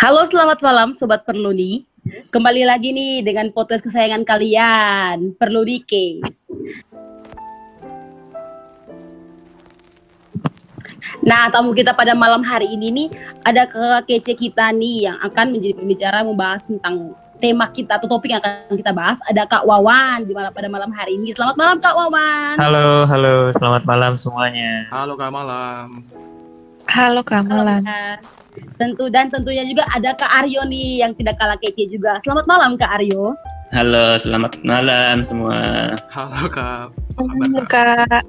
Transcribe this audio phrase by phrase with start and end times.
[0.00, 1.84] Halo, selamat malam Sobat Perluni.
[2.32, 6.40] Kembali lagi nih dengan podcast kesayangan kalian, Perluni Case.
[11.20, 13.08] Nah, tamu kita pada malam hari ini nih
[13.44, 18.32] ada ke kece kita nih yang akan menjadi pembicara membahas tentang tema kita atau topik
[18.32, 19.20] yang akan kita bahas.
[19.28, 21.36] Ada Kak Wawan di malam pada malam hari ini.
[21.36, 22.56] Selamat malam Kak Wawan.
[22.56, 24.88] Halo, halo, selamat malam semuanya.
[24.88, 26.08] Halo Kak Malam.
[26.88, 27.84] Halo Kak Malam.
[28.78, 32.18] Tentu dan tentunya juga ada Kak Aryo nih yang tidak kalah kece juga.
[32.24, 33.38] Selamat malam Kak Aryo.
[33.70, 35.94] Halo, selamat malam semua.
[36.10, 36.90] Halo Kak.
[36.90, 38.08] Apa kabar Halo Kak?
[38.10, 38.24] Kak.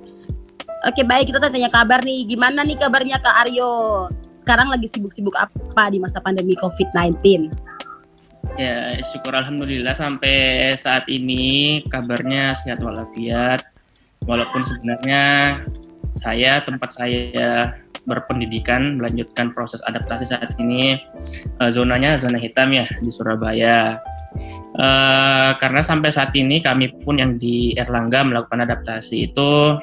[0.85, 2.29] Oke baik kita tanya kabar nih.
[2.29, 4.09] Gimana nih kabarnya Kak Aryo?
[4.37, 7.49] Sekarang lagi sibuk-sibuk apa di masa pandemi COVID-19?
[8.57, 13.61] Ya, syukur alhamdulillah sampai saat ini kabarnya sehat walafiat.
[14.29, 15.57] Walaupun sebenarnya
[16.21, 17.73] saya tempat saya
[18.05, 20.97] berpendidikan melanjutkan proses adaptasi saat ini
[21.61, 23.97] eh, zonanya zona hitam ya di Surabaya.
[24.79, 29.75] Eh, karena sampai saat ini kami pun yang di Erlangga melakukan adaptasi itu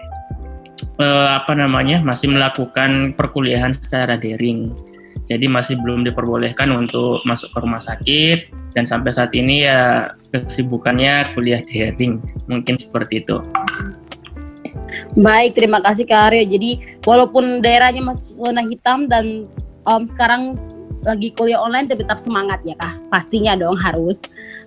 [0.99, 4.73] eh, apa namanya masih melakukan perkuliahan secara daring.
[5.29, 11.37] Jadi masih belum diperbolehkan untuk masuk ke rumah sakit dan sampai saat ini ya kesibukannya
[11.37, 12.25] kuliah daring.
[12.49, 13.37] Mungkin seperti itu.
[15.19, 16.45] Baik terima kasih Kak Aryo.
[16.47, 19.49] Jadi walaupun daerahnya masih zona hitam dan
[19.87, 20.57] em, sekarang
[21.07, 22.99] lagi kuliah online tetap semangat ya Kak.
[23.09, 24.23] Pastinya dong harus.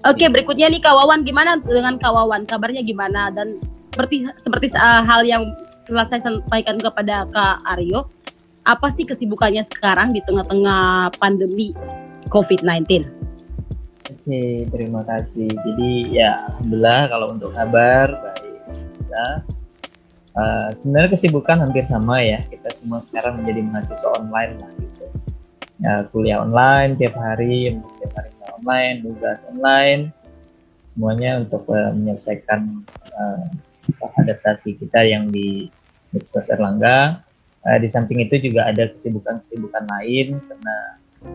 [0.07, 2.47] Oke berikutnya nih Kak Wawan gimana dengan Kak Wawan?
[2.47, 3.29] Kabarnya gimana?
[3.29, 5.51] Dan seperti seperti uh, hal yang
[5.85, 8.07] telah saya sampaikan kepada Kak Aryo,
[8.63, 11.73] apa sih kesibukannya sekarang di tengah-tengah pandemi
[12.29, 13.03] COVID-19?
[14.11, 15.49] Oke, terima kasih.
[15.49, 18.59] Jadi ya alhamdulillah kalau untuk kabar baik
[18.97, 19.27] kita.
[20.31, 22.39] Eh, sebenarnya kesibukan hampir sama ya.
[22.47, 25.05] Kita semua sekarang menjadi mahasiswa online lah gitu.
[25.81, 30.01] Ya, kuliah online tiap hari, tiap hari online, tugas online.
[30.87, 32.61] Semuanya untuk eh, menyelesaikan
[33.11, 33.43] eh,
[34.23, 35.67] adaptasi kita yang di
[36.15, 37.27] Universitas Erlangga.
[37.67, 40.75] Eh, di samping itu juga ada kesibukan-kesibukan lain karena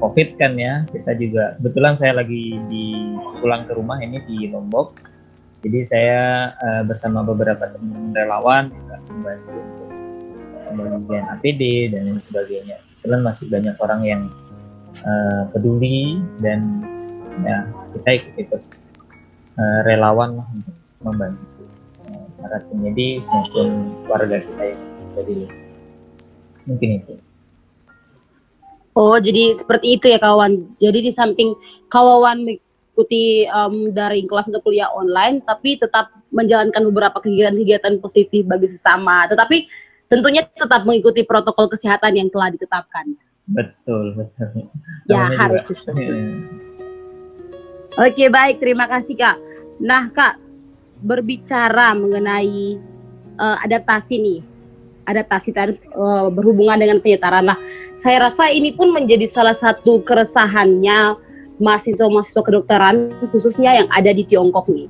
[0.02, 4.98] COVID kan ya, kita juga kebetulan saya lagi di pulang ke rumah ini di Lombok.
[5.66, 9.58] Jadi saya eh, bersama beberapa teman relawan juga membantu
[10.70, 12.78] pembagian APD dan lain sebagainya.
[13.02, 14.22] Kebetulan masih banyak orang yang
[15.02, 16.86] eh, peduli dan
[17.42, 17.66] ya
[17.98, 18.62] kita ikut-ikut
[19.58, 21.42] eh, relawan lah untuk membantu
[22.14, 24.80] eh, para penyedia maupun warga kita yang
[25.18, 25.54] ada di luar.
[26.70, 27.14] Mungkin itu.
[28.94, 30.72] Oh, jadi seperti itu ya kawan.
[30.78, 31.58] Jadi di samping
[31.90, 32.46] kawan
[32.96, 39.28] mengikuti em, dari kelas untuk kuliah online, tapi tetap menjalankan beberapa kegiatan-kegiatan positif bagi sesama.
[39.28, 39.68] Tetapi
[40.08, 43.12] tentunya tetap mengikuti protokol kesehatan yang telah ditetapkan.
[43.44, 44.72] Betul, betul.
[45.12, 46.16] Ya Namanya harus juga- seperti itu.
[46.16, 46.34] Iya.
[47.96, 49.36] Oke baik, terima kasih kak.
[49.76, 50.40] Nah kak,
[51.00, 52.80] berbicara mengenai
[53.36, 54.40] eh, adaptasi nih,
[55.04, 57.58] adaptasi tadi eh, berhubungan dengan penyetaraan lah.
[57.92, 61.25] Saya rasa ini pun menjadi salah satu keresahannya
[61.58, 64.88] mahasiswa-mahasiswa kedokteran khususnya yang ada di Tiongkok nih.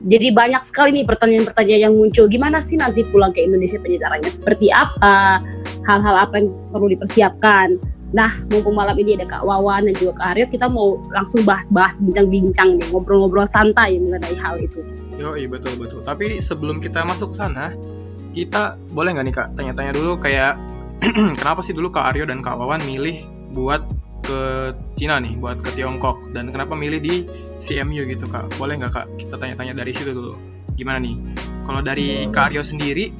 [0.00, 2.24] Jadi banyak sekali nih pertanyaan-pertanyaan yang muncul.
[2.24, 5.44] Gimana sih nanti pulang ke Indonesia penyetarannya seperti apa?
[5.84, 7.76] Hal-hal apa yang perlu dipersiapkan?
[8.10, 12.02] Nah, mumpung malam ini ada Kak Wawan dan juga Kak Aryo, kita mau langsung bahas-bahas,
[12.02, 14.82] bincang-bincang nih, ngobrol-ngobrol santai mengenai hal itu.
[15.14, 16.02] Yo, iya betul betul.
[16.02, 17.70] Tapi sebelum kita masuk sana,
[18.34, 20.58] kita boleh nggak nih Kak tanya-tanya dulu kayak
[21.38, 23.22] kenapa sih dulu Kak Aryo dan Kak Wawan milih
[23.54, 23.86] buat
[24.30, 24.40] ke
[24.94, 27.26] Cina nih, buat ke Tiongkok dan kenapa milih di
[27.58, 28.54] CMU gitu Kak?
[28.54, 30.38] Boleh nggak Kak kita tanya-tanya dari situ dulu?
[30.78, 31.18] Gimana nih?
[31.66, 33.10] Kalau dari Kak Aryo sendiri,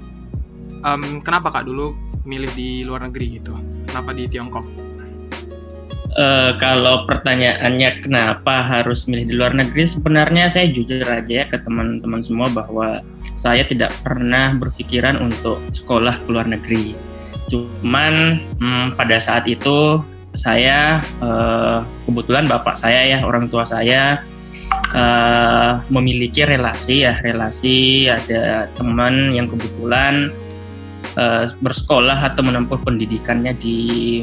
[0.86, 3.58] em, kenapa Kak dulu milih di luar negeri gitu?
[3.90, 4.90] Kenapa di Tiongkok?
[6.10, 11.62] Eh, kalau pertanyaannya kenapa harus milih di luar negeri, sebenarnya saya jujur aja ya ke
[11.62, 12.98] teman-teman semua bahwa
[13.38, 16.98] saya tidak pernah berpikiran untuk sekolah ke luar negeri.
[17.46, 20.02] Cuman hmm, pada saat itu
[20.34, 24.22] saya eh, kebetulan bapak saya ya orang tua saya
[24.94, 30.30] eh, memiliki relasi ya relasi ada teman yang kebetulan
[31.18, 34.22] eh, bersekolah atau menempuh pendidikannya di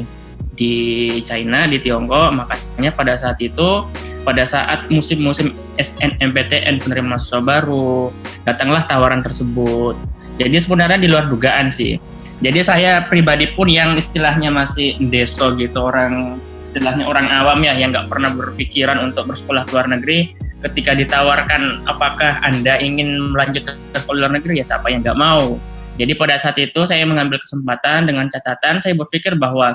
[0.58, 0.74] di
[1.22, 2.34] China di Tiongkok.
[2.34, 3.86] Makanya pada saat itu
[4.26, 8.10] pada saat musim-musim SNMPTN penerima mahasiswa baru
[8.42, 9.94] datanglah tawaran tersebut.
[10.36, 11.98] Jadi sebenarnya di luar dugaan sih
[12.38, 16.38] jadi saya pribadi pun yang istilahnya masih deso gitu orang
[16.70, 20.36] istilahnya orang awam ya yang nggak pernah berpikiran untuk bersekolah luar negeri.
[20.58, 24.62] Ketika ditawarkan apakah anda ingin melanjutkan ke sekolah luar negeri?
[24.62, 25.58] Ya siapa yang nggak mau.
[25.98, 29.74] Jadi pada saat itu saya mengambil kesempatan dengan catatan saya berpikir bahwa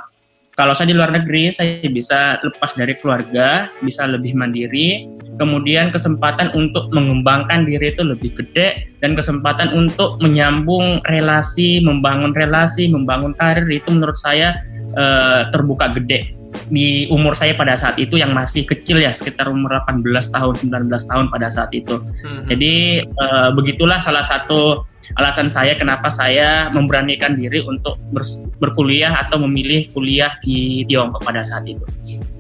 [0.56, 5.04] kalau saya di luar negeri saya bisa lepas dari keluarga, bisa lebih mandiri,
[5.38, 12.90] kemudian kesempatan untuk mengembangkan diri itu lebih gede dan kesempatan untuk menyambung relasi, membangun relasi,
[12.92, 14.54] membangun karir itu menurut saya
[14.94, 19.82] uh, terbuka gede di umur saya pada saat itu yang masih kecil ya sekitar umur
[19.84, 22.00] 18 tahun 19 tahun pada saat itu.
[22.00, 22.46] Hmm.
[22.48, 24.86] Jadi uh, begitulah salah satu
[25.20, 28.24] alasan saya kenapa saya memberanikan diri untuk ber
[28.64, 31.84] berkuliah atau memilih kuliah di Tiongkok pada saat itu.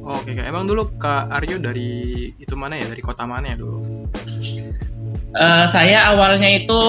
[0.04, 0.44] Oke, Kak.
[0.44, 2.92] Emang dulu Kak Aryo dari itu mana ya?
[2.92, 4.08] Dari kota mana ya dulu?
[5.34, 6.80] Uh, saya awalnya itu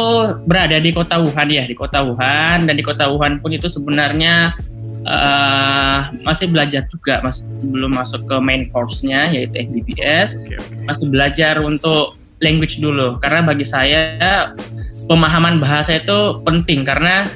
[0.45, 4.53] berada di kota Wuhan ya, di kota Wuhan dan di kota Wuhan pun itu sebenarnya
[5.07, 10.85] uh, masih belajar juga mas belum masuk ke main course-nya yaitu MBBS okay, okay.
[10.89, 14.53] masih belajar untuk language dulu karena bagi saya
[15.07, 17.29] pemahaman bahasa itu penting karena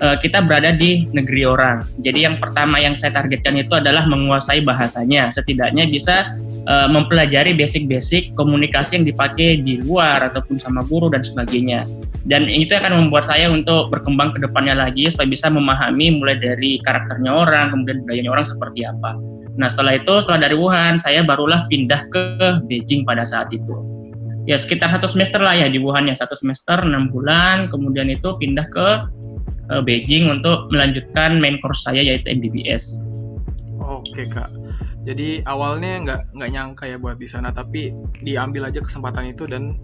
[0.00, 1.84] uh, kita berada di negeri orang.
[2.00, 5.32] Jadi yang pertama yang saya targetkan itu adalah menguasai bahasanya.
[5.32, 6.36] Setidaknya bisa
[6.66, 11.86] uh, mempelajari basic-basic komunikasi yang dipakai di luar ataupun sama guru dan sebagainya.
[12.26, 16.82] Dan itu akan membuat saya untuk berkembang ke depannya lagi supaya bisa memahami mulai dari
[16.82, 19.14] karakternya orang, kemudian budayanya orang seperti apa.
[19.56, 22.22] Nah setelah itu, setelah dari Wuhan, saya barulah pindah ke
[22.66, 23.72] Beijing pada saat itu.
[24.46, 28.34] Ya sekitar satu semester lah ya di Wuhan ya, satu semester, enam bulan, kemudian itu
[28.38, 28.88] pindah ke
[29.70, 32.98] uh, Beijing untuk melanjutkan main course saya yaitu MBBS.
[33.86, 34.50] Oke kak,
[35.06, 37.94] jadi awalnya nggak nggak nyangka ya buat di sana tapi
[38.26, 39.78] diambil aja kesempatan itu dan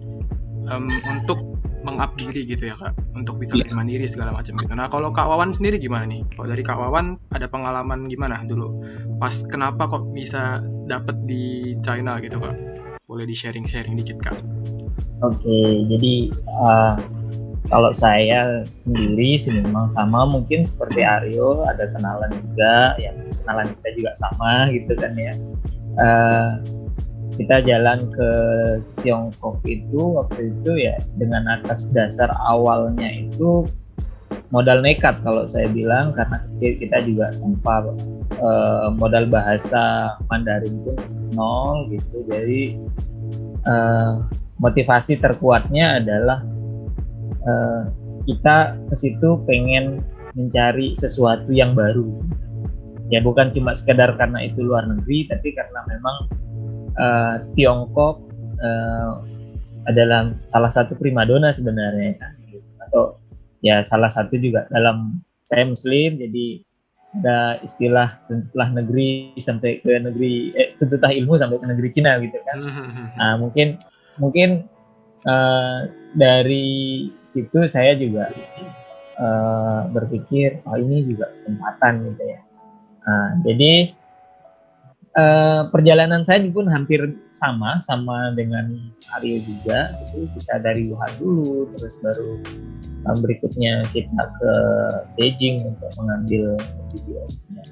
[0.67, 1.39] um, untuk
[1.83, 2.95] mengap diri gitu ya kak.
[3.15, 4.73] Untuk bisa lebih mandiri segala macam gitu.
[4.75, 6.23] Nah kalau kak Wawan sendiri gimana nih?
[6.35, 8.83] Kalau dari kak Wawan ada pengalaman gimana dulu?
[9.19, 12.55] Pas kenapa kok bisa dapet di China gitu kak?
[13.07, 14.35] Boleh di sharing sharing dikit kak.
[15.23, 16.95] Oke jadi uh,
[17.71, 20.27] kalau saya sendiri sih memang sama.
[20.27, 22.95] Mungkin seperti Aryo ada kenalan juga.
[22.99, 25.33] Yang kenalan kita juga sama gitu kan ya.
[25.93, 26.49] Uh,
[27.33, 28.29] kita jalan ke
[29.01, 33.65] Tiongkok itu waktu itu ya dengan atas dasar awalnya itu
[34.53, 37.89] modal nekat kalau saya bilang karena kita juga tanpa
[38.37, 40.97] uh, modal bahasa Mandarin pun
[41.33, 42.21] nol gitu.
[42.29, 42.77] Jadi
[43.65, 44.21] uh,
[44.61, 46.45] motivasi terkuatnya adalah
[47.41, 47.89] uh,
[48.29, 52.09] kita ke situ pengen mencari sesuatu yang baru.
[53.11, 56.17] Ya bukan cuma sekedar karena itu luar negeri tapi karena memang
[56.97, 58.23] uh, Tiongkok
[58.63, 59.21] uh,
[59.85, 62.33] adalah salah satu primadona sebenarnya kan.
[62.89, 63.19] Atau
[63.61, 66.63] ya salah satu juga dalam saya muslim jadi
[67.13, 72.37] ada istilah tuntutlah negeri sampai ke negeri eh, tuntutlah ilmu sampai ke negeri Cina gitu
[72.41, 72.57] kan.
[73.19, 73.77] Nah mungkin
[74.17, 74.65] mungkin
[75.27, 78.29] uh, dari situ saya juga
[79.17, 82.39] uh, berpikir oh ini juga kesempatan gitu ya
[83.03, 83.91] Nah, jadi
[85.19, 88.79] uh, perjalanan saya pun hampir sama sama dengan
[89.19, 89.91] Aryo juga.
[90.07, 92.39] Itu kita dari Wuhan dulu, terus baru
[93.11, 94.53] um, berikutnya kita ke
[95.19, 96.55] Beijing untuk mengambil
[96.87, 97.63] MBBS-nya.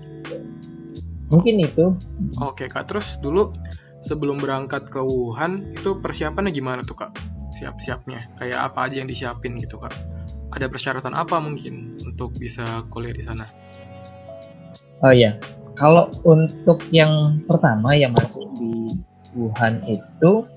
[1.31, 1.95] Mungkin itu.
[2.43, 3.55] Oke kak, terus dulu
[4.03, 7.15] sebelum berangkat ke Wuhan itu persiapannya gimana tuh kak?
[7.61, 9.93] Siap-siapnya, kayak apa aja yang disiapin gitu kak?
[10.57, 13.45] Ada persyaratan apa mungkin untuk bisa kuliah di sana?
[15.05, 15.37] Oh ya,
[15.77, 18.89] kalau untuk yang pertama yang masuk di
[19.37, 20.49] Wuhan itu,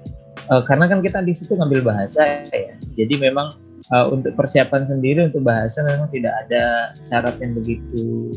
[0.48, 3.52] uh, karena kan kita di situ ngambil bahasa ya, jadi memang
[3.92, 8.32] uh, untuk persiapan sendiri untuk bahasa memang tidak ada syarat yang begitu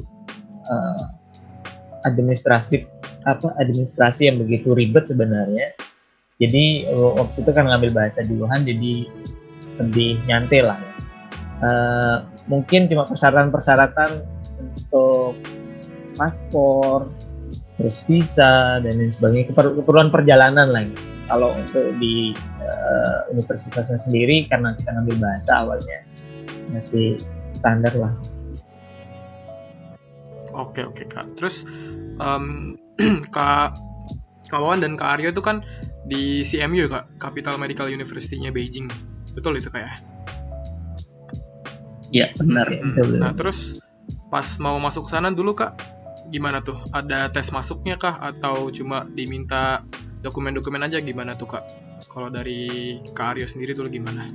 [0.67, 1.15] uh,
[2.03, 2.87] administratif
[3.27, 5.75] apa administrasi yang begitu ribet sebenarnya.
[6.37, 9.09] Jadi uh, waktu itu kan ngambil bahasa di Wuhan, jadi
[9.81, 10.77] lebih nyantai lah.
[11.57, 14.21] Uh, mungkin cuma persyaratan-persyaratan
[14.61, 15.33] untuk
[16.13, 17.09] paspor,
[17.81, 20.93] terus visa dan lain sebagainya keperluan perjalanan lagi.
[21.25, 25.99] Kalau untuk di uh, universitasnya sendiri karena kita ngambil bahasa awalnya
[26.69, 27.17] masih
[27.49, 28.13] standar lah.
[30.53, 31.25] Oke oke kak.
[31.33, 31.65] Terus
[32.21, 32.77] um,
[33.35, 33.73] kak
[34.47, 35.61] Kawan dan Kak Aryo itu kan
[36.07, 38.87] di CMU kak, Capital Medical University-nya Beijing.
[39.35, 39.93] Betul itu kak ya?
[42.15, 42.71] Iya benar.
[42.71, 43.83] Hmm, nah terus
[44.31, 45.75] pas mau masuk sana dulu kak
[46.31, 46.79] gimana tuh?
[46.95, 49.83] Ada tes masuknya kah atau cuma diminta
[50.23, 51.63] dokumen-dokumen aja gimana tuh kak?
[52.07, 54.29] Kalau dari Kak Aryo sendiri tuh gimana?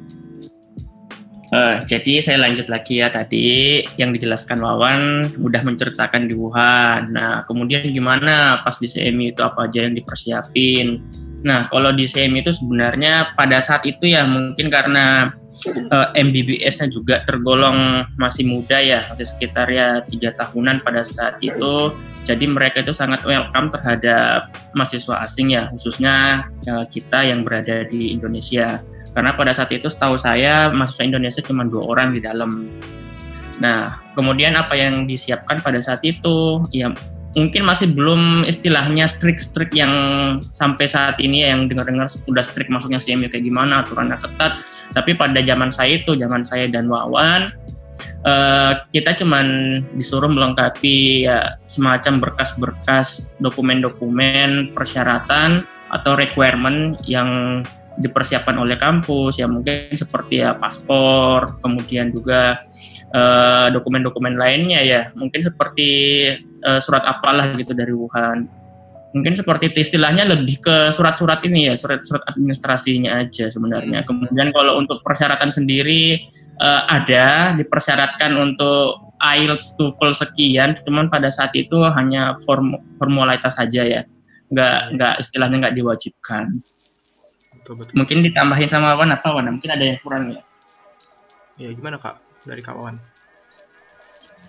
[1.52, 5.00] Uh, jadi saya lanjut lagi ya tadi yang dijelaskan Wawan
[5.36, 7.12] udah menceritakan di Wuhan.
[7.12, 11.04] Nah kemudian gimana pas di CMI itu apa aja yang dipersiapin?
[11.42, 15.26] Nah, kalau di CM itu sebenarnya pada saat itu ya mungkin karena
[15.90, 21.90] uh, MBBS-nya juga tergolong masih muda ya, masih sekitar ya tiga tahunan pada saat itu.
[22.22, 28.14] Jadi mereka itu sangat welcome terhadap mahasiswa asing ya, khususnya uh, kita yang berada di
[28.14, 28.78] Indonesia.
[29.10, 32.70] Karena pada saat itu setahu saya mahasiswa Indonesia cuma dua orang di dalam.
[33.58, 36.62] Nah, kemudian apa yang disiapkan pada saat itu?
[36.70, 36.94] Ya
[37.32, 39.92] mungkin masih belum istilahnya strict-strict yang
[40.52, 44.60] sampai saat ini ya yang dengar-dengar sudah strict masuknya CMU kayak gimana aturannya ketat.
[44.92, 47.52] Tapi pada zaman saya itu zaman saya dan Wawan
[48.28, 57.60] uh, kita cuman disuruh melengkapi ya semacam berkas-berkas dokumen-dokumen persyaratan atau requirement yang
[58.00, 59.36] dipersiapkan oleh kampus.
[59.40, 62.64] Ya mungkin seperti ya paspor kemudian juga
[63.12, 65.12] eh, dokumen-dokumen uh, lainnya ya.
[65.12, 65.90] Mungkin seperti
[66.64, 68.48] uh, surat apalah gitu dari Wuhan
[69.12, 74.80] mungkin seperti itu istilahnya lebih ke surat-surat ini ya surat-surat administrasinya aja sebenarnya kemudian kalau
[74.80, 76.24] untuk persyaratan sendiri
[76.64, 83.84] uh, ada dipersyaratkan untuk IELTS TOEFL sekian cuman pada saat itu hanya form formalitas saja
[83.84, 84.02] ya
[84.48, 86.60] nggak nggak istilahnya nggak diwajibkan
[87.62, 87.94] betul, betul.
[87.94, 89.48] Mungkin ditambahin sama Wan apa Wan?
[89.48, 90.42] Mungkin ada yang kurang ya?
[91.56, 92.98] Ya gimana kak dari kak Wan?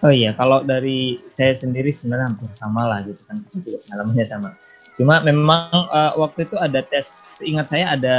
[0.03, 4.51] Oh iya, kalau dari saya sendiri sebenarnya hampir sama lah gitu kan, pengalamannya sama.
[4.99, 8.17] Cuma memang uh, waktu itu ada tes, ingat saya ada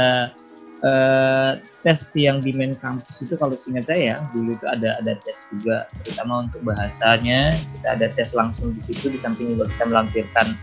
[0.81, 5.45] uh, tes yang di main kampus itu kalau ingat saya dulu itu ada ada tes
[5.53, 7.53] juga, terutama untuk bahasanya.
[7.77, 10.57] Kita ada tes langsung di situ di samping juga kita melampirkan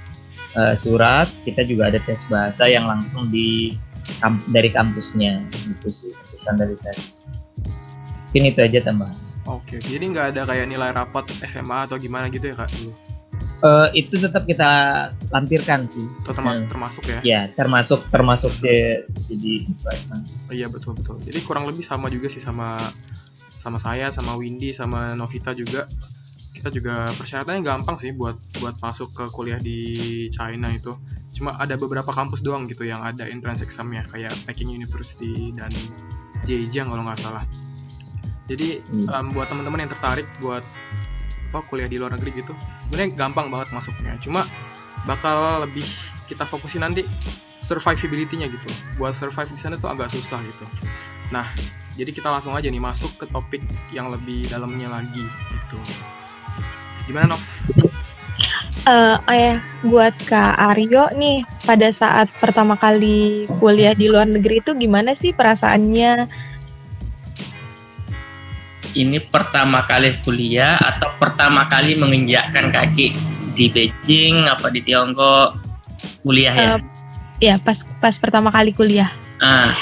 [0.58, 3.78] uh, surat, kita juga ada tes bahasa yang langsung di
[4.18, 5.38] kamp dari kampusnya.
[5.54, 7.22] Gitu sih standarisasi
[8.32, 12.52] mungkin itu aja tambahan oke jadi nggak ada kayak nilai rapat SMA atau gimana gitu
[12.52, 12.70] ya kak
[13.62, 14.70] Uh, itu tetap kita
[15.30, 16.02] lampirkan sih.
[16.02, 16.70] Itu termasuk, hmm.
[16.70, 17.18] termasuk ya?
[17.22, 19.54] Ya, termasuk termasuk di jadi
[20.50, 21.22] oh, iya betul betul.
[21.22, 22.74] Jadi kurang lebih sama juga sih sama
[23.54, 25.86] sama saya, sama Windy, sama Novita juga.
[26.50, 30.94] Kita juga persyaratannya gampang sih buat buat masuk ke kuliah di China itu
[31.32, 35.72] cuma ada beberapa kampus doang gitu yang ada entrance examnya kayak Peking University dan
[36.44, 37.42] Zhejiang kalau nggak salah
[38.52, 39.08] jadi hmm.
[39.08, 40.64] um, buat teman-teman yang tertarik buat
[41.52, 42.56] apa kuliah di luar negeri gitu
[42.88, 44.48] sebenarnya gampang banget masuknya cuma
[45.04, 45.84] bakal lebih
[46.24, 47.04] kita fokusin nanti
[47.60, 50.64] survivability-nya gitu buat survive di sana tuh agak susah gitu
[51.28, 51.44] nah
[51.92, 53.60] jadi kita langsung aja nih masuk ke topik
[53.92, 55.78] yang lebih dalamnya lagi gitu
[57.04, 57.42] gimana Nov?
[58.86, 64.62] uh, oh ya, buat Kak Aryo nih, pada saat pertama kali kuliah di luar negeri
[64.62, 66.30] itu gimana sih perasaannya?
[68.92, 73.16] Ini pertama kali kuliah atau pertama kali menginjakkan kaki
[73.56, 75.56] di Beijing apa di Tiongkok
[76.20, 76.68] kuliah ya?
[76.76, 76.80] Uh,
[77.40, 79.08] ya, pas pas pertama kali kuliah.
[79.40, 79.72] Nah,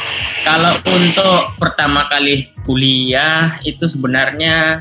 [0.46, 4.78] kalau untuk pertama kali kuliah itu sebenarnya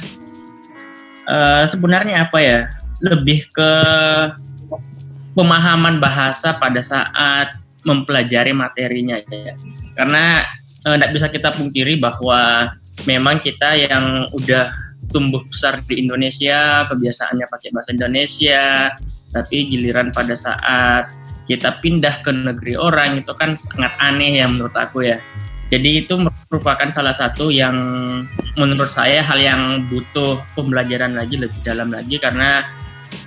[1.25, 2.61] uh, sebenarnya apa ya?
[2.99, 3.71] lebih ke
[5.31, 7.55] pemahaman bahasa pada saat
[7.87, 9.55] mempelajari materinya ya.
[9.95, 10.43] Karena
[10.83, 12.71] tidak eh, bisa kita pungkiri bahwa
[13.07, 14.71] memang kita yang udah
[15.09, 18.93] tumbuh besar di Indonesia, kebiasaannya pakai bahasa Indonesia,
[19.33, 21.09] tapi giliran pada saat
[21.49, 25.17] kita pindah ke negeri orang itu kan sangat aneh ya menurut aku ya.
[25.69, 27.73] Jadi itu merupakan salah satu yang
[28.57, 32.65] menurut saya hal yang butuh pembelajaran lagi lebih dalam lagi karena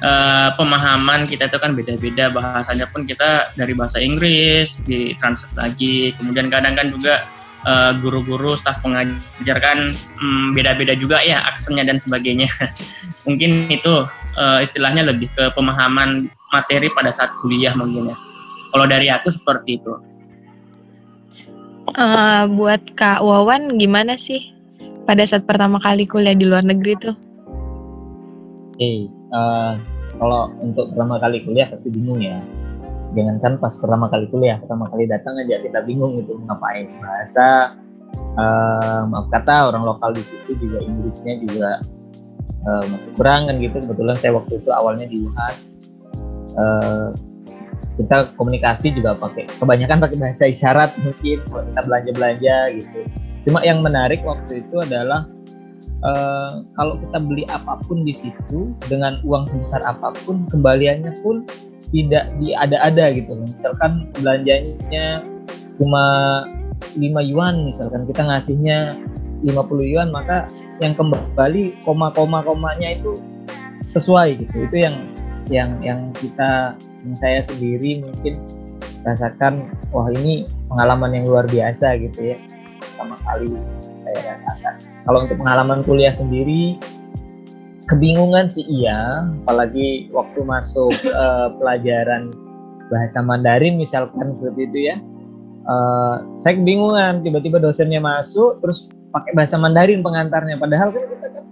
[0.03, 6.11] uh, pemahaman kita itu kan beda-beda bahasanya pun kita dari bahasa Inggris di translate lagi
[6.19, 7.31] kemudian kadang kan juga
[7.67, 12.49] uh, guru-guru staf pengajar kan um, beda-beda juga ya aksennya dan sebagainya.
[13.27, 14.07] Mungkin itu
[14.39, 18.17] uh, istilahnya lebih ke pemahaman materi pada saat kuliah mungkin ya.
[18.73, 19.93] Kalau dari aku seperti itu.
[21.93, 24.53] Uh, buat Kak Wawan gimana sih
[25.05, 27.17] pada saat pertama kali kuliah di luar negeri tuh?
[28.81, 29.77] Hey, uh,
[30.17, 32.41] kalau untuk pertama kali kuliah pasti bingung ya
[33.13, 36.89] jangankan pas pertama kali kuliah pertama kali datang aja kita bingung gitu ngapain.
[37.01, 37.77] Bahasa
[38.37, 41.71] uh, maaf kata orang lokal di situ juga Inggrisnya juga
[42.69, 43.77] uh, masih kurang kan gitu.
[43.81, 45.55] Kebetulan saya waktu itu awalnya di Wuhan.
[46.53, 47.09] Uh,
[48.01, 53.01] kita komunikasi juga pakai kebanyakan pakai bahasa isyarat mungkin kalau kita belanja belanja gitu.
[53.45, 55.29] Cuma yang menarik waktu itu adalah
[56.01, 61.45] uh, kalau kita beli apa pun di situ dengan uang sebesar apa pun kembaliannya pun
[61.91, 63.33] tidak diada-ada gitu.
[63.43, 65.27] Misalkan belanjanya
[65.81, 66.05] cuma
[66.95, 69.01] 5 yuan misalkan kita ngasihnya
[69.43, 70.47] 50 yuan maka
[70.79, 73.19] yang kembali koma-koma komanya itu
[73.91, 74.69] sesuai gitu.
[74.71, 74.97] Itu yang
[75.51, 78.39] yang yang kita yang saya sendiri mungkin
[79.03, 82.37] rasakan wah ini pengalaman yang luar biasa gitu ya
[82.79, 83.51] pertama kali
[84.07, 84.75] saya rasakan.
[85.03, 86.79] Kalau untuk pengalaman kuliah sendiri
[87.93, 89.29] kebingungan sih iya.
[89.45, 92.33] Apalagi waktu masuk uh, pelajaran
[92.89, 94.97] bahasa Mandarin misalkan seperti itu ya.
[95.63, 100.57] Uh, saya kebingungan tiba-tiba dosennya masuk terus pakai bahasa Mandarin pengantarnya.
[100.57, 101.45] Padahal kan kita kan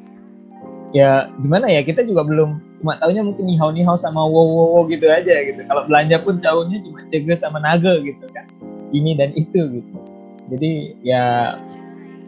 [0.90, 4.82] ya gimana ya kita juga belum cuma taunya mungkin nihau nihau sama wow wow, wow
[4.88, 5.60] gitu aja gitu.
[5.68, 8.48] Kalau belanja pun tahunya cuma cege sama naga gitu kan.
[8.90, 9.94] Ini dan itu gitu.
[10.50, 11.54] Jadi ya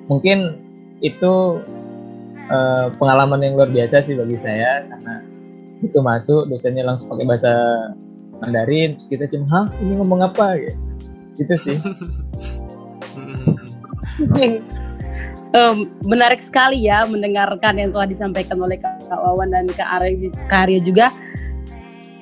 [0.07, 0.63] mungkin
[1.03, 1.59] itu
[2.51, 5.23] uh, pengalaman yang luar biasa sih bagi saya karena
[5.83, 7.53] itu masuk dosennya langsung pakai bahasa
[8.43, 10.59] Mandarin terus kita cuma hah ini ngomong apa?
[10.59, 10.79] Gitu.
[11.39, 11.79] Itu sih.
[15.53, 19.85] Um, menarik sekali ya mendengarkan yang telah disampaikan oleh Kak Wawan dan Kak
[20.49, 21.13] Arya juga.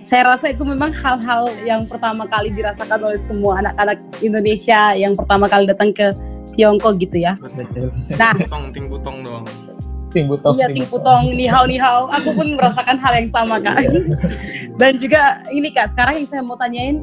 [0.02, 5.46] Saya rasa itu memang hal-hal yang pertama kali dirasakan oleh semua anak-anak Indonesia yang pertama
[5.46, 6.10] kali datang ke
[6.58, 7.38] Tiongkok gitu ya.
[8.18, 9.46] Nah, ting ting butong doang
[10.10, 13.78] ting butong iya ting butong nihau nihau aku pun merasakan hal yang sama kak.
[14.80, 17.02] Dan juga ini kak sekarang yang saya mau tanyain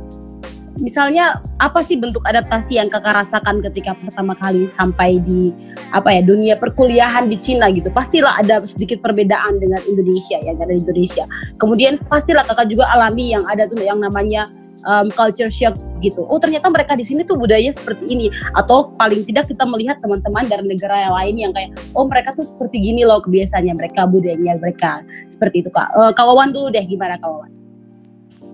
[0.77, 5.49] misalnya apa sih bentuk adaptasi yang kakak rasakan ketika pertama kali sampai di
[5.91, 7.89] apa ya dunia perkuliahan di Cina gitu?
[7.89, 11.25] Pastilah ada sedikit perbedaan dengan Indonesia ya dari Indonesia.
[11.57, 14.47] Kemudian pastilah kakak juga alami yang ada tuh yang namanya
[14.85, 16.27] um, culture shock gitu.
[16.29, 18.27] Oh ternyata mereka di sini tuh budaya seperti ini.
[18.53, 22.45] Atau paling tidak kita melihat teman-teman dari negara yang lain yang kayak oh mereka tuh
[22.45, 25.89] seperti gini loh kebiasaannya mereka budayanya mereka seperti itu kak.
[25.97, 27.49] Uh, kawawan dulu deh gimana kawawan?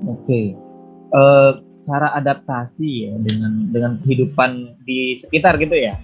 [0.08, 0.24] Oke.
[0.24, 0.46] Okay.
[1.14, 1.52] Uh, eh,
[1.84, 6.00] cara adaptasi ya dengan dengan kehidupan di sekitar gitu ya.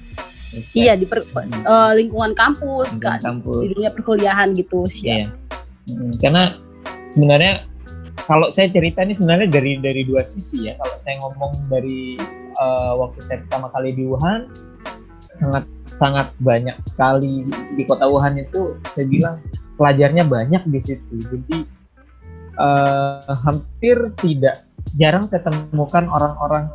[0.74, 3.62] iya di per, uh, lingkungan kampus, lingkungan kampus.
[3.62, 5.08] di dunia perkuliahan gitu sih.
[5.08, 5.30] Iya.
[5.90, 6.54] Hmm, karena
[7.14, 7.69] sebenarnya
[8.26, 10.74] kalau saya cerita ini sebenarnya dari dari dua sisi ya.
[10.80, 12.20] Kalau saya ngomong dari
[12.60, 14.50] uh, waktu saya pertama kali di Wuhan,
[15.40, 17.44] sangat sangat banyak sekali
[17.76, 19.36] di kota Wuhan itu saya bilang
[19.76, 21.16] pelajarnya banyak di situ.
[21.28, 21.58] Jadi
[22.60, 24.64] uh, hampir tidak
[24.98, 26.72] jarang saya temukan orang-orang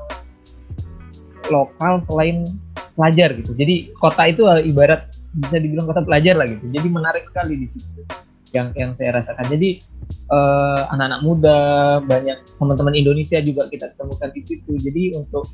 [1.52, 2.48] lokal selain
[2.96, 3.52] pelajar gitu.
[3.57, 6.64] Jadi kota itu ibarat bisa dibilang kota pelajar lah gitu.
[6.70, 8.07] Jadi menarik sekali di situ
[8.54, 9.50] yang yang saya rasakan.
[9.50, 11.60] Jadi eh, anak-anak muda,
[12.04, 14.76] banyak teman-teman Indonesia juga kita temukan di situ.
[14.78, 15.48] Jadi untuk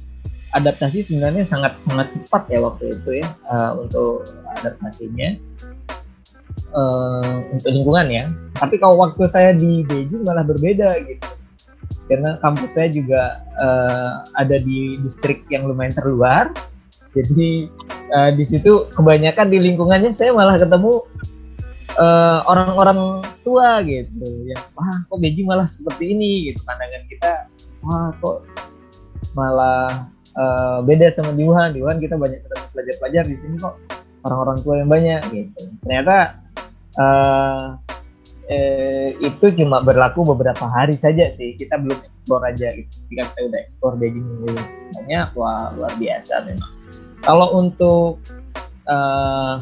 [0.50, 4.26] adaptasi sebenarnya sangat sangat cepat ya waktu itu ya uh, untuk
[4.58, 5.38] adaptasinya
[6.74, 8.24] uh, untuk lingkungan ya.
[8.58, 11.28] Tapi kalau waktu saya di Beijing malah berbeda gitu.
[12.10, 16.50] Karena kampus saya juga uh, ada di distrik yang lumayan terluar.
[17.14, 17.70] Jadi
[18.10, 21.06] uh, di situ kebanyakan di lingkungannya saya malah ketemu
[22.00, 22.98] orang orang-orang
[23.42, 24.26] tua gitu.
[24.46, 26.50] Yang wah kok Beijing malah seperti ini?
[26.50, 27.32] Gitu pandangan kita
[27.84, 28.38] wah kok
[29.32, 31.76] malah uh, beda sama di Wuhan.
[31.76, 33.74] Di Wuhan kita banyak ketemu pelajar-pelajar di sini kok
[34.26, 35.22] orang-orang tua yang banyak.
[35.32, 35.60] Gitu.
[35.86, 36.16] Ternyata
[36.98, 37.66] uh,
[38.50, 41.54] eh, itu cuma berlaku beberapa hari saja sih.
[41.54, 42.90] Kita belum eksplor aja gitu.
[43.12, 44.26] Jika kita udah eksplor Beijing
[44.90, 46.72] banyak wah luar biasa memang.
[47.20, 48.16] Kalau untuk
[48.88, 49.60] uh,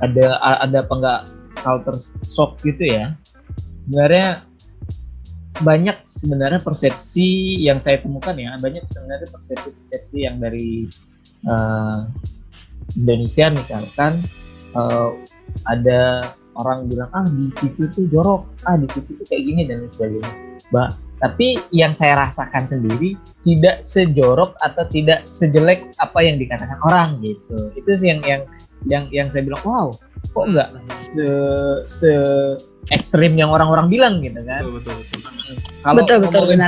[0.00, 1.20] ada ada apa enggak
[1.60, 1.98] culture
[2.32, 3.14] shock gitu ya.
[3.86, 4.44] Sebenarnya
[5.60, 8.56] banyak sebenarnya persepsi yang saya temukan ya.
[8.56, 10.88] Banyak sebenarnya persepsi-persepsi yang dari
[11.46, 12.08] uh,
[12.96, 14.18] Indonesia misalkan
[14.74, 15.14] uh,
[15.68, 19.86] ada orang bilang ah di situ tuh jorok ah di situ tuh kayak gini dan
[19.86, 20.32] sebagainya.
[20.70, 23.12] Mbak tapi yang saya rasakan sendiri
[23.44, 27.68] tidak sejorok atau tidak sejelek apa yang dikatakan orang gitu.
[27.76, 28.42] Itu sih yang yang
[28.88, 29.92] yang yang saya bilang wow
[30.30, 30.68] kok enggak
[31.10, 31.26] se
[31.84, 32.12] se
[32.94, 34.62] ekstrim yang orang-orang bilang gitu kan.
[34.64, 35.54] Betul betul betul.
[35.80, 36.60] Kalau betul, betul, ngomongin,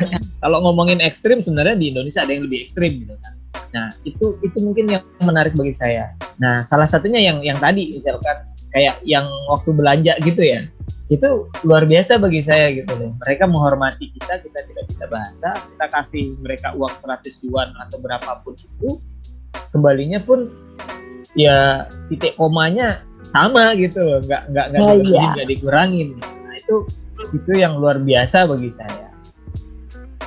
[0.43, 3.35] kalau ngomongin ekstrim sebenarnya di Indonesia ada yang lebih ekstrim gitu kan.
[3.73, 6.13] Nah itu itu mungkin yang menarik bagi saya.
[6.39, 10.65] Nah salah satunya yang yang tadi misalkan kayak yang waktu belanja gitu ya.
[11.13, 13.13] Itu luar biasa bagi saya gitu loh.
[13.21, 18.57] Mereka menghormati kita, kita tidak bisa bahasa, kita kasih mereka uang 100 yuan atau berapapun
[18.57, 18.97] itu,
[19.77, 20.49] kembalinya pun
[21.37, 25.33] ya titik komanya sama gitu loh nggak nggak nggak oh, iya.
[25.35, 26.19] nggak dikurangin.
[26.19, 26.77] Nah itu
[27.33, 29.09] itu yang luar biasa bagi saya.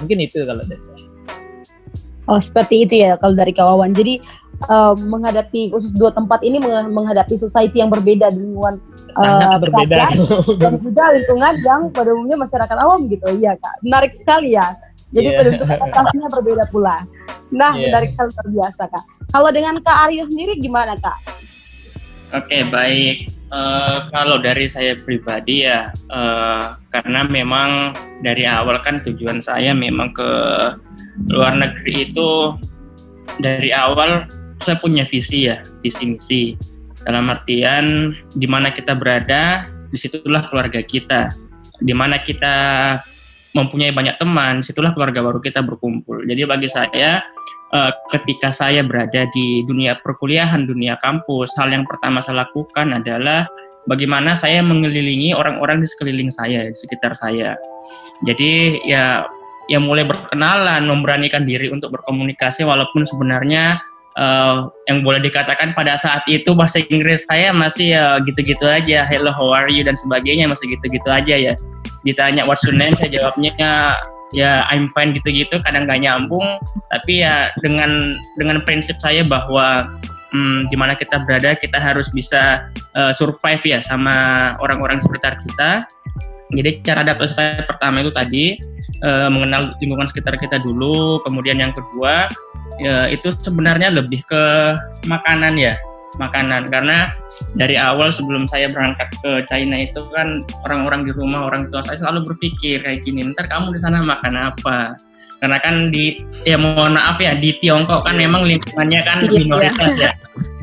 [0.01, 1.03] Mungkin itu kalau dari saya.
[2.25, 4.17] Oh seperti itu ya kalau dari kawan jadi
[4.71, 6.57] uh, menghadapi khusus dua tempat ini
[6.89, 8.81] menghadapi society yang berbeda di lingkungan
[9.13, 10.03] sangat uh, berbeda.
[10.61, 13.27] dan juga lingkungan yang pada umumnya masyarakat awam gitu.
[13.29, 13.85] Iya kak.
[13.85, 14.73] Menarik sekali ya.
[15.13, 15.43] Jadi yeah.
[15.45, 17.05] bentuk adaptasinya berbeda pula.
[17.53, 17.93] Nah yeah.
[17.93, 19.05] menarik sekali terbiasa kak.
[19.29, 21.17] Kalau dengan Kak Aryo sendiri gimana Kak?
[22.35, 23.31] Oke, baik.
[23.47, 30.11] Uh, kalau dari saya pribadi ya, uh, karena memang dari awal kan tujuan saya memang
[30.11, 30.29] ke
[31.31, 32.59] luar negeri itu
[33.39, 34.27] dari awal
[34.59, 36.43] saya punya visi ya, visi misi.
[37.07, 41.31] Dalam artian di mana kita berada, di situlah keluarga kita.
[41.79, 42.55] Di mana kita
[43.55, 46.27] mempunyai banyak teman, situlah keluarga baru kita berkumpul.
[46.27, 47.23] Jadi bagi saya
[47.71, 53.47] uh, ketika saya berada di dunia perkuliahan, dunia kampus, hal yang pertama saya lakukan adalah
[53.87, 57.55] bagaimana saya mengelilingi orang-orang di sekeliling saya, di sekitar saya.
[58.27, 59.23] Jadi ya
[59.71, 63.81] ya mulai berkenalan, memberanikan diri untuk berkomunikasi walaupun sebenarnya
[64.19, 69.31] uh, yang boleh dikatakan pada saat itu bahasa Inggris saya masih ya gitu-gitu aja, hello
[69.31, 69.83] how are you?
[69.83, 71.53] Dan sebagainya masih gitu-gitu aja ya.
[72.03, 72.95] Ditanya what's your name?
[72.99, 73.51] Saya jawabnya
[74.33, 75.61] ya I'm fine gitu-gitu.
[75.63, 76.59] Kadang nggak nyambung.
[76.91, 79.87] Tapi ya dengan dengan prinsip saya bahwa
[80.35, 85.87] hmm, di mana kita berada kita harus bisa uh, survive ya sama orang-orang sekitar kita
[86.53, 88.45] jadi cara adaptasi saya pertama itu tadi
[89.01, 92.29] uh, mengenal lingkungan sekitar kita dulu kemudian yang kedua
[92.77, 94.43] ya, itu sebenarnya lebih ke
[95.09, 95.73] makanan ya
[96.17, 96.71] makanan.
[96.71, 97.11] Karena
[97.55, 101.99] dari awal sebelum saya berangkat ke China itu kan orang-orang di rumah orang tua saya
[101.99, 104.95] selalu berpikir kayak gini ntar kamu di sana makan apa
[105.45, 109.93] karena kan di ya mohon maaf ya di Tiongkok kan memang lingkungannya kan iya, minoritas
[109.93, 110.09] iya.
[110.09, 110.11] ya.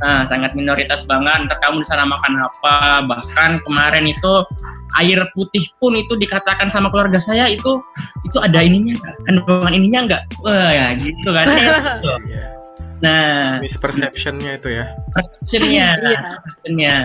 [0.02, 1.46] Nah, sangat minoritas banget.
[1.46, 3.06] Ntar kamu di sana makan apa.
[3.06, 4.42] Bahkan kemarin itu
[4.98, 7.78] air putih pun itu dikatakan sama keluarga saya itu
[8.26, 11.46] itu ada ininya kandungan ininya enggak wah ya gitu kan.
[11.62, 12.61] Ya,
[13.02, 14.94] Nah, misperceptionnya itu ya.
[15.10, 16.20] Perceptionnya, iya.
[16.38, 16.96] perceptionnya.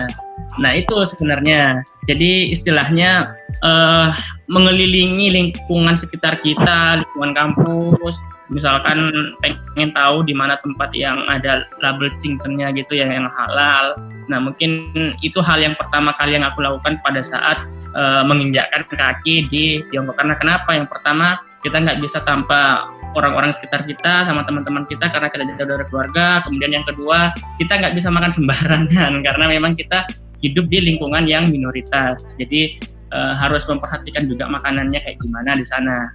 [0.62, 1.82] Nah itu sebenarnya.
[2.06, 4.14] Jadi istilahnya uh,
[4.46, 8.14] mengelilingi lingkungan sekitar kita, lingkungan kampus.
[8.48, 9.12] Misalkan
[9.44, 14.00] pengen tahu di mana tempat yang ada label cincangnya gitu ya yang halal.
[14.30, 14.88] Nah mungkin
[15.20, 17.60] itu hal yang pertama kali yang aku lakukan pada saat
[17.92, 20.16] uh, menginjakkan kaki di Tiongkok.
[20.16, 20.72] Karena kenapa?
[20.72, 25.68] Yang pertama kita nggak bisa tanpa orang-orang sekitar kita sama teman-teman kita karena kita jauh
[25.68, 26.44] dari keluarga.
[26.44, 30.04] Kemudian yang kedua, kita nggak bisa makan sembarangan karena memang kita
[30.44, 32.20] hidup di lingkungan yang minoritas.
[32.36, 32.78] Jadi
[33.14, 36.12] uh, harus memperhatikan juga makanannya kayak gimana di sana.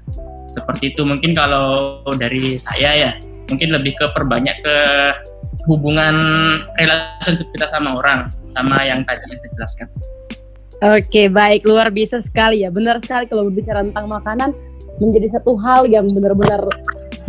[0.53, 3.11] Seperti itu mungkin kalau dari saya ya,
[3.49, 4.75] mungkin lebih ke perbanyak ke
[5.65, 6.15] hubungan
[6.77, 9.87] relationship kita sama orang, sama yang tadi saya jelaskan.
[10.83, 12.69] Oke, baik luar biasa sekali ya.
[12.73, 14.51] Benar sekali kalau berbicara tentang makanan,
[15.01, 16.61] menjadi satu hal yang benar-benar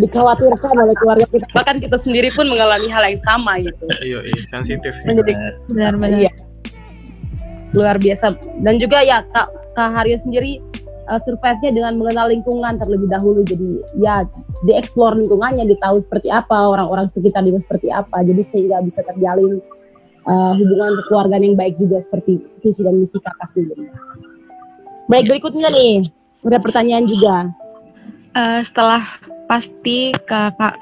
[0.02, 1.46] dikhawatirkan oleh keluarga kita.
[1.54, 3.84] Bahkan kita sendiri pun mengalami hal yang sama gitu.
[4.08, 5.32] Iya iya sensitif sih menjadi
[5.70, 6.20] benar-benar.
[6.28, 6.32] Iya.
[7.74, 8.38] luar biasa.
[8.62, 10.62] Dan juga ya kak kak Haryo sendiri
[11.10, 13.42] uh, survive-nya dengan mengenal lingkungan terlebih dahulu.
[13.42, 14.22] Jadi ya
[14.62, 18.22] dieksplor lingkungannya ditahu seperti apa orang-orang sekitar dia seperti apa.
[18.22, 19.58] Jadi sehingga bisa terjalin
[20.26, 23.90] uh, hubungan keluarga yang baik juga seperti visi dan misi kakak sendiri.
[25.10, 27.50] Baik berikutnya nih ada pertanyaan juga.
[28.34, 29.02] Uh, setelah
[29.46, 30.76] pasti Kak, Kak,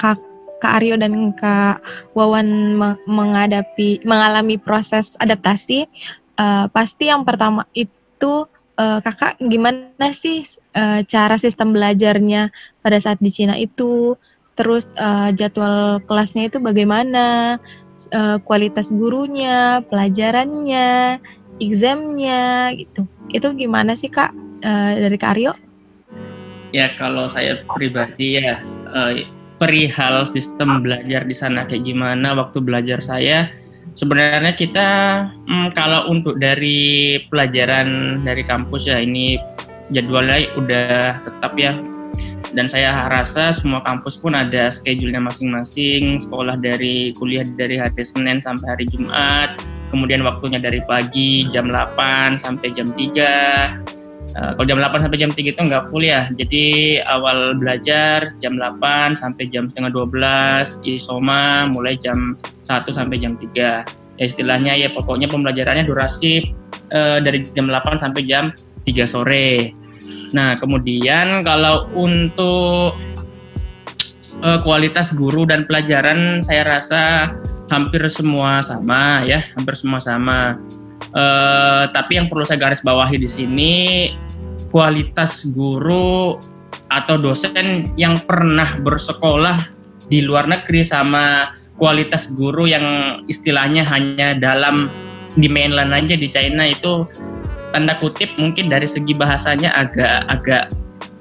[0.63, 1.83] Kak, Aryo dan Kak
[2.15, 5.87] Wawan menghadapi mengalami proses adaptasi,
[6.39, 8.47] uh, pasti yang pertama itu
[8.79, 10.47] uh, kakak gimana sih
[10.79, 14.15] uh, cara sistem belajarnya pada saat di Cina itu,
[14.55, 17.59] terus uh, jadwal kelasnya itu bagaimana,
[18.15, 21.19] uh, kualitas gurunya, pelajarannya,
[21.63, 23.07] examnya gitu.
[23.31, 24.35] Itu gimana sih kak?
[24.63, 25.53] uh, dari Kak Aryo?
[26.73, 29.13] Ya kalau saya pribadi ya uh,
[29.61, 33.53] perihal sistem belajar di sana kayak gimana waktu belajar saya
[33.95, 34.89] sebenarnya kita
[35.29, 39.37] hmm, kalau untuk dari pelajaran dari kampus ya ini
[39.93, 41.77] jadwalnya udah tetap ya
[42.57, 48.41] dan saya rasa semua kampus pun ada schedule-nya masing-masing sekolah dari kuliah dari hari Senin
[48.41, 49.61] sampai hari Jumat
[49.93, 54.03] kemudian waktunya dari pagi jam 8 sampai jam 3
[54.33, 56.25] Uh, kalau jam 8 sampai jam 3 itu nggak full ya.
[56.33, 63.37] Jadi awal belajar jam 8 sampai jam setengah 12, isoma mulai jam 1 sampai jam
[63.37, 63.85] 3.
[64.17, 66.49] Ya istilahnya ya pokoknya pembelajarannya durasi
[66.97, 68.57] uh, dari jam 8 sampai jam
[68.89, 69.77] 3 sore.
[70.33, 72.97] Nah, kemudian kalau untuk
[74.41, 77.03] uh, kualitas guru dan pelajaran saya rasa
[77.73, 80.61] hampir semua sama ya, hampir semua sama
[81.13, 83.75] Uh, tapi yang perlu saya garis bawahi di sini
[84.73, 86.41] kualitas guru
[86.89, 89.61] atau dosen yang pernah bersekolah
[90.09, 94.89] di luar negeri sama kualitas guru yang istilahnya hanya dalam
[95.37, 97.05] di mainland aja di China itu
[97.77, 100.65] tanda kutip mungkin dari segi bahasanya agak agak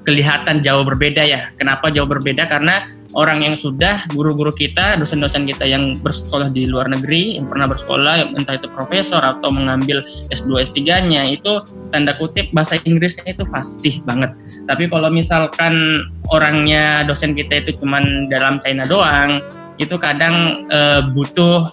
[0.08, 1.52] kelihatan jauh berbeda ya.
[1.60, 2.48] Kenapa jauh berbeda?
[2.48, 7.68] Karena orang yang sudah guru-guru kita, dosen-dosen kita yang bersekolah di luar negeri, yang pernah
[7.68, 11.60] bersekolah, entah itu profesor atau mengambil S2, S3-nya, itu
[11.92, 14.32] tanda kutip bahasa Inggrisnya itu fasih banget.
[14.64, 18.00] Tapi kalau misalkan orangnya dosen kita itu cuma
[18.32, 19.44] dalam China doang,
[19.76, 21.68] itu kadang uh, butuh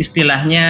[0.00, 0.66] istilahnya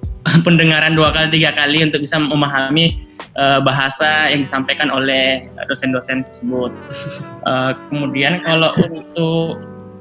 [0.46, 3.05] pendengaran dua kali tiga kali untuk bisa memahami
[3.36, 6.72] uh, bahasa yang disampaikan oleh dosen-dosen tersebut.
[7.44, 9.60] Uh, kemudian kalau untuk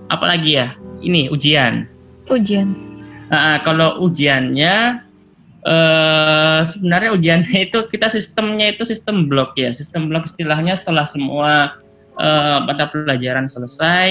[0.09, 0.73] apa lagi ya?
[1.03, 1.85] Ini ujian.
[2.31, 2.73] Ujian.
[3.29, 5.03] Uh, kalau ujiannya
[5.67, 9.75] uh, sebenarnya ujiannya itu kita sistemnya itu sistem blok ya.
[9.75, 11.77] Sistem blok istilahnya setelah semua
[12.17, 14.09] uh, mata pelajaran selesai,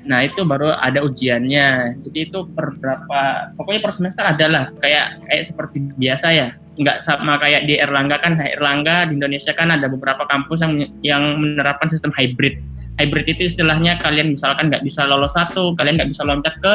[0.00, 2.00] Nah itu baru ada ujiannya.
[2.08, 6.48] Jadi itu per berapa, pokoknya per semester adalah kayak kayak seperti biasa ya.
[6.80, 11.22] Nggak sama kayak di Erlangga kan, Erlangga di Indonesia kan ada beberapa kampus yang yang
[11.36, 12.56] menerapkan sistem hybrid
[13.00, 16.72] hybrid itu istilahnya kalian misalkan nggak bisa lolos satu, kalian nggak bisa loncat ke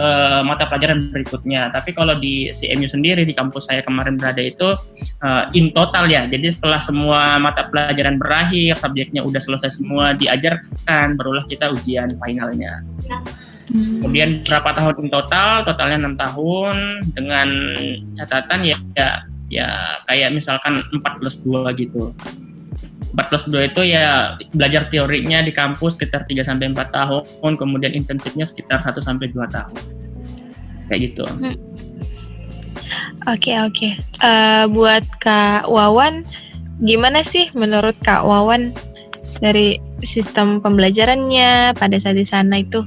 [0.00, 1.68] uh, mata pelajaran berikutnya.
[1.76, 4.72] Tapi kalau di CMU sendiri di kampus saya kemarin berada itu
[5.20, 6.24] uh, in total ya.
[6.24, 12.80] Jadi setelah semua mata pelajaran berakhir, subjeknya udah selesai semua diajarkan, barulah kita ujian finalnya.
[13.66, 14.00] Hmm.
[14.00, 15.66] Kemudian berapa tahun in total?
[15.66, 17.48] Totalnya enam tahun dengan
[18.16, 22.10] catatan ya ya, ya kayak misalkan 4 plus 2 gitu.
[23.16, 27.96] 4 plus 2 itu ya belajar teorinya di kampus sekitar 3 sampai 4 tahun, kemudian
[27.96, 29.76] intensifnya sekitar 1 sampai 2 tahun.
[30.90, 31.22] Kayak gitu.
[31.24, 31.54] Oke, hmm.
[31.54, 31.56] oke.
[33.40, 33.92] Okay, okay.
[34.20, 36.28] uh, eh, buat Kak Wawan,
[36.84, 38.76] gimana sih menurut Kak Wawan
[39.40, 42.84] dari sistem pembelajarannya pada saat di sana itu?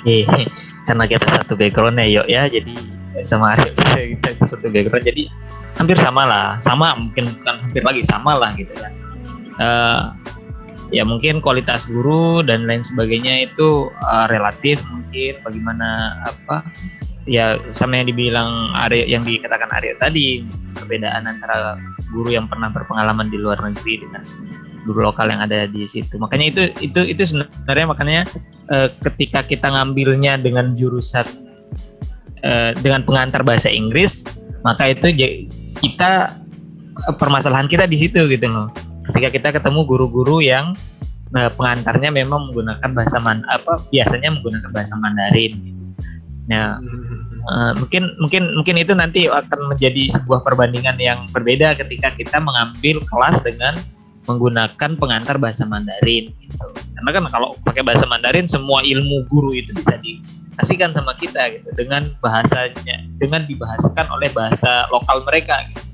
[0.00, 0.24] Oke,
[0.88, 3.72] karena kita satu background ya, yuk ya, jadi sama Arif
[4.18, 5.28] kita satu background, jadi
[5.80, 6.46] hampir sama lah.
[6.60, 8.92] Sama mungkin bukan hampir lagi sama lah gitu kan
[9.60, 10.12] uh,
[10.94, 16.62] ya mungkin kualitas guru dan lain sebagainya itu uh, relatif mungkin bagaimana apa
[17.26, 20.46] ya sama yang dibilang Aryo yang dikatakan Aryo tadi
[20.78, 21.80] perbedaan antara
[22.14, 24.22] guru yang pernah berpengalaman di luar negeri dengan
[24.86, 26.14] guru lokal yang ada di situ.
[26.14, 28.22] Makanya itu itu itu sebenarnya makanya
[28.70, 31.26] uh, ketika kita ngambilnya dengan jurusan
[32.46, 34.30] uh, dengan pengantar bahasa Inggris
[34.62, 35.10] maka itu
[35.82, 36.38] kita
[36.96, 38.70] eh, permasalahan kita di situ gitu loh
[39.10, 40.74] ketika kita ketemu guru-guru yang
[41.34, 45.54] uh, pengantarnya memang menggunakan bahasa man apa biasanya menggunakan bahasa Mandarin.
[46.46, 46.78] Nah
[47.50, 53.02] uh, mungkin mungkin mungkin itu nanti akan menjadi sebuah perbandingan yang berbeda ketika kita mengambil
[53.02, 53.74] kelas dengan
[54.26, 56.66] menggunakan pengantar bahasa Mandarin gitu.
[56.98, 60.18] Karena kan kalau pakai bahasa Mandarin semua ilmu guru itu bisa di
[60.56, 65.84] kasihkan sama kita gitu dengan bahasanya dengan dibahasakan oleh bahasa lokal mereka gitu.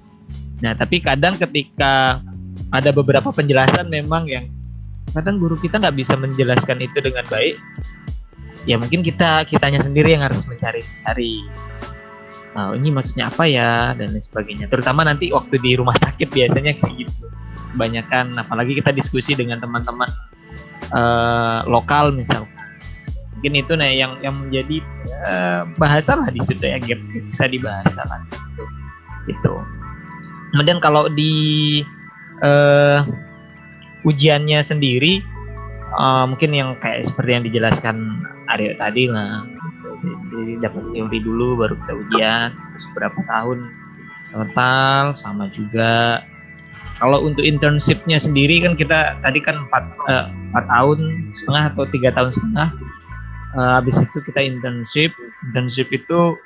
[0.63, 2.23] Nah, tapi kadang ketika
[2.71, 4.47] ada beberapa penjelasan memang yang
[5.13, 7.59] kadang guru kita nggak bisa menjelaskan itu dengan baik.
[8.63, 11.43] Ya mungkin kita kitanya sendiri yang harus mencari-cari.
[12.53, 14.71] Oh, ini maksudnya apa ya dan sebagainya.
[14.71, 17.27] Terutama nanti waktu di rumah sakit biasanya kayak gitu.
[17.75, 20.07] Kebanyakan apalagi kita diskusi dengan teman-teman
[20.95, 22.72] uh, lokal misalkan
[23.43, 24.79] mungkin itu nah yang yang menjadi
[25.27, 28.63] uh, bahasa lah di situ ya gap kita di bahasa situ
[29.27, 29.55] itu
[30.55, 31.83] kemudian kalau di
[32.39, 33.03] uh,
[34.07, 35.27] ujiannya sendiri
[35.99, 39.43] uh, mungkin yang kayak seperti yang dijelaskan Aryo tadi lah
[40.31, 43.75] jadi dapat teori dulu baru kita ujian terus berapa tahun
[44.31, 46.23] total sama juga
[47.03, 50.99] kalau untuk internshipnya sendiri kan kita tadi kan empat uh, empat tahun
[51.35, 52.71] setengah atau tiga tahun setengah
[53.57, 55.13] uh, habis itu kita internship.
[55.49, 56.37] Internship itu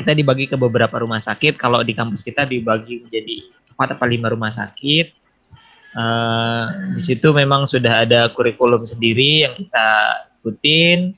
[0.00, 1.60] kita dibagi ke beberapa rumah sakit.
[1.60, 3.36] Kalau di kampus kita dibagi menjadi
[3.76, 5.16] empat atau lima rumah sakit.
[5.90, 9.88] Uh, di situ memang sudah ada kurikulum sendiri yang kita
[10.40, 11.16] ikutin.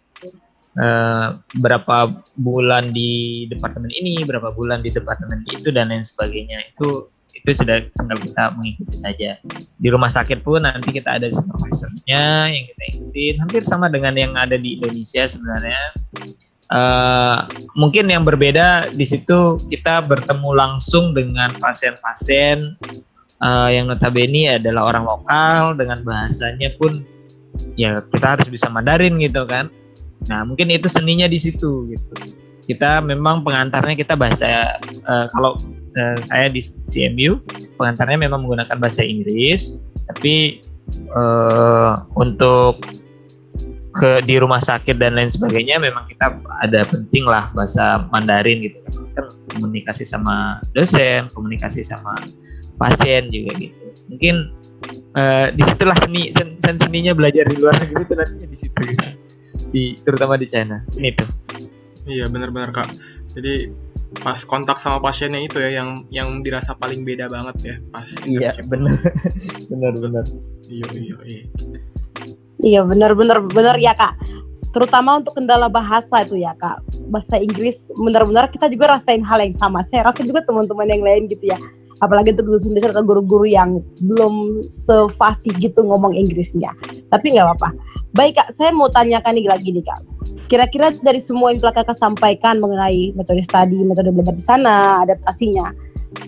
[0.73, 6.64] Uh, berapa bulan di departemen ini berapa bulan di departemen itu dan lain sebagainya.
[6.73, 9.35] Itu itu sudah tinggal kita mengikuti saja.
[9.83, 13.35] Di rumah sakit pun nanti kita ada supervisornya yang kita ikutin.
[13.42, 15.83] Hampir sama dengan yang ada di Indonesia sebenarnya.
[16.72, 17.44] Uh,
[17.76, 22.81] mungkin yang berbeda di situ kita bertemu langsung dengan pasien-pasien
[23.42, 27.05] uh, yang notabene adalah orang lokal dengan bahasanya pun
[27.76, 29.66] ya kita harus bisa Mandarin gitu kan.
[30.31, 32.14] Nah mungkin itu seninya di situ gitu.
[32.62, 35.59] Kita memang pengantarnya kita bahasa uh, kalau
[35.96, 37.40] uh, saya di CMU
[37.76, 39.78] pengantarnya memang menggunakan bahasa Inggris
[40.12, 40.61] tapi
[41.14, 42.83] uh, untuk
[43.92, 48.81] ke di rumah sakit dan lain sebagainya memang kita ada penting lah bahasa Mandarin gitu
[49.12, 52.16] kan komunikasi sama dosen komunikasi sama
[52.81, 53.76] pasien juga gitu
[54.09, 54.48] mungkin
[55.12, 58.81] uh, di situlah seni sen, sen seninya belajar di luar negeri itu nantinya di situ
[58.81, 59.09] gitu.
[59.72, 61.28] di terutama di China ini tuh
[62.07, 62.88] Iya benar-benar kak.
[63.38, 63.70] Jadi
[64.20, 68.53] pas kontak sama pasiennya itu ya yang yang dirasa paling beda banget ya pas iya
[68.68, 68.92] benar
[69.72, 70.25] benar benar
[70.72, 71.44] Iya iya iya.
[72.62, 74.16] Iya benar-benar benar ya kak.
[74.72, 76.81] Terutama untuk kendala bahasa itu ya kak.
[77.12, 79.85] Bahasa Inggris benar-benar kita juga rasain hal yang sama.
[79.85, 81.59] Saya rasa juga teman-teman yang lain gitu ya.
[82.03, 86.75] Apalagi untuk guru Indonesia atau guru-guru yang belum sefasih gitu ngomong Inggrisnya.
[87.07, 87.71] Tapi nggak apa-apa.
[88.11, 90.03] Baik kak, saya mau tanyakan nih lagi nih kak.
[90.51, 95.71] Kira-kira dari semua yang telah kakak sampaikan mengenai metode studi, metode belajar di sana, adaptasinya,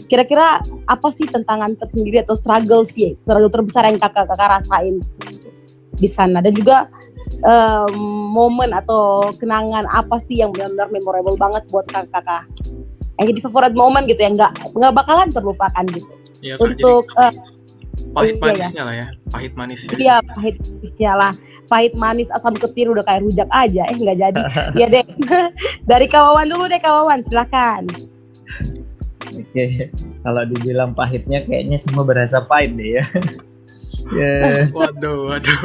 [0.08, 5.02] kira-kira apa sih tantangan tersendiri atau struggle sih, struggle terbesar yang kakak kakak rasain
[5.94, 6.90] di sana dan juga
[7.46, 7.94] um,
[8.34, 12.50] momen atau kenangan apa sih yang benar-benar memorable banget buat kakak-kakak
[13.14, 16.64] yang jadi favorit momen gitu yang nggak nggak bakalan terlupakan gitu Iya kak.
[16.66, 17.32] untuk eh,
[17.94, 19.06] Jadi pahit iya, manisnya lah ya.
[19.28, 19.96] Pahit manisnya.
[19.96, 21.32] iya pahit manisnya lah
[21.64, 24.40] pahit manis asam ketir udah kayak rujak aja eh nggak jadi
[24.80, 25.04] ya deh
[25.90, 27.86] dari kawawan dulu deh kawawan silakan
[29.30, 29.64] oke
[30.20, 33.04] kalau dibilang pahitnya kayaknya semua berasa pahit deh ya
[34.18, 35.60] ya Waduh waduh.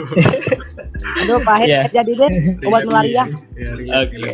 [1.20, 1.82] aduh pahit Iya.
[1.92, 2.30] jadi deh
[2.64, 3.24] obat malaria.
[3.54, 4.32] Iya, Oke.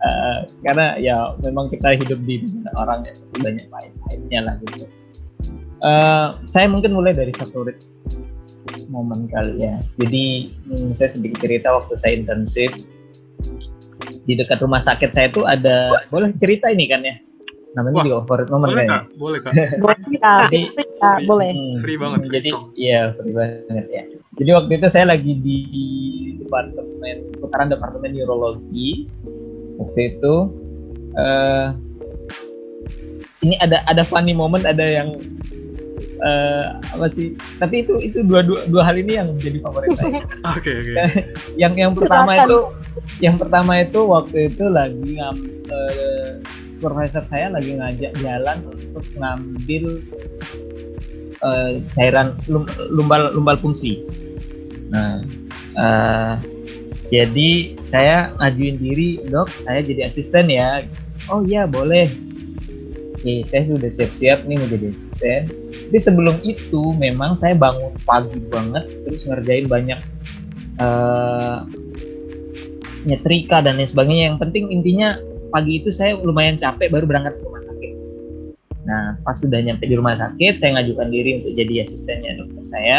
[0.00, 4.88] Eh, karena ya memang kita hidup di dunia orang ya pasti banyak pahit-pahitnya lah gitu.
[5.80, 7.76] Eh, saya mungkin mulai dari favorit
[8.88, 9.76] momen kali ya.
[9.96, 10.24] Jadi
[10.66, 12.72] hmm, saya sedikit cerita waktu saya internship
[14.22, 17.16] di dekat rumah sakit saya itu ada boleh cerita ini kan ya?
[17.70, 19.02] Namanya Wah, juga favorit momen Boleh kak?
[19.14, 19.52] Boleh kak.
[19.84, 22.64] boleh kak Jadi- Kak, boleh Hmm, Free banget, free Jadi talk.
[22.76, 24.02] iya free banget ya.
[24.36, 25.58] Jadi waktu itu saya lagi di
[26.36, 29.08] departemen putaran departemen neurologi.
[29.80, 30.34] Waktu itu
[31.16, 31.68] eh
[33.40, 35.16] ini ada ada funny moment, ada yang
[36.20, 37.32] eh apa sih?
[37.56, 40.20] Tapi itu itu dua dua, dua hal ini yang menjadi favorit saya.
[40.52, 40.92] Oke oke.
[41.62, 42.58] yang yang pertama itu
[43.24, 45.36] yang pertama itu waktu itu lagi ngam
[45.72, 46.30] eh,
[46.76, 49.84] supervisor saya lagi ngajak jalan untuk ngambil
[51.40, 54.04] eh, cairan lum, lumbal lumbal fungsi.
[54.92, 55.24] Nah,
[55.80, 56.34] eh,
[57.10, 60.86] jadi saya ngajuin diri dok, saya jadi asisten ya.
[61.26, 62.06] Oh iya boleh.
[63.18, 65.50] Oke, saya sudah siap-siap nih menjadi asisten.
[65.90, 70.00] Jadi sebelum itu memang saya bangun pagi banget, terus ngerjain banyak
[70.80, 71.58] eh
[73.04, 74.24] nyetrika dan lain sebagainya.
[74.32, 75.18] Yang penting intinya
[75.50, 77.92] pagi itu saya lumayan capek baru berangkat ke rumah sakit.
[78.86, 82.98] Nah, pas sudah nyampe di rumah sakit, saya ngajukan diri untuk jadi asistennya dokter saya.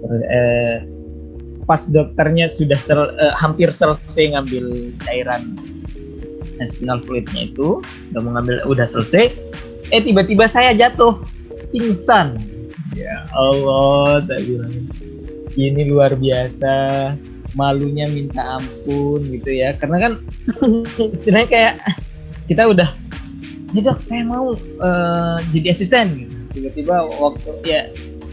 [0.00, 0.76] Terus, eh,
[1.70, 5.54] pas dokternya sudah sel- eh, hampir selesai ngambil cairan
[6.66, 7.80] spinal fluidnya itu,
[8.12, 9.32] udah mau ngambil, udah selesai,
[9.94, 11.22] eh tiba-tiba saya jatuh.
[11.70, 12.42] Pingsan.
[12.92, 14.90] Ya Allah, tak bilang.
[15.54, 16.74] Ini luar biasa.
[17.54, 19.78] Malunya minta ampun gitu ya.
[19.78, 20.12] Karena kan
[21.22, 21.74] istilahnya kayak
[22.50, 22.90] kita udah
[23.70, 26.26] ya dok saya mau eh, jadi asisten.
[26.50, 27.88] Tiba-tiba waktu ya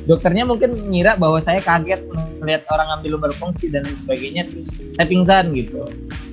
[0.08, 2.00] dokternya mungkin ngira bahwa saya kaget
[2.39, 5.84] melihat orang ambil lumbar fungsi dan lain sebagainya terus saya pingsan gitu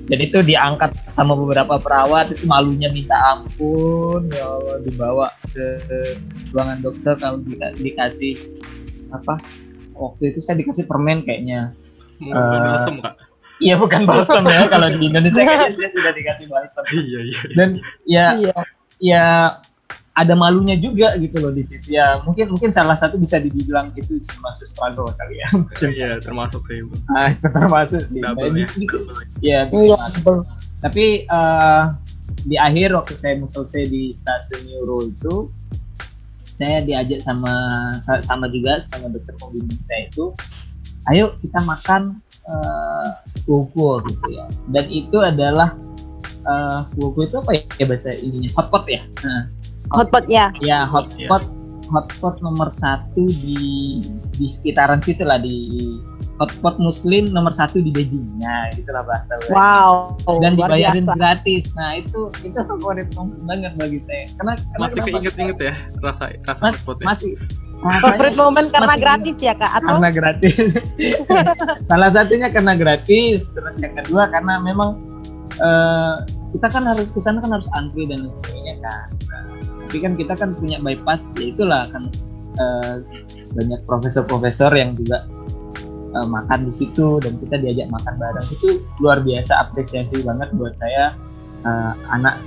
[0.07, 5.65] dan itu diangkat sama beberapa perawat itu malunya minta ampun ya Allah dibawa ke
[6.55, 8.39] ruangan dokter kalau dika- dikasih
[9.11, 9.37] apa
[9.97, 11.75] waktu itu saya dikasih permen kayaknya
[12.23, 13.19] balsam kak?
[13.63, 17.39] Iya bukan balsam ya kalau di Indonesia kayaknya saya sudah dikasih balsam Iya iya.
[17.55, 17.69] dan
[18.07, 18.55] ya iya
[18.99, 19.25] ya
[20.15, 21.91] ada malunya juga gitu loh di situ.
[21.91, 25.47] Ya mungkin mungkin salah satu bisa dibilang itu termasuk struggle kali ya.
[25.51, 26.79] Mungkin Iya termasuk sih.
[27.11, 28.23] ah termasuk sih.
[28.23, 28.67] Double Nah, ya.
[29.43, 29.99] ya iya
[30.79, 31.83] tapi eh,
[32.47, 35.49] di akhir waktu saya mau selesai di stasiun neuro itu
[36.55, 37.51] saya diajak sama
[37.99, 40.31] sa- sama juga sama dokter pembimbing saya itu
[41.11, 43.09] ayo kita makan uh,
[43.43, 44.45] kuku gitu ya.
[44.71, 45.75] Dan itu adalah
[46.47, 48.49] uh, kuku itu apa ya bahasa ininya?
[48.57, 49.03] Hotpot ya?
[49.21, 49.51] Nah,
[49.93, 51.45] hotpot ya ya hotpot
[51.85, 54.01] hotpot nomor satu di
[54.33, 55.85] di sekitaran situ lah di
[56.41, 61.15] hotpot muslim nomor satu di Beijing nah itulah bahasa wow dan dibayarin biasa.
[61.15, 61.63] gratis.
[61.77, 63.07] Nah itu itu favorit
[63.45, 64.25] banget bagi saya.
[64.41, 67.05] Karena, karena Masih keinget-inget ya rasa rasa Mas, hotpotnya.
[67.07, 67.31] masih
[68.01, 70.53] favorit momen karena masih- gratis ya kak atau karena gratis.
[71.89, 74.97] Salah satunya karena gratis, terus yang kedua karena memang
[75.55, 76.15] eh,
[76.51, 79.07] kita kan harus ke sana kan harus antri dan sebagainya kan.
[79.95, 82.11] Tapi kan kita kan punya bypass, ya itulah kan
[82.59, 82.99] eh,
[83.55, 85.23] banyak profesor-profesor yang juga
[86.11, 90.75] eh, makan di situ dan kita diajak makan bareng itu luar biasa apresiasi banget buat
[90.75, 91.15] saya
[91.63, 92.43] eh, anak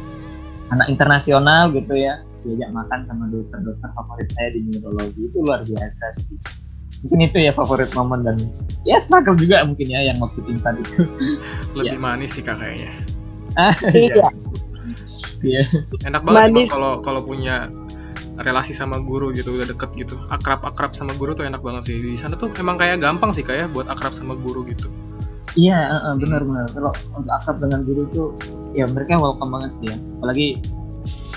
[0.76, 6.04] anak internasional gitu ya diajak makan sama dokter-dokter favorit saya di neurologi itu luar biasa
[6.20, 6.36] sih
[7.00, 8.36] mungkin itu ya favorit momen dan
[8.84, 11.08] ya struggle juga mungkin ya yang waktu pingsan itu
[11.72, 12.04] Lebih Iya.
[12.12, 12.92] manis sih kak kayaknya.
[13.56, 14.28] Ah, Iya.
[15.42, 15.62] Iya.
[16.04, 17.68] Enak banget kalau kalau punya
[18.38, 20.14] relasi sama guru gitu udah deket gitu.
[20.30, 21.96] Akrab-akrab sama guru tuh enak banget sih.
[21.98, 24.86] Di sana tuh emang kayak gampang sih kayak buat akrab sama guru gitu.
[25.58, 28.22] Iya eh, eh, benar-benar kalau untuk akrab dengan guru itu
[28.76, 29.96] ya mereka welcome banget sih ya.
[30.20, 30.48] Apalagi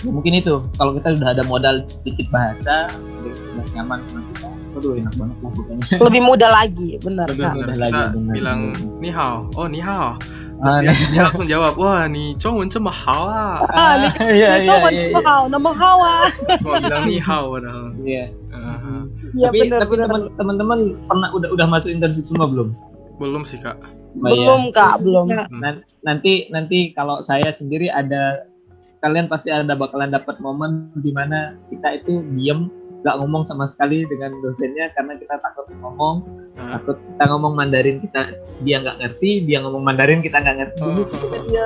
[0.02, 2.90] ya mungkin itu kalau kita udah ada modal dikit bahasa
[3.22, 5.86] udah sudah nyaman sama kita aduh enak banget lah pokoknya.
[6.00, 7.28] Lebih mudah lagi, benar.
[7.28, 9.00] Udah kita lagi, bener, bilang bener.
[9.04, 10.16] ni hao oh ni hao
[10.62, 14.50] terus Ah, dia, dia langsung jawab wah ni cowok cuma hao ah Ah, nih, iya
[14.54, 16.14] nih iya coba iya coba kau nama Hawa.
[16.62, 18.94] cuma bilang ni hao padahal iya Aha.
[19.32, 19.96] Iya tapi benar tapi
[20.36, 22.78] teman-teman pernah udah udah masuk internship semua belum
[23.18, 23.78] belum sih kak
[24.12, 24.44] Oh, iya.
[24.44, 25.26] Belum Kak, belum.
[25.32, 25.48] Ya.
[25.48, 28.44] Nan- nanti nanti kalau saya sendiri ada
[29.00, 32.68] kalian pasti ada bakalan dapat momen di mana kita itu diem
[33.02, 36.22] nggak ngomong sama sekali dengan dosennya karena kita takut ngomong
[36.52, 36.78] Ah.
[36.78, 38.22] takut kita ngomong Mandarin kita
[38.62, 41.08] dia nggak ngerti dia ngomong Mandarin kita nggak ngerti Oh.
[41.50, 41.66] ya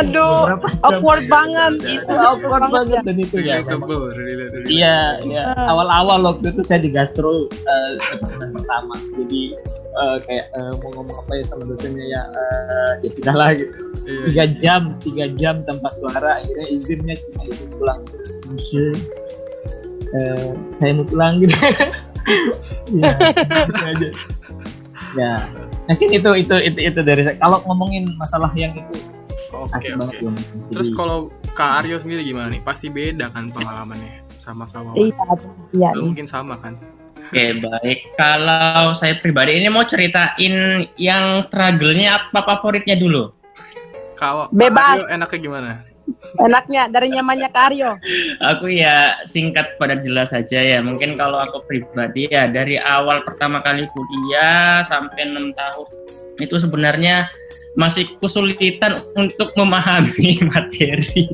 [0.00, 0.82] Aduh, beberapa jam.
[0.82, 1.72] awkward banget.
[1.80, 2.00] Iya.
[2.00, 3.56] Itu awkward banget dan itu ya.
[4.64, 5.42] Iya, iya.
[5.52, 5.70] Ah.
[5.70, 8.94] Awal-awal waktu itu saya di gastro eh, departemen pertama.
[9.14, 9.42] Jadi
[9.92, 13.74] eh, kayak eh, mau ngomong apa ya sama dosennya ya, eh, ya sudahlah gitu.
[14.02, 16.40] Iya, Tiga jam, tiga jam tanpa suara.
[16.40, 18.00] Akhirnya izinnya cuma izin pulang.
[20.12, 21.56] Eh, saya mau pulang gitu.
[23.00, 23.12] ya,
[23.64, 24.08] gitu aja.
[25.12, 25.32] Ya,
[25.88, 27.36] mungkin itu itu itu itu dari saya.
[27.40, 29.12] Kalau ngomongin masalah yang itu
[29.52, 30.00] Oke, asik oke.
[30.00, 30.32] banget loh.
[30.72, 31.18] Terus Jadi, kalau
[31.52, 32.60] Kak Aryo sendiri gimana nih?
[32.64, 34.96] Pasti beda kan pengalamannya sama kawan.
[34.96, 35.26] Iya,
[35.76, 35.90] iya.
[35.96, 36.80] Lu mungkin sama kan?
[37.28, 37.98] Oke baik.
[38.16, 43.32] Kalau saya pribadi ini mau ceritain yang struggle-nya apa favoritnya dulu.
[44.16, 44.96] Kalau Kak Bebas.
[45.00, 45.70] Aryo enaknya gimana?
[46.40, 47.90] Enaknya dari nyamannya Kak Aryo.
[48.40, 50.78] Aku ya singkat pada jelas saja ya.
[50.80, 55.86] Mungkin kalau aku pribadi ya dari awal pertama kali kuliah sampai enam tahun
[56.40, 57.28] itu sebenarnya
[57.72, 61.24] masih kesulitan untuk memahami materi.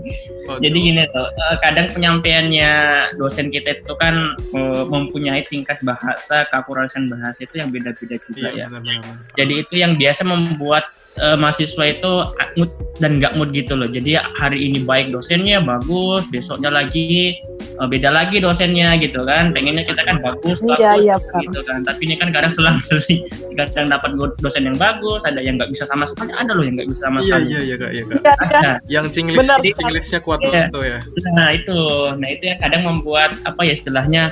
[0.47, 0.63] Waduh.
[0.63, 2.71] Jadi gini loh, eh, kadang penyampaiannya
[3.19, 8.65] dosen kita itu kan eh, mempunyai tingkat bahasa, keakurasian bahasa itu yang beda-beda juga Iya,
[8.65, 8.67] ya.
[8.71, 9.19] benar-benar.
[9.35, 10.87] Jadi itu yang biasa membuat
[11.19, 12.13] eh, mahasiswa itu
[12.57, 13.87] mood dan nggak mood gitu loh.
[13.87, 19.51] Jadi hari ini baik dosennya bagus, besoknya lagi eh, beda lagi dosennya gitu kan.
[19.55, 21.41] Pengennya kita kan bagus, bagus Iya, iya, benar.
[21.47, 21.79] gitu kan.
[21.83, 23.21] Tapi ini kan kadang selang-seling
[23.55, 26.89] kadang dapat dosen yang bagus, ada yang nggak bisa sama sekali, ada loh yang nggak
[26.91, 27.45] bisa sama Iya, sekali.
[27.47, 28.19] iya, iya, Kak, iya, Kak.
[28.19, 28.47] Iya, kan?
[28.49, 28.73] Ada.
[28.91, 29.59] Yang Chinglish, Benar.
[29.63, 30.47] Chinglishnya kuat Iya.
[30.49, 30.99] banget tuh ya.
[31.35, 31.79] Nah itu,
[32.17, 34.23] nah itu yang kadang membuat apa ya istilahnya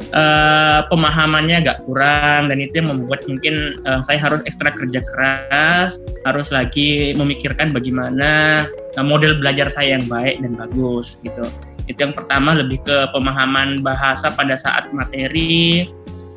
[0.00, 5.98] eh, pemahamannya agak kurang dan itu yang membuat mungkin eh, saya harus ekstra kerja keras,
[6.26, 11.44] harus lagi memikirkan bagaimana eh, model belajar saya yang baik dan bagus gitu.
[11.84, 15.88] Itu yang pertama lebih ke pemahaman bahasa pada saat materi.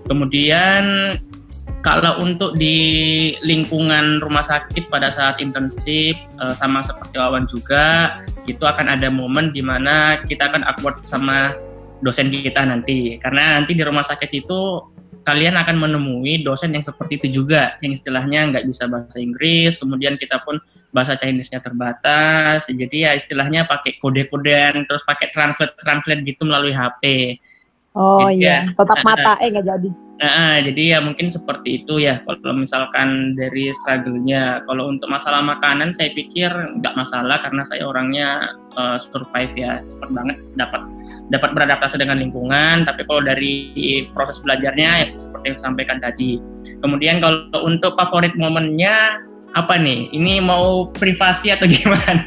[0.08, 1.16] Kemudian
[1.84, 6.20] kalau untuk di lingkungan rumah sakit pada saat intensif
[6.56, 11.56] sama seperti Wawan juga itu akan ada momen di mana kita akan awkward sama
[12.02, 14.84] dosen kita nanti karena nanti di rumah sakit itu
[15.28, 20.16] kalian akan menemui dosen yang seperti itu juga yang istilahnya nggak bisa bahasa Inggris kemudian
[20.16, 20.56] kita pun
[20.96, 27.36] bahasa Chinese-nya terbatas jadi ya istilahnya pakai kode-kodean terus pakai translate translate gitu melalui HP
[27.98, 29.90] Oh Jadi iya, ya, tetap mata eh nggak jadi.
[30.18, 34.62] Nah, jadi ya mungkin seperti itu ya kalau misalkan dari struggle-nya.
[34.70, 40.10] Kalau untuk masalah makanan saya pikir nggak masalah karena saya orangnya eh, survive ya cepat
[40.14, 40.82] banget dapat
[41.28, 42.88] dapat beradaptasi dengan lingkungan.
[42.88, 46.40] Tapi kalau dari proses belajarnya ya seperti yang disampaikan tadi.
[46.80, 49.24] Kemudian kalau untuk favorit momennya
[49.58, 50.14] apa nih?
[50.14, 52.26] Ini mau privasi atau gimana?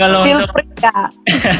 [0.00, 1.12] kalau Feel untuk free Kak.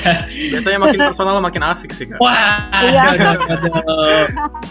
[0.52, 2.16] Biasanya makin personal makin asik sih, Kak.
[2.20, 3.16] Wah, Iya.
[3.16, 4.24] aduh, aduh.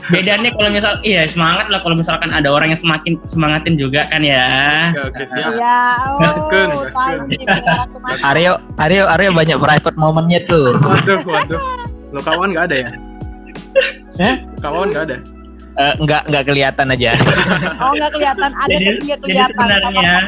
[0.10, 4.26] bedanya kalau misal, iya semangat lah kalau misalkan ada orang yang semakin semangatin juga kan
[4.26, 4.89] ya.
[4.93, 5.54] Oke, oke, siap.
[5.54, 5.82] Iya,
[6.18, 6.66] oh, tuh
[8.02, 8.26] masuk.
[8.26, 10.74] Aryo, Aryo, Aryo banyak private momennya tuh.
[10.82, 11.62] Waduh, waduh.
[12.10, 12.89] Lo kawan nggak ada ya?
[14.18, 14.36] Hah?
[14.66, 15.18] Kawan nggak ada?
[15.78, 17.13] Eh, nggak nggak kelihatan aja.
[17.84, 19.53] Oh nggak kelihatan, ada Jadi- tapi nggak jadi kelihatan.
[19.55, 20.24] sebenarnya-.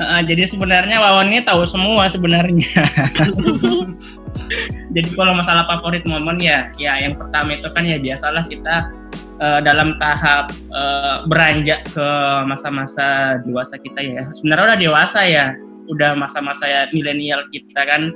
[0.00, 2.82] Heeh, jadi sebenarnya Wawan ini tahu semua sebenarnya.
[4.94, 8.76] jadi kalau masalah favorit momen ya, ya yang pertama itu kan ya biasalah kita
[9.40, 12.08] eh, dalam tahap eh, beranjak ke
[12.44, 14.22] masa-masa dewasa kita ya.
[14.36, 15.54] Sebenarnya udah dewasa ya,
[15.88, 18.12] udah masa-masa ya milenial kita kan.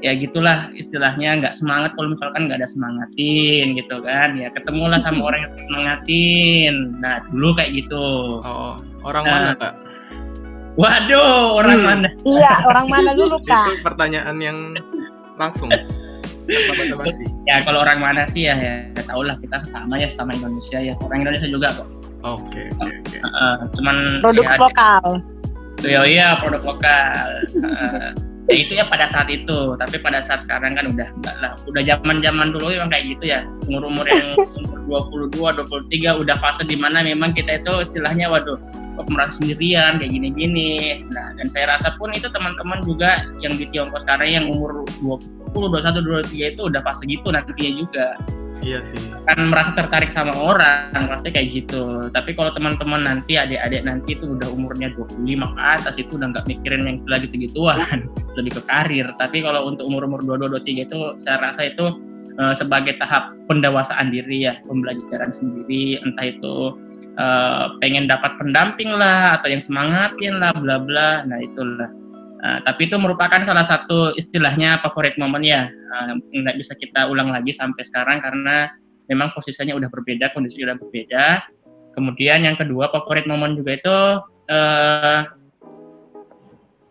[0.00, 5.20] Ya gitulah istilahnya nggak semangat kalau misalkan nggak ada semangatin gitu kan ya ketemulah sama
[5.28, 6.74] orang yang semangatin
[7.04, 8.04] nah dulu kayak gitu
[8.40, 8.74] Oh,
[9.04, 9.32] orang Nah.
[9.36, 9.74] mana, Kak?
[10.80, 11.58] waduh Hmm.
[11.60, 12.08] orang mana
[12.40, 13.76] Iya, orang mana dulu Kak?
[13.76, 14.58] Itu pertanyaan yang
[15.36, 15.68] langsung.
[17.44, 20.94] Ya kalau orang mana sih ya, ya tau lah kita sama ya sama Indonesia ya.
[20.98, 21.88] Orang Indonesia juga kok.
[22.24, 23.16] Oke, oke, oke.
[23.20, 25.04] Heeh, cuman Produk ya, lokal.
[25.80, 27.28] Ya iya produk lokal.
[28.50, 31.52] Ya itu ya pada saat itu, tapi pada saat sekarang kan udah enggak lah.
[31.70, 33.46] Udah zaman-zaman dulu memang kayak gitu ya.
[33.70, 34.34] Umur-umur yang
[34.90, 38.58] umur 22, 23 udah fase di mana memang kita itu istilahnya waduh
[38.98, 41.06] kok merasa sendirian kayak gini-gini.
[41.14, 45.54] Nah, dan saya rasa pun itu teman-teman juga yang di Tiongkok sekarang yang umur 20,
[45.54, 48.06] 21, 23 itu udah fase gitu nantinya juga
[48.60, 49.00] Iya sih.
[49.24, 52.12] kan merasa tertarik sama orang pasti kayak gitu.
[52.12, 55.24] Tapi kalau teman-teman nanti adik-adik nanti itu udah umurnya 25
[55.56, 57.78] ke atas itu udah nggak mikirin yang istilah gitu-gituan
[58.38, 59.06] lebih ke karir.
[59.16, 61.84] Tapi kalau untuk umur-umur 22 23 itu saya rasa itu
[62.36, 66.56] eh, sebagai tahap pendewasaan diri ya pembelajaran sendiri entah itu
[67.16, 71.88] eh, pengen dapat pendamping lah atau yang semangatin lah bla bla nah itulah
[72.40, 77.28] Nah, tapi itu merupakan salah satu istilahnya favorit momen ya uh, nggak bisa kita ulang
[77.28, 78.72] lagi sampai sekarang karena
[79.10, 81.44] memang posisinya udah berbeda, kondisi udah berbeda.
[81.98, 83.96] Kemudian yang kedua favorit momen juga itu
[84.46, 85.20] eh,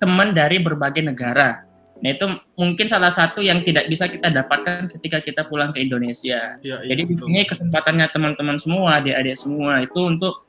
[0.03, 1.63] teman dari berbagai negara.
[2.03, 2.27] Nah itu
[2.59, 6.59] mungkin salah satu yang tidak bisa kita dapatkan ketika kita pulang ke Indonesia.
[6.59, 6.95] Iya, iya.
[6.95, 7.27] Jadi di betul.
[7.27, 10.47] sini kesempatannya teman-teman semua, adik-adik semua itu untuk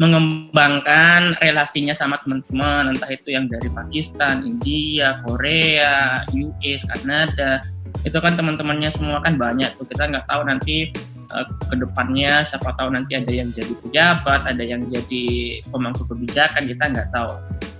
[0.00, 7.60] mengembangkan relasinya sama teman-teman, entah itu yang dari Pakistan, India, Korea, US, Kanada,
[8.08, 9.84] itu kan teman-temannya semua kan banyak tuh.
[9.84, 10.88] Kita nggak tahu nanti
[11.36, 15.24] uh, ke depannya siapa tahu nanti ada yang jadi pejabat, ada yang jadi
[15.68, 17.32] pemangku kebijakan kita nggak tahu.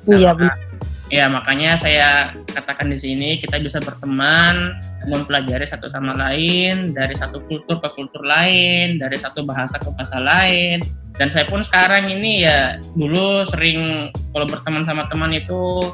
[0.08, 0.69] Nah, Iya, maka-
[1.10, 4.78] Ya makanya saya katakan di sini kita bisa berteman,
[5.10, 10.22] mempelajari satu sama lain dari satu kultur ke kultur lain, dari satu bahasa ke bahasa
[10.22, 10.78] lain.
[11.18, 15.90] Dan saya pun sekarang ini ya dulu sering kalau berteman sama teman itu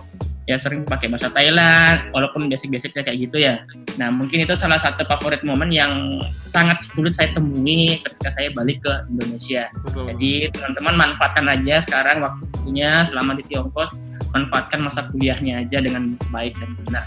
[0.46, 3.66] ya sering pakai bahasa Thailand, walaupun basic-basicnya kayak gitu ya.
[3.98, 8.82] Nah mungkin itu salah satu favorit momen yang sangat sulit saya temui ketika saya balik
[8.86, 9.66] ke Indonesia.
[9.82, 10.14] Betul.
[10.14, 13.90] Jadi teman-teman manfaatkan aja sekarang waktunya selama di Tiongkok,
[14.30, 17.04] manfaatkan masa kuliahnya aja dengan baik dan benar.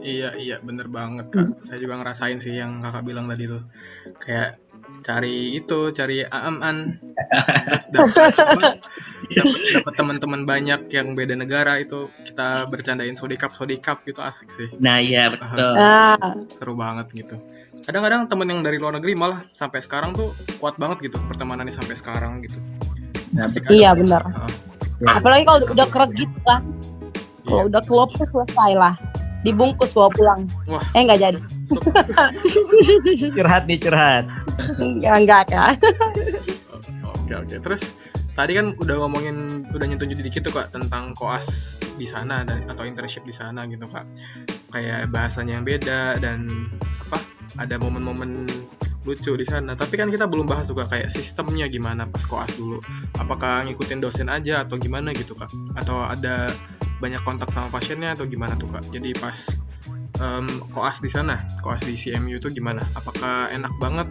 [0.00, 1.44] Iya iya bener banget kak.
[1.60, 3.60] Saya juga ngerasain sih yang kakak bilang tadi tuh.
[4.16, 4.56] Kayak
[5.00, 6.98] cari itu, cari aman,
[7.66, 8.14] terus dapat
[9.30, 14.68] dapat dapat teman-teman banyak yang beda negara itu kita bercandain sodikap sodikap gitu asik sih,
[14.82, 15.74] Nah iya betul.
[15.78, 17.36] Ah, seru banget gitu.
[17.80, 21.96] Kadang-kadang temen yang dari luar negeri malah sampai sekarang tuh kuat banget gitu pertemanannya sampai
[21.96, 22.60] sekarang gitu.
[23.32, 24.26] Nah, Asik Iya, benar.
[24.26, 26.60] Heeh, apalagi kalau udah kerek gitu kan.
[26.60, 27.48] iya.
[27.48, 28.94] Kalau udah klop tuh selesai lah.
[29.40, 30.40] Dibungkus bawa pulang.
[30.68, 30.84] Wah.
[30.92, 31.38] Eh nggak jadi.
[33.36, 34.24] Curhat nih curhat
[34.76, 35.74] Enggak enggak kan.
[37.04, 37.56] Oke oke.
[37.62, 37.94] Terus
[38.36, 42.84] tadi kan udah ngomongin udah nyentuh dikit tuh kak tentang koas di sana dan atau
[42.84, 44.04] internship di sana gitu kak.
[44.74, 46.68] Kayak bahasanya yang beda dan
[47.08, 47.18] apa?
[47.58, 48.46] Ada momen-momen
[49.04, 49.72] lucu di sana.
[49.72, 52.80] Tapi kan kita belum bahas juga kayak sistemnya gimana pas koas dulu.
[53.16, 55.48] Apakah ngikutin dosen aja atau gimana gitu kak?
[55.76, 56.52] Atau ada
[57.00, 58.84] banyak kontak sama pasiennya atau gimana tuh kak?
[58.92, 59.36] Jadi pas
[60.20, 60.46] em,
[60.76, 62.84] koas di sana, koas di CMU itu gimana?
[62.92, 64.08] Apakah enak banget?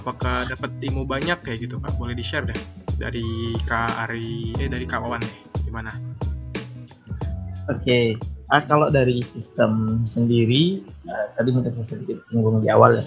[0.00, 1.92] Apakah dapat ilmu banyak kayak gitu kak?
[2.00, 2.60] Boleh di share deh
[2.96, 5.36] dari kak Ari, eh dari kak Wawan deh,
[5.68, 5.92] gimana?
[7.68, 8.18] Oke,
[8.50, 13.04] ah, kalau dari sistem sendiri, eh, tadi mungkin saya sedikit singgung di awal ya.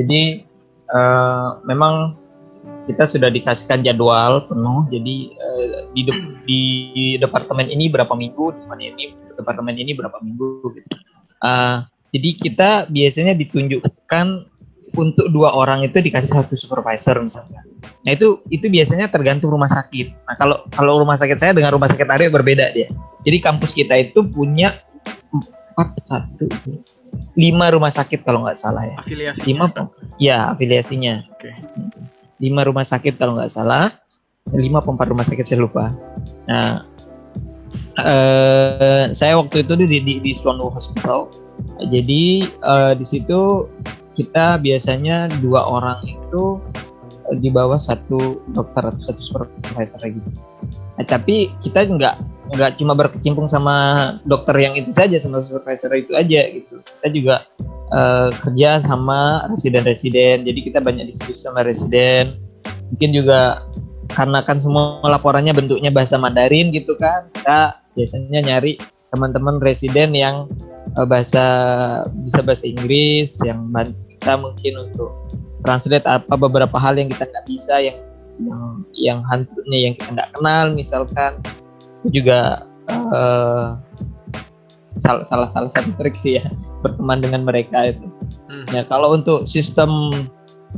[0.00, 0.49] Jadi
[0.90, 2.18] eh, memang
[2.84, 4.86] kita sudah dikasihkan jadwal penuh.
[4.90, 6.62] Jadi eh, di, de- di
[7.16, 10.94] departemen ini berapa minggu, di mana ini departemen ini berapa minggu gitu.
[11.40, 14.26] Ah, jadi kita biasanya ditunjukkan
[14.98, 17.62] untuk dua orang itu dikasih satu supervisor misalnya.
[18.02, 20.26] Nah itu itu biasanya tergantung rumah sakit.
[20.26, 22.90] Nah kalau kalau rumah sakit saya dengan rumah sakit Aryo berbeda dia.
[23.22, 24.82] Jadi kampus kita itu punya
[25.30, 26.50] empat satu
[27.38, 28.96] lima rumah sakit kalau nggak salah ya.
[28.98, 29.40] Afiliasi.
[29.46, 29.66] Lima?
[30.20, 31.50] Ya afiliasinya Oke.
[32.40, 33.94] lima rumah sakit kalau nggak salah.
[34.50, 35.94] Lima empat rumah sakit saya lupa.
[36.48, 36.84] Nah
[38.00, 41.30] eh saya waktu itu di di, di Sloan Hospital.
[41.92, 43.68] Jadi eh, di situ
[44.16, 46.58] kita biasanya dua orang itu
[47.30, 50.30] eh, di bawah satu dokter atau satu supervisor gitu.
[50.98, 52.16] Nah, tapi kita nggak
[52.50, 56.82] nggak cuma berkecimpung sama dokter yang itu saja sama supervisor itu aja gitu.
[56.82, 57.36] Kita juga
[57.94, 60.42] eh, kerja sama residen-residen.
[60.42, 62.34] Jadi kita banyak diskusi sama residen.
[62.90, 63.62] Mungkin juga
[64.10, 67.30] karena kan semua laporannya bentuknya bahasa Mandarin gitu kan.
[67.38, 68.82] Kita biasanya nyari
[69.14, 70.50] teman-teman residen yang
[70.98, 71.44] eh, bahasa
[72.26, 73.70] bisa bahasa Inggris yang
[74.18, 75.14] kita mungkin untuk
[75.62, 77.98] translate apa beberapa hal yang kita nggak bisa yang
[78.40, 79.18] yang yang
[79.70, 81.38] yang kita nggak kenal misalkan
[82.00, 83.68] itu juga eh,
[84.98, 86.46] salah salah salah satu trik sih ya
[86.80, 88.08] berteman dengan mereka itu
[88.50, 88.66] Hmm.
[88.74, 90.10] Ya kalau untuk sistem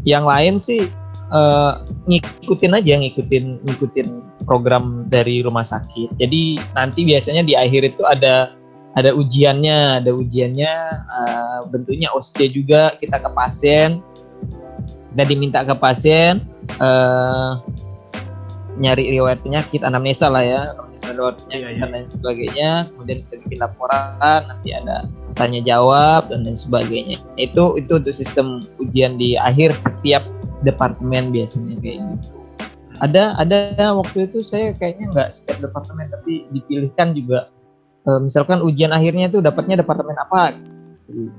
[0.05, 0.89] yang lain sih
[1.33, 1.73] eh,
[2.09, 4.09] ngikutin aja ngikutin ngikutin
[4.45, 6.20] program dari rumah sakit.
[6.20, 8.53] Jadi nanti biasanya di akhir itu ada
[8.93, 14.05] ada ujiannya, ada ujiannya eh, bentuknya OSCE juga kita ke pasien.
[15.12, 16.45] Kita diminta ke pasien
[16.77, 17.51] eh,
[18.81, 20.61] nyari riwayat penyakit anamnesa lah ya,
[21.03, 21.81] penyakit Iya, iya.
[21.83, 22.71] dan lain sebagainya.
[22.95, 24.97] Kemudian kita bikin laporan, nanti ada
[25.35, 27.19] tanya jawab dan lain sebagainya.
[27.37, 30.23] Itu itu untuk sistem ujian di akhir setiap
[30.63, 32.39] departemen biasanya kayak gitu.
[33.03, 33.59] Ada ada
[33.99, 37.51] waktu itu saya kayaknya nggak setiap departemen tapi dipilihkan juga
[38.07, 40.55] eh, misalkan ujian akhirnya itu dapatnya departemen apa.
[41.11, 41.33] gitu.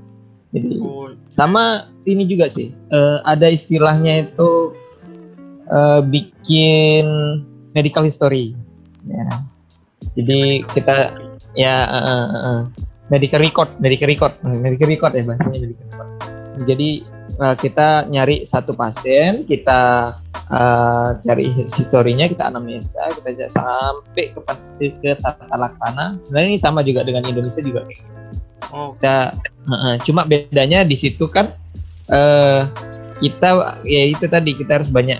[0.54, 4.76] Jadi Oh, sama ini juga sih eh, ada istilahnya itu
[5.72, 7.06] eh, bikin
[7.72, 8.52] medical history.
[9.08, 9.40] Ya.
[10.12, 11.16] Jadi kita
[11.56, 12.62] ya eh, eh, eh,
[13.08, 16.08] medical record, medical record, Eh, medical record ya bahasanya medical record.
[16.68, 16.90] Jadi
[17.40, 20.12] eh, kita nyari satu pasien, kita
[20.52, 24.40] eh, cari his- historinya, kita anamnesa, kita sampai ke,
[25.00, 26.20] ke tata laksana.
[26.20, 27.88] Sebenarnya ini sama juga dengan Indonesia juga
[28.74, 29.34] oh, Kita
[29.64, 31.56] Heeh, cuma bedanya di situ kan
[32.12, 32.68] eh
[33.16, 35.16] kita ya itu tadi kita harus banyak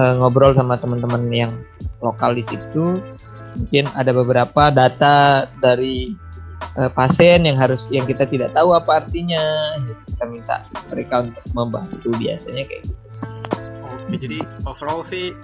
[0.00, 1.52] eh, ngobrol sama teman-teman yang
[2.00, 2.96] lokal di situ.
[3.54, 6.14] Mungkin ada beberapa data dari
[6.78, 9.42] eh, pasien yang harus yang kita tidak tahu apa artinya.
[9.78, 10.56] Jadi kita minta
[10.90, 13.06] mereka untuk membantu biasanya kayak gitu.
[13.84, 14.38] Oke, jadi
[14.68, 15.34] overall sih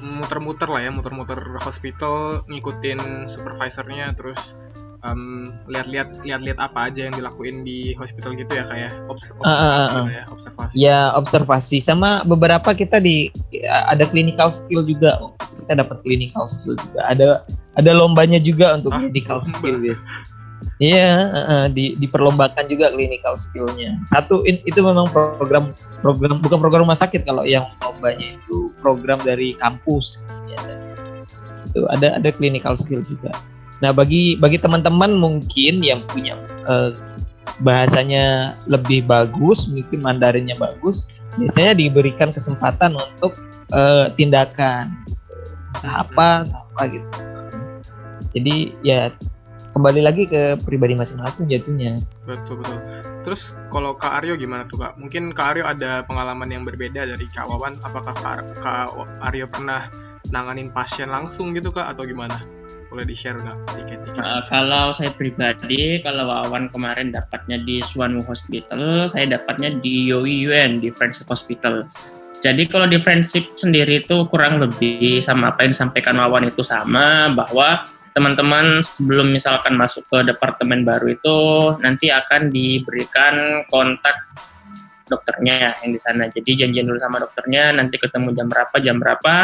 [0.00, 4.56] muter-muter lah ya, muter-muter hospital, ngikutin supervisornya, terus
[5.00, 9.54] em, lihat-lihat lihat-lihat apa aja yang dilakuin di hospital gitu ya kayak obs- Ah, ah,
[9.56, 10.74] observasi ah, lah ya, observasi.
[10.76, 13.32] Ya observasi sama beberapa kita di
[13.88, 15.16] ada clinical skill juga.
[15.64, 17.00] Kita dapat clinical skill juga.
[17.06, 17.28] Ada
[17.76, 19.40] ada lombanya juga untuk Ah, lomba.
[19.56, 20.04] skill guys.
[20.80, 23.96] Iya, eh, eh, di diperlombakan juga clinical skillnya.
[24.08, 29.20] Satu in- itu memang program program bukan program rumah sakit kalau yang lombanya itu program
[29.20, 30.92] dari kampus biasanya.
[31.68, 33.28] Itu ada ada clinical skill juga.
[33.80, 36.36] Nah bagi bagi teman-teman mungkin yang punya
[36.68, 36.92] eh,
[37.64, 43.36] bahasanya lebih bagus, mungkin Mandarinnya bagus, biasanya diberikan kesempatan untuk
[43.72, 44.96] eh, tindakan
[45.80, 47.08] entah apa, entah apa gitu.
[48.36, 49.10] Jadi ya
[49.72, 51.98] kembali lagi ke pribadi masing-masing jatuhnya.
[52.26, 52.78] Betul betul.
[53.24, 54.98] Terus kalau Kak Aryo gimana tuh Kak?
[55.00, 57.80] Mungkin Kak Aryo ada pengalaman yang berbeda dari Kak Wawan.
[57.84, 58.14] Apakah
[58.60, 58.92] Kak
[59.30, 59.88] Aryo pernah
[60.30, 62.59] nanganin pasien langsung gitu Kak atau gimana?
[62.90, 64.18] Boleh di-share nggak dikit-dikit?
[64.18, 70.42] Uh, kalau saya pribadi, kalau Wawan kemarin dapatnya di Suwanu Hospital, saya dapatnya di Yoi
[70.42, 71.86] Yuan di Friendship Hospital.
[72.42, 77.30] Jadi kalau di Friendship sendiri itu kurang lebih sama apa yang disampaikan Wawan itu sama,
[77.30, 81.38] bahwa teman-teman sebelum misalkan masuk ke departemen baru itu
[81.78, 84.18] nanti akan diberikan kontak
[85.06, 86.26] dokternya yang di sana.
[86.26, 89.34] Jadi janjian dulu sama dokternya, nanti ketemu jam berapa, jam berapa,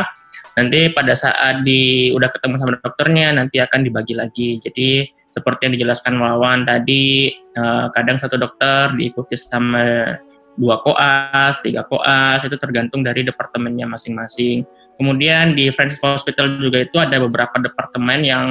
[0.56, 4.56] nanti pada saat di udah ketemu sama dokternya nanti akan dibagi lagi.
[4.58, 10.16] Jadi seperti yang dijelaskan Wawan tadi eh, kadang satu dokter diikuti sama
[10.56, 14.64] dua koas tiga koas itu tergantung dari departemennya masing-masing.
[14.96, 18.46] Kemudian di Friends Hospital juga itu ada beberapa departemen yang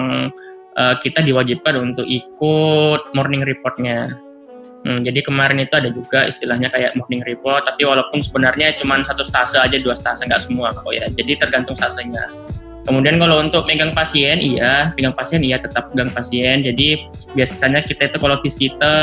[0.77, 4.24] eh, kita diwajibkan untuk ikut morning reportnya
[4.85, 9.25] Hmm, jadi kemarin itu ada juga istilahnya kayak morning report, tapi walaupun sebenarnya cuma satu
[9.25, 11.09] stase aja, dua stase nggak semua kok ya.
[11.09, 12.29] Jadi tergantung stasenya.
[12.85, 16.61] Kemudian kalau untuk megang pasien, iya, pegang pasien iya tetap pegang pasien.
[16.61, 18.93] Jadi biasanya kita itu kalau visite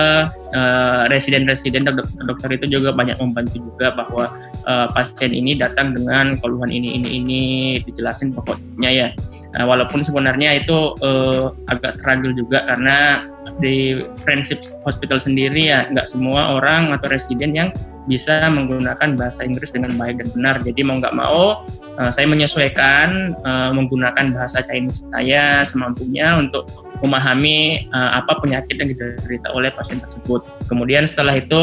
[0.54, 4.30] eh, residen-residen dokter-dokter itu juga banyak membantu juga bahwa
[4.62, 7.42] eh, pasien ini datang dengan keluhan ini ini ini
[7.82, 9.08] dijelasin pokoknya ya.
[9.52, 13.28] Nah, walaupun sebenarnya itu eh, agak struggle juga karena
[13.60, 17.68] di Friendship Hospital sendiri ya nggak semua orang atau residen yang
[18.08, 20.56] bisa menggunakan bahasa Inggris dengan baik dan benar.
[20.64, 21.62] Jadi mau nggak mau
[21.98, 26.66] uh, saya menyesuaikan uh, menggunakan bahasa Chinese saya semampunya untuk
[27.02, 30.42] memahami uh, apa penyakit yang diderita oleh pasien tersebut.
[30.66, 31.62] Kemudian setelah itu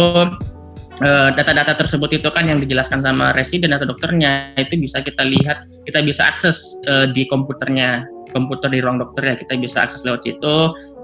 [1.03, 5.67] uh, data-data tersebut itu kan yang dijelaskan sama residen atau dokternya itu bisa kita lihat,
[5.87, 10.21] kita bisa akses uh, di komputernya komputer di ruang dokter ya kita bisa akses lewat
[10.21, 10.55] situ.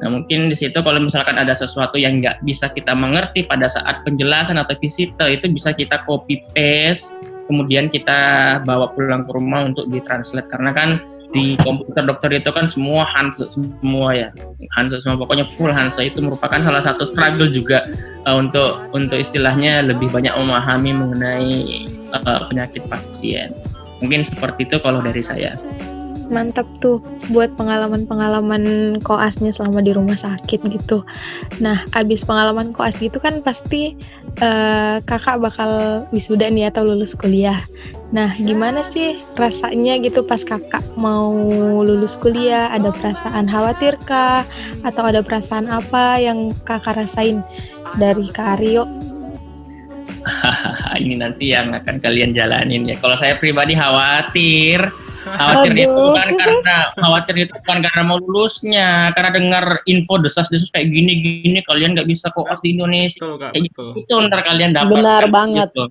[0.03, 4.05] Nah mungkin di situ kalau misalkan ada sesuatu yang nggak bisa kita mengerti pada saat
[4.05, 7.17] penjelasan atau visite itu bisa kita copy paste,
[7.49, 10.89] kemudian kita bawa pulang ke rumah untuk ditranslate karena kan
[11.35, 14.31] di komputer dokter itu kan semua Hanse semua ya.
[14.79, 17.83] Hanse semua pokoknya full Hanse itu merupakan salah satu struggle juga
[18.23, 21.83] uh, untuk untuk istilahnya lebih banyak memahami mengenai
[22.15, 23.51] uh, penyakit pasien.
[23.99, 25.59] Mungkin seperti itu kalau dari saya
[26.29, 27.01] mantap tuh
[27.31, 31.05] buat pengalaman-pengalaman koasnya selama di rumah sakit gitu.
[31.61, 33.97] Nah, abis pengalaman koas gitu kan pasti
[34.41, 37.61] uh, kakak bakal wisuda nih atau lulus kuliah.
[38.13, 41.33] Nah, gimana sih rasanya gitu pas kakak mau
[41.81, 42.69] lulus kuliah?
[42.71, 44.45] Ada perasaan khawatir kah?
[44.85, 47.41] Atau ada perasaan apa yang kakak rasain
[47.97, 48.85] dari Kak Aryo?
[51.01, 52.97] Ini nanti yang akan kalian jalanin ya.
[52.97, 54.89] Kalau saya pribadi khawatir,
[55.25, 55.83] khawatir Aduh.
[55.89, 61.59] itu bukan karena khawatir itu bukan karena mau lulusnya karena dengar info desas-desus kayak gini-gini
[61.65, 63.91] kalian nggak bisa koas di Indonesia betul, Kak, betul.
[64.05, 65.83] itu ntar kalian dapat benar kan, banget gitu.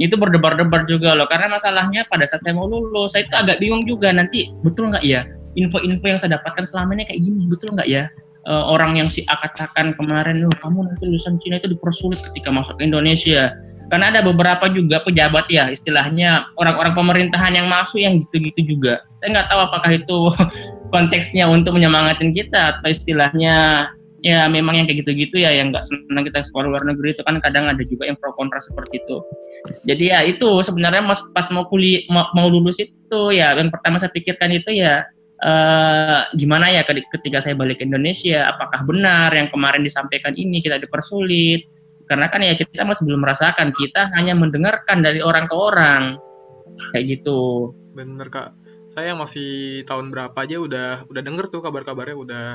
[0.00, 3.82] itu berdebar-debar juga loh karena masalahnya pada saat saya mau lulus saya itu agak bingung
[3.84, 5.26] juga nanti betul nggak ya
[5.58, 8.08] info-info yang saya dapatkan selama ini kayak gini betul nggak ya
[8.46, 12.50] uh, orang yang si A katakan kemarin, oh, kamu nanti lulusan Cina itu dipersulit ketika
[12.50, 13.54] masuk ke Indonesia.
[13.92, 19.04] Karena ada beberapa juga pejabat ya, istilahnya orang-orang pemerintahan yang masuk yang gitu-gitu juga.
[19.20, 20.18] Saya nggak tahu apakah itu
[20.94, 23.88] konteksnya untuk menyemangatin kita atau istilahnya
[24.22, 27.42] ya memang yang kayak gitu-gitu ya yang nggak senang kita sekolah luar negeri itu kan
[27.42, 29.18] kadang ada juga yang pro kontra seperti itu.
[29.82, 31.02] Jadi ya itu sebenarnya
[31.34, 35.02] pas mau kuliah mau, mau lulus itu ya yang pertama saya pikirkan itu ya
[35.42, 40.78] uh, gimana ya ketika saya balik ke Indonesia, apakah benar yang kemarin disampaikan ini kita
[40.78, 41.66] dipersulit?
[42.06, 46.02] Karena kan ya kita masih belum merasakan, kita hanya mendengarkan dari orang ke orang,
[46.92, 47.72] kayak gitu.
[47.94, 48.54] Bener kak,
[48.90, 52.46] saya masih tahun berapa aja udah udah denger tuh kabar-kabarnya udah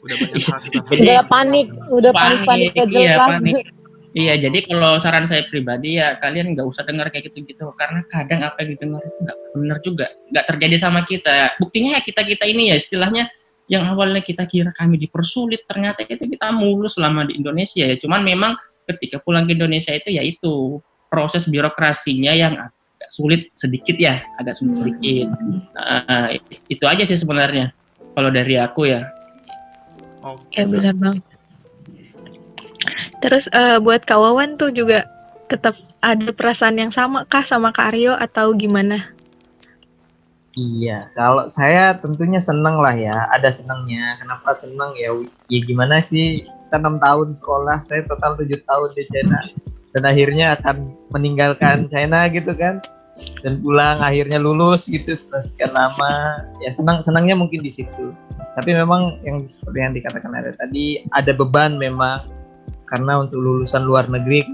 [0.00, 0.40] udah banyak
[0.96, 3.79] udah panik, udah panik panik, panik iya, panik.
[4.10, 8.42] Iya, jadi kalau saran saya pribadi ya kalian nggak usah dengar kayak gitu-gitu karena kadang
[8.42, 11.54] apa yang didengar itu nggak benar juga, nggak terjadi sama kita.
[11.62, 13.30] Buktinya ya kita kita ini ya istilahnya
[13.70, 17.94] yang awalnya kita kira kami dipersulit ternyata itu kita mulus selama di Indonesia ya.
[18.02, 18.58] Cuman memang
[18.90, 24.58] ketika pulang ke Indonesia itu ya itu proses birokrasinya yang agak sulit sedikit ya, agak
[24.58, 25.30] sulit sedikit.
[25.78, 26.34] Nah,
[26.66, 27.70] itu aja sih sebenarnya
[28.18, 29.06] kalau dari aku ya.
[30.26, 30.62] Oke, okay.
[30.62, 31.16] ya, benar bang.
[33.20, 35.04] Terus uh, buat Kak Wawan tuh juga
[35.52, 39.12] tetap ada perasaan yang sama kah sama Kak Aryo atau gimana?
[40.58, 44.18] Iya, kalau saya tentunya seneng lah ya, ada senengnya.
[44.18, 45.14] Kenapa seneng ya?
[45.46, 46.42] Ya gimana sih?
[46.42, 49.38] Kita enam tahun sekolah, saya total tujuh tahun di China,
[49.94, 52.82] dan akhirnya akan meninggalkan China gitu kan,
[53.46, 56.14] dan pulang akhirnya lulus gitu setelah sekian lama.
[56.66, 58.10] Ya senang senangnya mungkin di situ.
[58.58, 62.26] Tapi memang yang seperti yang dikatakan ada tadi, ada beban memang
[62.90, 64.44] karena untuk lulusan luar negeri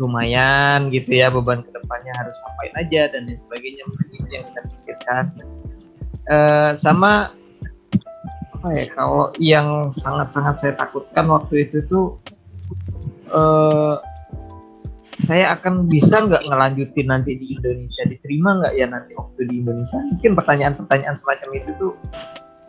[0.00, 4.60] lumayan gitu ya beban ke depannya harus ngapain aja dan lain sebagainya mungkin yang kita
[4.68, 5.24] pikirkan
[6.32, 7.32] uh, sama
[8.56, 12.16] apa ya kalau yang sangat-sangat saya takutkan waktu itu tuh
[13.34, 13.98] uh,
[15.22, 19.98] saya akan bisa nggak ngelanjutin nanti di Indonesia diterima nggak ya nanti waktu di Indonesia
[20.08, 21.92] mungkin pertanyaan-pertanyaan semacam itu tuh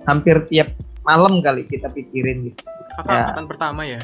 [0.05, 2.61] hampir tiap malam kali kita pikirin gitu.
[2.99, 3.19] Kakak ya.
[3.23, 4.01] angkatan pertama ya?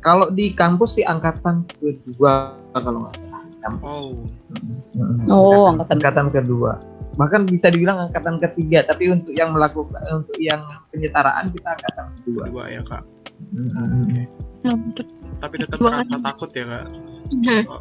[0.00, 3.44] Kalau di kampus sih angkatan kedua kalau nggak salah.
[3.84, 4.16] Oh.
[4.96, 5.28] Hmm.
[5.28, 6.80] Oh, angkatan, angkatan kedua.
[7.20, 12.44] Bahkan bisa dibilang angkatan ketiga, tapi untuk yang melakukan untuk yang penyetaraan kita angkatan kedua.
[12.48, 13.02] Kedua ya kak.
[13.52, 14.08] Hmm.
[14.08, 14.24] Okay.
[15.40, 16.86] Tapi tetap merasa takut ya kak.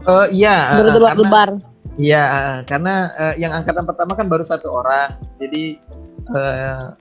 [0.03, 0.83] Uh, iya.
[0.83, 1.49] Berdebar-debar.
[1.99, 2.23] Iya,
[2.63, 5.75] karena uh, yang angkatan pertama kan baru satu orang, jadi
[6.31, 6.95] uh,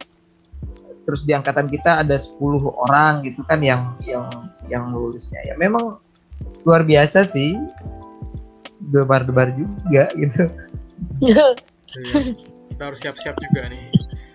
[1.09, 2.36] terus di angkatan kita ada 10
[2.68, 4.28] orang gitu kan yang yang
[4.68, 5.40] yang lulusnya.
[5.48, 5.96] Ya memang
[6.68, 7.56] luar biasa sih.
[8.92, 10.52] Debar-debar juga gitu.
[11.24, 11.56] Iya.
[12.68, 13.80] kita harus siap-siap juga nih.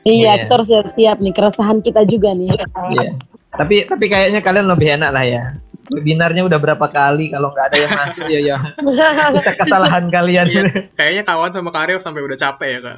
[0.03, 0.35] Iya yeah.
[0.41, 1.33] kita harus siap-siap nih.
[1.37, 2.49] Keresahan kita juga nih.
[2.97, 3.21] Iya.
[3.53, 5.43] Tapi tapi kayaknya kalian lebih enak lah ya
[5.91, 8.25] webinarnya udah berapa kali kalau nggak ada yang masuk?
[8.31, 8.57] Ya ya
[9.35, 10.47] bisa kesalahan kalian.
[10.47, 10.63] Iya,
[10.95, 12.97] kayaknya kawan sama Karyo sampai udah capek ya kak.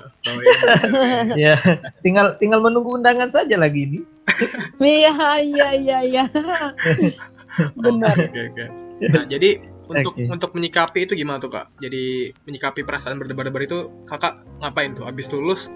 [1.45, 1.55] Ya
[2.05, 3.99] tinggal tinggal menunggu undangan saja lagi ini
[4.81, 6.23] iya iya iya iya.
[7.83, 8.15] Benar.
[8.19, 8.65] Oke oke.
[9.15, 10.27] Nah jadi untuk okay.
[10.27, 11.71] untuk menyikapi itu gimana tuh kak?
[11.79, 15.05] Jadi menyikapi perasaan berdebar-debar itu kakak ngapain tuh?
[15.07, 15.71] Abis lulus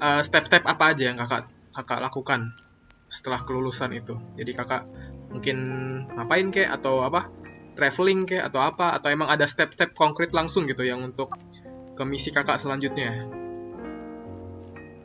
[0.00, 2.56] uh, step-step apa aja yang kakak kakak lakukan
[3.06, 4.18] setelah kelulusan itu?
[4.34, 4.88] Jadi kakak
[5.36, 5.58] mungkin
[6.16, 7.28] ngapain kek atau apa
[7.76, 11.36] traveling kek atau apa atau emang ada step-step konkret langsung gitu yang untuk
[11.92, 13.28] ke misi kakak selanjutnya?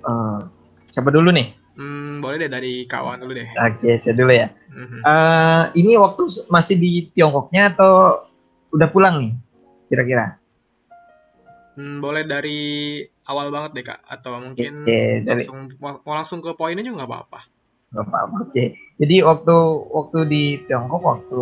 [0.07, 0.47] Uh,
[0.88, 1.51] siapa dulu nih?
[1.75, 3.47] Hmm, boleh deh dari kawan dulu deh.
[3.59, 4.47] Oke okay, saya dulu ya.
[4.71, 5.03] Uh-huh.
[5.03, 8.23] uh, ini waktu masih di Tiongkoknya atau
[8.71, 9.32] udah pulang nih
[9.91, 10.39] kira-kira?
[11.75, 13.99] Hmm, boleh dari awal banget deh kak.
[14.07, 15.43] Atau mungkin okay, dari...
[15.43, 17.39] langsung mau langsung ke poin aja nggak apa-apa.
[17.91, 18.65] Nggak apa-apa oke
[19.02, 19.56] jadi waktu
[19.89, 21.41] waktu di Tiongkok waktu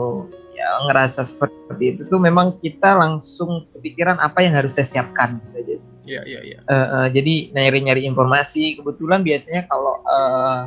[0.55, 5.55] ya ngerasa seperti itu tuh memang kita langsung kepikiran apa yang harus saya siapkan gitu
[5.64, 5.93] aja sih.
[6.07, 6.60] Iya, iya, iya.
[6.64, 10.62] Eh, eh, jadi nyari-nyari informasi kebetulan biasanya kalau eh,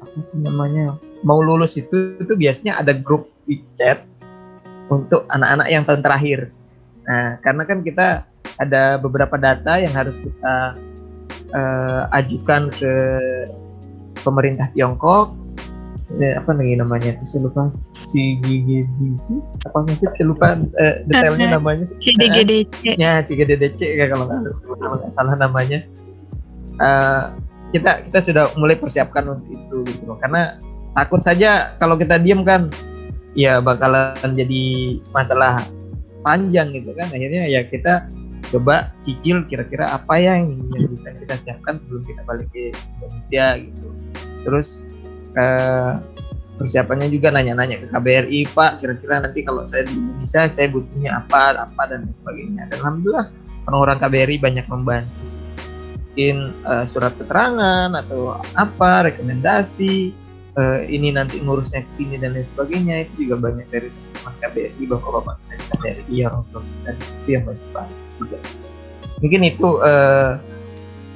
[0.00, 4.06] apa sih namanya mau lulus itu itu biasanya ada grup WeChat
[4.90, 6.40] untuk anak-anak yang tahun terakhir.
[7.06, 8.26] Nah, karena kan kita
[8.58, 10.74] ada beberapa data yang harus kita
[11.54, 12.94] eh, ajukan ke
[14.22, 15.49] pemerintah Tiongkok.
[16.18, 17.14] Eh, apa lagi namanya?
[17.22, 17.70] Saya lupa
[18.02, 19.26] CGGDC
[19.62, 20.10] apa maksudnya?
[20.18, 20.46] Saya lupa
[20.82, 21.86] eh, detailnya namanya.
[22.02, 22.98] CDGDC.
[22.98, 25.86] Ya, CGDDC ya kalau nggak kalau nggak salah namanya.
[26.82, 27.22] Eh,
[27.70, 30.18] kita kita sudah mulai persiapkan untuk itu gitu loh.
[30.18, 30.58] Karena
[30.98, 32.66] takut saja kalau kita diem kan
[33.38, 34.62] ya bakalan jadi
[35.14, 35.62] masalah
[36.26, 38.10] panjang gitu kan akhirnya ya kita
[38.50, 43.88] coba cicil kira-kira apa yang, yang bisa kita siapkan sebelum kita balik ke Indonesia gitu
[44.42, 44.82] terus
[45.36, 45.94] eh,
[46.60, 48.84] persiapannya juga nanya-nanya ke KBRI Pak.
[48.84, 52.68] Kira-kira nanti kalau saya di Indonesia saya butuhnya apa apa dan sebagainya.
[52.68, 53.26] Dan alhamdulillah
[53.64, 55.24] orang-orang KBRI banyak membantu.
[56.10, 60.12] Mungkin eh, surat keterangan atau apa rekomendasi
[60.60, 64.82] eh, ini nanti ngurusnya ke sini dan lain sebagainya itu juga banyak dari teman KBRI
[64.84, 68.36] bapak-bapak dari KBRI yang untuk dan itu yang banyak juga.
[69.24, 70.32] Mungkin itu eh,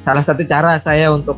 [0.00, 1.36] salah satu cara saya untuk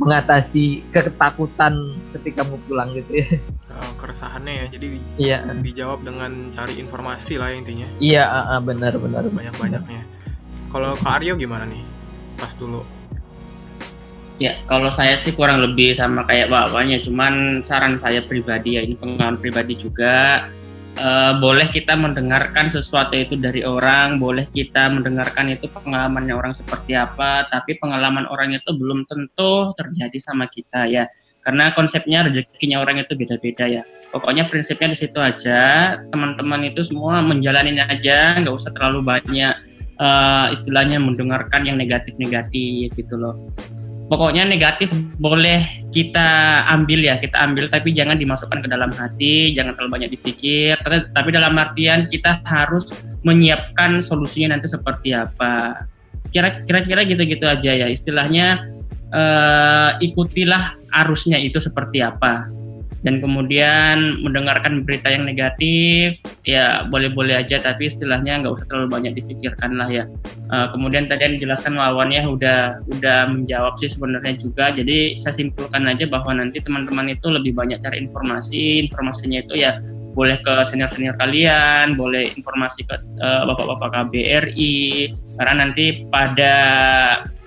[0.00, 3.28] mengatasi ketakutan ketika mau pulang gitu ya
[3.70, 4.66] Eh, keresahannya ya.
[4.66, 4.86] Jadi
[5.16, 7.86] iya dijawab dengan cari informasi lah intinya.
[8.02, 10.02] iya ah, ah, benar benar Banyak-banyaknya.
[10.70, 11.82] Kalau Kak Aryo gimana nih?
[12.34, 12.82] Pas dulu.
[14.40, 18.96] Ya, kalau saya sih kurang lebih sama kayak bapaknya, cuman saran saya pribadi ya, ini
[18.96, 20.48] pengalaman pribadi juga.
[20.98, 26.98] Eh, boleh kita mendengarkan sesuatu itu dari orang, boleh kita mendengarkan itu pengalamannya orang seperti
[26.98, 31.06] apa, tapi pengalaman orang itu belum tentu terjadi sama kita ya.
[31.40, 33.82] Karena konsepnya rezekinya orang itu beda-beda ya.
[34.10, 39.54] Pokoknya prinsipnya di situ aja, teman-teman itu semua menjalanin aja, nggak usah terlalu banyak
[39.96, 43.48] eh, istilahnya mendengarkan yang negatif-negatif gitu loh
[44.10, 44.90] pokoknya negatif
[45.22, 50.10] boleh kita ambil ya kita ambil tapi jangan dimasukkan ke dalam hati jangan terlalu banyak
[50.18, 50.74] dipikir.
[50.82, 52.90] Tapi, dalam artian kita harus
[53.22, 55.86] menyiapkan solusinya nanti seperti apa.
[56.34, 58.66] Kira kira-kira gitu-gitu aja ya istilahnya
[59.14, 62.59] eh, ikutilah arusnya itu seperti apa
[63.00, 69.12] dan kemudian mendengarkan berita yang negatif ya boleh-boleh aja tapi istilahnya nggak usah terlalu banyak
[69.24, 70.04] dipikirkan lah ya.
[70.50, 74.72] Eh, kemudian tadi yang dijelaskan lawan ya udah udah menjawab sih sebenarnya juga.
[74.76, 78.84] Jadi saya simpulkan aja bahwa nanti teman-teman itu lebih banyak cari informasi.
[78.88, 79.80] Informasinya itu ya
[80.12, 84.78] boleh ke senior-senior kalian boleh informasi ke eh, bapak-bapak KBRI
[85.38, 86.54] karena nanti pada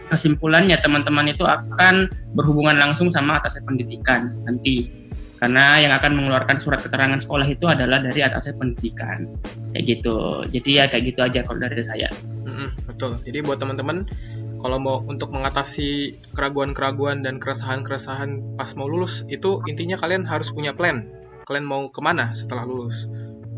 [0.07, 2.05] kesimpulannya teman-teman itu akan
[2.37, 5.02] berhubungan langsung sama atas pendidikan nanti
[5.43, 9.27] karena yang akan mengeluarkan surat keterangan sekolah itu adalah dari atas pendidikan
[9.75, 10.15] kayak gitu
[10.47, 12.07] jadi ya kayak gitu aja kalau dari saya
[12.43, 13.15] Mm-mm, betul.
[13.19, 14.03] Jadi buat teman-teman
[14.59, 20.71] kalau mau untuk mengatasi keraguan-keraguan dan keresahan-keresahan pas mau lulus itu intinya kalian harus punya
[20.71, 21.07] plan.
[21.43, 23.07] Kalian mau ke mana setelah lulus?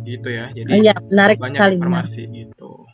[0.05, 0.53] Gitu ya.
[0.53, 1.73] Jadi Iya, menarik banyak sekali.
[1.77, 2.85] informasi gitu.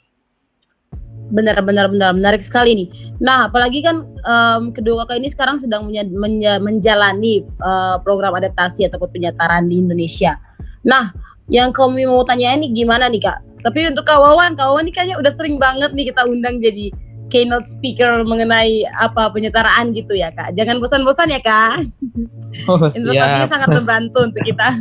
[1.32, 2.88] Benar benar benar menarik sekali nih.
[3.24, 8.86] Nah, apalagi kan em, kedua kakak ini sekarang sedang menja- menja- menjalani eh, program adaptasi
[8.88, 10.36] ataupun penyetaraan di Indonesia.
[10.84, 11.10] Nah,
[11.48, 13.40] yang kami mau tanya ini gimana nih kak?
[13.62, 16.90] Tapi untuk Kak Wawan, Kak Wawan ini kayaknya udah sering banget nih kita undang jadi
[17.30, 20.52] keynote speaker mengenai apa penyetaraan gitu ya kak.
[20.58, 21.86] Jangan bosan-bosan ya kak.
[22.68, 24.68] oh Informasinya sangat membantu untuk kita.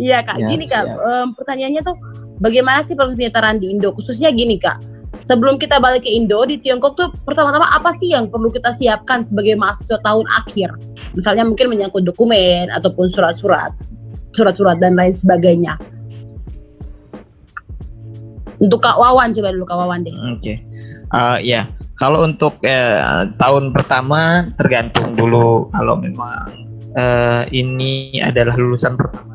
[0.00, 0.96] Iya kak, Siap, gini kak, siap.
[0.96, 1.92] em, pertanyaannya tuh
[2.40, 3.92] bagaimana sih proses penyetaraan di Indo?
[3.92, 4.80] Khususnya gini kak,
[5.26, 9.22] sebelum kita balik ke Indo di Tiongkok tuh pertama-tama apa sih yang perlu kita siapkan
[9.22, 10.70] sebagai mahasiswa tahun akhir?
[11.14, 13.72] Misalnya mungkin menyangkut dokumen ataupun surat-surat,
[14.34, 15.78] surat-surat dan lain sebagainya.
[18.62, 20.14] Untuk Kak Wawan coba dulu Kak Wawan deh.
[20.38, 20.62] Oke,
[21.12, 21.68] Eh, ya
[22.00, 26.48] kalau untuk eh, tahun pertama tergantung dulu kalau memang
[26.96, 29.31] eh, ini adalah lulusan pertama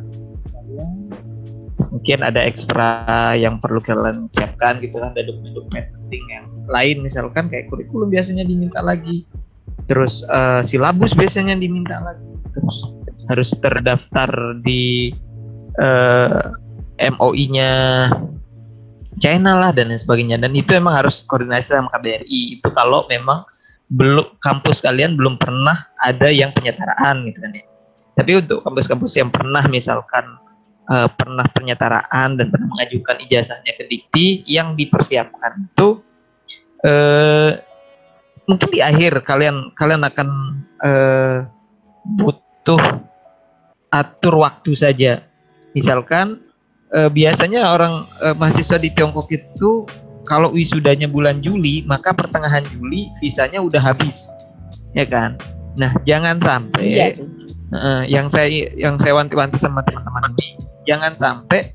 [1.98, 7.50] mungkin ada ekstra yang perlu kalian siapkan gitu kan ada dokumen-dokumen penting yang lain misalkan
[7.50, 9.26] kayak kurikulum biasanya diminta lagi,
[9.90, 12.86] terus eh, silabus biasanya diminta lagi, terus
[13.34, 14.30] harus terdaftar
[14.62, 15.10] di
[15.82, 16.42] eh,
[17.18, 17.72] MOI-nya
[19.18, 20.38] China lah dan lain sebagainya.
[20.38, 23.42] Dan itu emang harus koordinasi sama KBRI itu kalau memang
[23.90, 27.66] belum kampus kalian belum pernah ada yang penyetaraan gitu kan ya.
[28.18, 30.26] Tapi untuk kampus-kampus yang pernah misalkan
[30.92, 36.02] eh, pernah penyetaraan dan pernah mengajukan ijazahnya ke Dikti yang dipersiapkan itu
[36.84, 37.52] eh,
[38.48, 40.30] mungkin di akhir kalian kalian akan
[40.84, 41.38] eh,
[42.18, 42.82] butuh
[43.92, 45.24] atur waktu saja
[45.76, 46.40] misalkan
[46.96, 49.84] eh, biasanya orang eh, mahasiswa di Tiongkok itu
[50.28, 54.28] kalau wisudanya bulan Juli, maka pertengahan Juli visanya udah habis,
[54.92, 55.40] ya kan?
[55.80, 57.08] Nah, jangan sampai Iya.
[57.74, 60.48] Eh, yang saya yang saya wanti-wanti sama teman-teman ini,
[60.88, 61.74] jangan sampai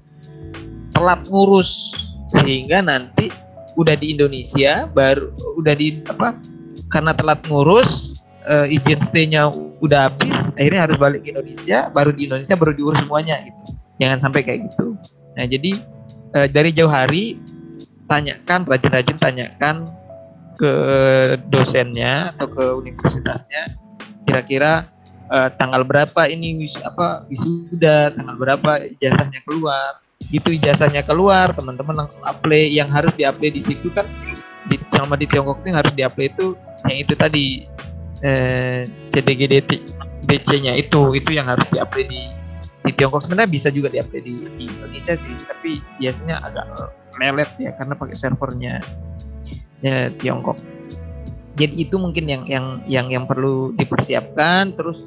[0.92, 1.96] telat ngurus
[2.32, 3.32] sehingga nanti
[3.76, 6.36] udah di Indonesia baru udah di apa
[6.92, 9.48] karena telat ngurus eh, izin stay-nya
[9.80, 13.60] udah habis akhirnya harus balik ke Indonesia baru di Indonesia baru diurus semuanya gitu.
[14.00, 14.96] Jangan sampai kayak gitu.
[15.36, 15.72] Nah jadi
[16.36, 17.40] eh, dari jauh hari
[18.08, 19.88] tanyakan rajin-rajin tanyakan
[20.60, 20.72] ke
[21.48, 23.72] dosennya atau ke universitasnya
[24.28, 24.92] kira-kira
[25.30, 30.02] eh, tanggal berapa ini wis apa wisuda tanggal berapa ijazahnya keluar.
[30.30, 32.70] Gitu ijazahnya keluar teman-teman langsung apply.
[32.72, 34.06] Yang harus di-apply di situ kan
[34.70, 36.54] di selama di Tiongkok ini harus di-apply itu
[36.86, 37.46] yang itu tadi
[38.22, 39.62] eh, CDG
[40.22, 42.22] DC-nya itu itu yang harus di-apply di
[42.82, 43.22] di Tiongkok.
[43.22, 46.66] Sebenarnya bisa juga di-apply di, di Indonesia sih tapi biasanya agak
[47.20, 48.74] lelet ya karena pakai servernya
[49.82, 50.56] ya, Tiongkok
[51.62, 55.06] jadi itu mungkin yang yang yang yang perlu dipersiapkan terus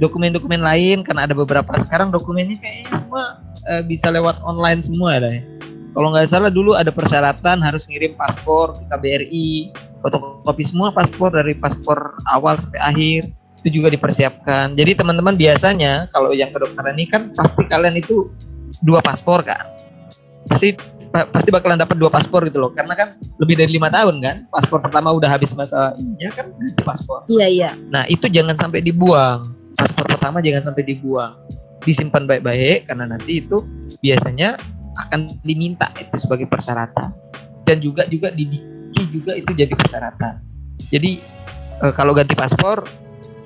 [0.00, 3.22] dokumen-dokumen lain karena ada beberapa sekarang dokumennya kayaknya semua
[3.68, 5.44] eh, bisa lewat online semua dah ya.
[5.90, 11.52] Kalau nggak salah dulu ada persyaratan harus ngirim paspor ke KBRI, fotokopi semua paspor dari
[11.58, 13.22] paspor awal sampai akhir
[13.60, 14.78] itu juga dipersiapkan.
[14.78, 18.30] Jadi teman-teman biasanya kalau yang kedokteran ini kan pasti kalian itu
[18.86, 19.66] dua paspor kan,
[20.46, 23.08] pasti pa- pasti bakalan dapat dua paspor gitu loh, karena kan
[23.42, 27.26] lebih dari lima tahun kan, paspor pertama udah habis masa ininya kan ganti paspor.
[27.26, 27.70] Iya iya.
[27.90, 29.42] Nah itu jangan sampai dibuang.
[29.74, 31.34] Paspor pertama jangan sampai dibuang.
[31.82, 33.58] Disimpan baik-baik karena nanti itu
[33.98, 34.54] biasanya
[35.08, 37.10] akan diminta itu sebagai persyaratan.
[37.66, 40.42] Dan juga juga di Diki juga itu jadi persyaratan.
[40.90, 41.22] Jadi
[41.82, 42.86] eh, kalau ganti paspor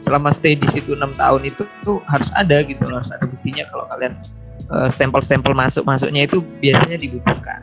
[0.02, 3.64] selama stay di situ enam tahun itu tuh harus ada gitu loh, harus ada buktinya
[3.72, 4.18] kalau kalian
[4.86, 7.60] stempel-stempel masuk masuknya itu biasanya dibutuhkan.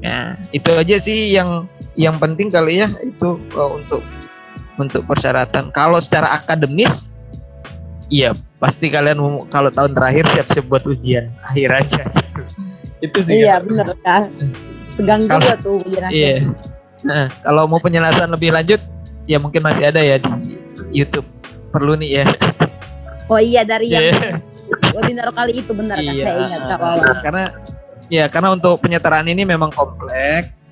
[0.00, 1.64] Nah itu aja sih yang
[1.94, 4.02] yang penting kali ya itu eh, untuk
[4.76, 5.70] untuk persyaratan.
[5.70, 7.14] Kalau secara akademis,
[8.08, 12.02] iya pasti kalian mau- kalau tahun terakhir siap-siap buat ujian akhir aja.
[12.98, 13.40] Itu sih.
[13.40, 14.28] Iya benar kan.
[14.94, 16.14] Tegang Kalau- juga tuh ujian akhir.
[16.14, 16.36] Iya.
[17.04, 18.80] Nah, kalau mau penjelasan lebih lanjut,
[19.24, 20.56] ya mungkin masih ada ya di
[20.90, 21.28] YouTube.
[21.68, 22.24] Perlu nih ya.
[23.26, 24.40] Oh iya dari yang Iya.
[24.94, 27.16] Webinar kali itu benar kan Iya, saya ingat Kak uh, Wawan.
[27.22, 27.44] karena
[28.06, 30.62] ya karena untuk penyetaraan ini memang kompleks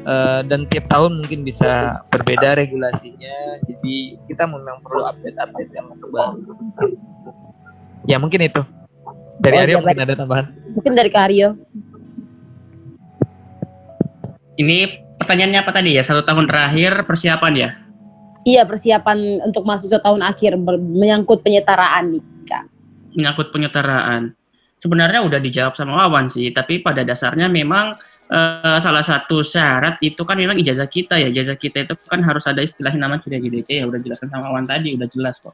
[0.00, 3.36] eh, dan tiap tahun mungkin bisa berbeda regulasinya.
[3.64, 6.40] Jadi kita memang perlu update-update yang terbaru.
[8.04, 8.62] Ya mungkin itu.
[9.40, 10.46] Dari Oh, Aryo iya, mungkin ada tambahan.
[10.72, 11.48] Mungkin dari Kak Aryo.
[14.56, 14.78] Ini
[15.16, 16.02] pertanyaannya apa tadi ya?
[16.04, 17.70] Satu tahun terakhir persiapan ya?
[18.40, 22.64] Iya persiapan untuk mahasiswa tahun akhir menyangkut penyetaraan nih Kak.
[23.14, 24.34] Menyangkut penyetaraan.
[24.80, 27.92] Sebenarnya udah dijawab sama Wawan sih, tapi pada dasarnya memang
[28.32, 31.28] eh, salah satu syarat itu kan memang ijazah kita ya.
[31.28, 34.96] Ijazah kita itu kan harus ada istilahnya nama CDGDC ya, udah jelaskan sama Wawan tadi,
[34.96, 35.52] udah jelas kok.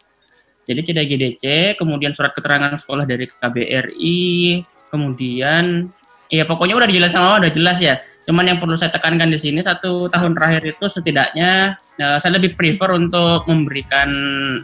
[0.67, 1.45] Jadi CDGDC,
[1.79, 5.91] kemudian surat keterangan sekolah dari KBRI, kemudian
[6.27, 7.99] ya pokoknya udah dijelasin sama Wawan, udah jelas ya.
[8.27, 12.59] Cuman yang perlu saya tekankan di sini satu tahun terakhir itu setidaknya eh, saya lebih
[12.59, 14.11] prefer untuk memberikan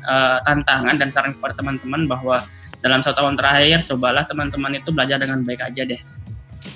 [0.03, 2.43] eh, tantangan dan saran kepada teman-teman bahwa
[2.82, 6.00] dalam satu tahun terakhir cobalah teman-teman itu belajar dengan baik aja deh.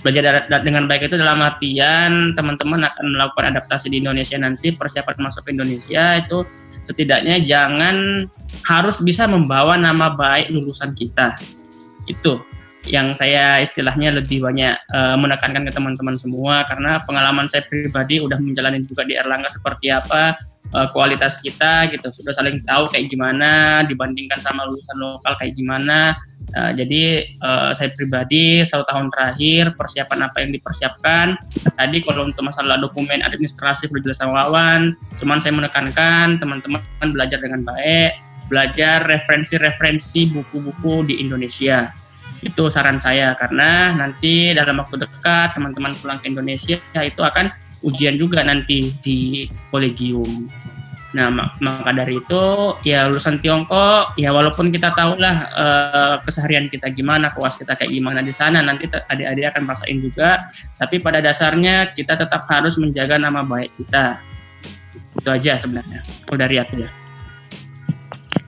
[0.02, 5.46] Belajar dengan baik itu dalam artian teman-teman akan melakukan adaptasi di Indonesia nanti persiapan masuk
[5.46, 6.46] ke Indonesia itu
[6.86, 8.26] setidaknya jangan
[8.62, 11.34] harus bisa membawa nama baik lulusan kita.
[12.06, 12.38] Itu
[12.86, 18.38] yang saya istilahnya lebih banyak eh, menekankan ke teman-teman semua karena pengalaman saya pribadi udah
[18.38, 20.38] menjalani juga di Erlangga seperti apa
[20.74, 22.08] eh, kualitas kita gitu.
[22.10, 26.16] Sudah saling tahu kayak gimana dibandingkan sama lulusan lokal kayak gimana.
[26.54, 31.34] Uh, jadi uh, saya pribadi satu tahun terakhir persiapan apa yang dipersiapkan.
[31.74, 34.94] Tadi kalau untuk masalah dokumen administrasi perlu jelas sama Wawan.
[35.18, 38.14] Cuman saya menekankan teman-teman belajar dengan baik.
[38.46, 41.90] Belajar referensi-referensi buku-buku di Indonesia.
[42.46, 43.34] Itu saran saya.
[43.34, 47.50] Karena nanti dalam waktu dekat teman-teman pulang ke Indonesia itu akan
[47.86, 50.50] ujian juga nanti di kolegium
[51.16, 52.44] Nah, mak- maka dari itu
[52.84, 58.20] ya lulusan Tiongkok ya walaupun kita tahulah eh, keseharian kita gimana, kewas kita kayak gimana
[58.20, 60.44] di sana nanti adik-adik akan merasain juga,
[60.76, 64.20] tapi pada dasarnya kita tetap harus menjaga nama baik kita.
[65.16, 66.04] Itu aja sebenarnya.
[66.28, 66.90] Kalau dari aku ya.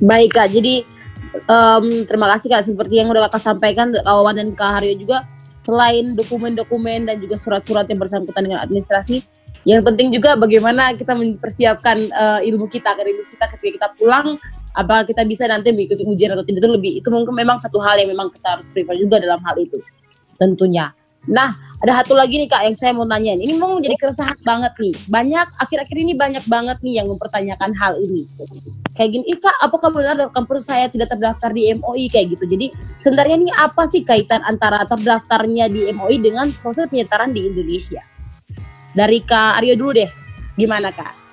[0.04, 0.84] Baik Kak, jadi
[1.32, 5.24] em, terima kasih Kak seperti yang udah Kakak sampaikan Kak Wawan dan Kak Haryo juga
[5.68, 9.20] selain dokumen-dokumen dan juga surat-surat yang bersangkutan dengan administrasi
[9.68, 14.40] yang penting juga bagaimana kita mempersiapkan eh, ilmu kita akademik kita ketika kita pulang
[14.72, 18.00] apakah kita bisa nanti mengikuti ujian atau tidak itu lebih itu mungkin memang satu hal
[18.00, 19.76] yang memang kita harus prefer juga dalam hal itu
[20.38, 20.94] tentunya.
[21.26, 23.38] Nah, ada satu lagi nih Kak yang saya mau tanyain.
[23.38, 24.94] Ini mau menjadi keresahan banget nih.
[25.06, 28.26] Banyak akhir-akhir ini banyak banget nih yang mempertanyakan hal ini.
[28.98, 32.44] Kayak gini, Kak, apakah benar kampus saya tidak terdaftar di MOI kayak gitu.
[32.50, 38.02] Jadi sebenarnya ini apa sih kaitan antara terdaftarnya di MOI dengan proses penyetaraan di Indonesia?
[38.98, 40.10] Dari Kak Aryo dulu deh.
[40.58, 41.27] Gimana Kak?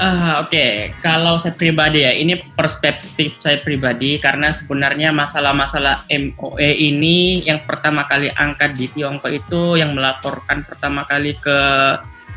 [0.00, 0.74] Ah, Oke, okay.
[1.04, 8.08] kalau saya pribadi ya, ini perspektif saya pribadi karena sebenarnya masalah-masalah MOE ini yang pertama
[8.08, 11.60] kali angkat di Tiongkok itu yang melaporkan pertama kali ke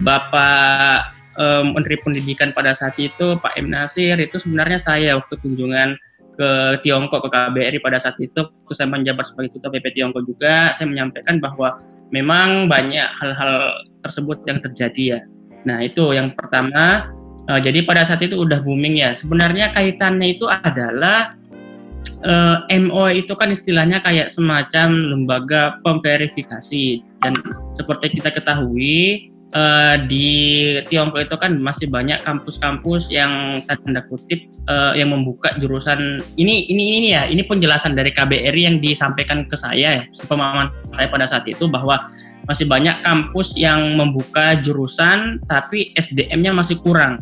[0.03, 1.07] Bapak
[1.39, 5.95] um, Menteri Pendidikan pada saat itu Pak M Nasir itu sebenarnya saya waktu kunjungan
[6.35, 10.75] ke Tiongkok ke KBRI pada saat itu waktu saya menjabat sebagai ketua PP Tiongkok juga
[10.75, 11.79] saya menyampaikan bahwa
[12.11, 15.19] memang banyak hal-hal tersebut yang terjadi ya.
[15.63, 17.07] Nah itu yang pertama
[17.43, 19.11] Uh, jadi pada saat itu udah booming ya.
[19.15, 21.35] Sebenarnya kaitannya itu adalah
[22.23, 27.33] uh, eh, MO itu kan istilahnya kayak semacam lembaga pemverifikasi dan
[27.75, 30.27] seperti kita ketahui uh, di
[30.89, 36.83] Tiongkok itu kan masih banyak kampus-kampus yang tanda kutip uh, yang membuka jurusan ini ini
[36.99, 41.45] ini ya ini penjelasan dari KBRI yang disampaikan ke saya ya sepemahaman saya pada saat
[41.47, 42.01] itu bahwa
[42.47, 47.19] masih banyak kampus yang membuka jurusan tapi SDM-nya masih kurang.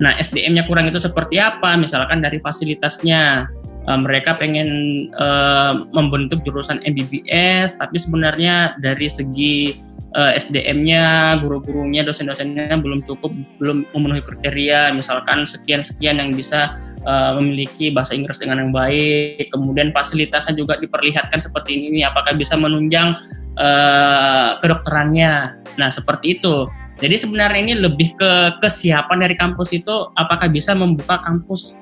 [0.00, 1.76] Nah, SDM-nya kurang itu seperti apa?
[1.80, 3.48] Misalkan dari fasilitasnya,
[3.88, 4.68] uh, mereka pengen
[5.16, 9.80] uh, membentuk jurusan MBBS, tapi sebenarnya dari segi
[10.12, 14.92] uh, SDM-nya, guru-gurunya, dosen-dosennya belum cukup, belum memenuhi kriteria.
[14.92, 16.76] Misalkan sekian-sekian yang bisa
[17.08, 22.52] uh, memiliki bahasa Inggris dengan yang baik, kemudian fasilitasnya juga diperlihatkan seperti ini, apakah bisa
[22.52, 23.16] menunjang
[23.56, 25.64] uh, kedokterannya.
[25.76, 26.64] Nah, seperti itu.
[26.96, 31.76] Jadi sebenarnya ini lebih ke kesiapan dari kampus itu apakah bisa membuka kampus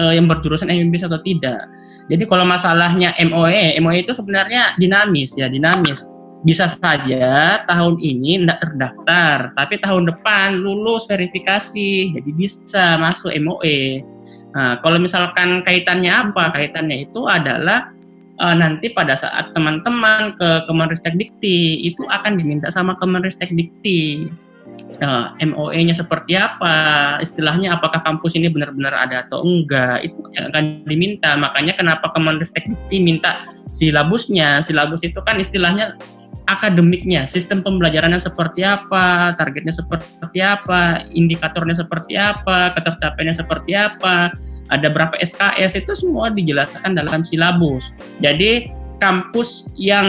[0.00, 1.68] uh, yang berjurusan MBBS atau tidak.
[2.08, 6.08] Jadi kalau masalahnya MOE, MOE itu sebenarnya dinamis ya, dinamis.
[6.44, 14.04] Bisa saja tahun ini tidak terdaftar, tapi tahun depan lulus verifikasi, jadi bisa masuk MOE.
[14.52, 16.52] Nah, kalau misalkan kaitannya apa?
[16.52, 17.93] Kaitannya itu adalah
[18.40, 24.30] uh, nanti pada saat teman-teman ke Kemenristek Dikti itu akan diminta sama Kemenristek Dikti
[25.02, 30.86] uh, eh, MOE-nya seperti apa, istilahnya apakah kampus ini benar-benar ada atau enggak, itu akan
[30.86, 31.34] diminta.
[31.38, 33.38] Makanya kenapa Kemenristek Dikti minta
[33.70, 34.62] silabusnya.
[34.62, 35.98] Silabus itu kan istilahnya
[36.44, 44.28] akademiknya, sistem pembelajarannya seperti apa, targetnya seperti apa, indikatornya seperti apa, ketercapaiannya seperti apa,
[44.72, 47.92] ada berapa SKS itu semua dijelaskan dalam silabus.
[48.24, 48.70] Jadi
[49.02, 50.08] kampus yang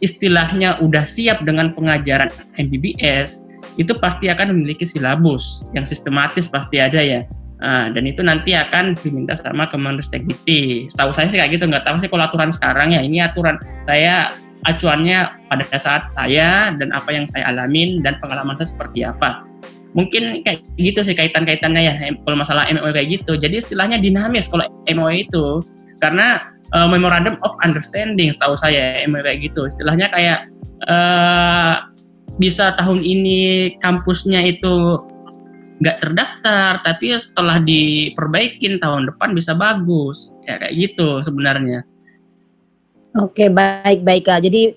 [0.00, 3.44] istilahnya udah siap dengan pengajaran MBBS
[3.76, 7.20] itu pasti akan memiliki silabus yang sistematis pasti ada ya.
[7.60, 10.88] Nah, dan itu nanti akan diminta sama Kemenristek Dikti.
[10.88, 13.04] Setahu saya sih kayak gitu, nggak tahu sih kalau aturan sekarang ya.
[13.04, 14.32] Ini aturan saya
[14.64, 19.49] acuannya pada saat saya dan apa yang saya alamin dan pengalaman saya seperti apa
[19.92, 23.34] mungkin kayak gitu sih kaitan-kaitannya ya kalau masalah MOE kayak gitu.
[23.34, 25.62] Jadi istilahnya dinamis kalau MOE itu
[25.98, 29.66] karena uh, memorandum of understanding setahu saya MOE kayak gitu.
[29.66, 30.38] Istilahnya kayak
[30.86, 31.90] uh,
[32.38, 34.96] bisa tahun ini kampusnya itu
[35.80, 41.82] nggak terdaftar tapi setelah diperbaikin tahun depan bisa bagus ya kayak gitu sebenarnya.
[43.18, 44.46] Oke baik baik kak.
[44.46, 44.76] Jadi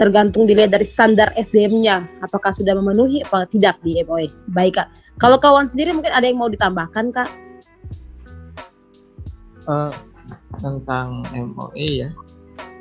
[0.00, 4.32] tergantung dilihat dari standar SDM-nya apakah sudah memenuhi atau tidak di MOE.
[4.52, 4.88] Baik kak.
[5.20, 7.30] Kalau kawan sendiri mungkin ada yang mau ditambahkan kak?
[9.68, 9.94] Uh,
[10.58, 12.10] tentang MOE ya,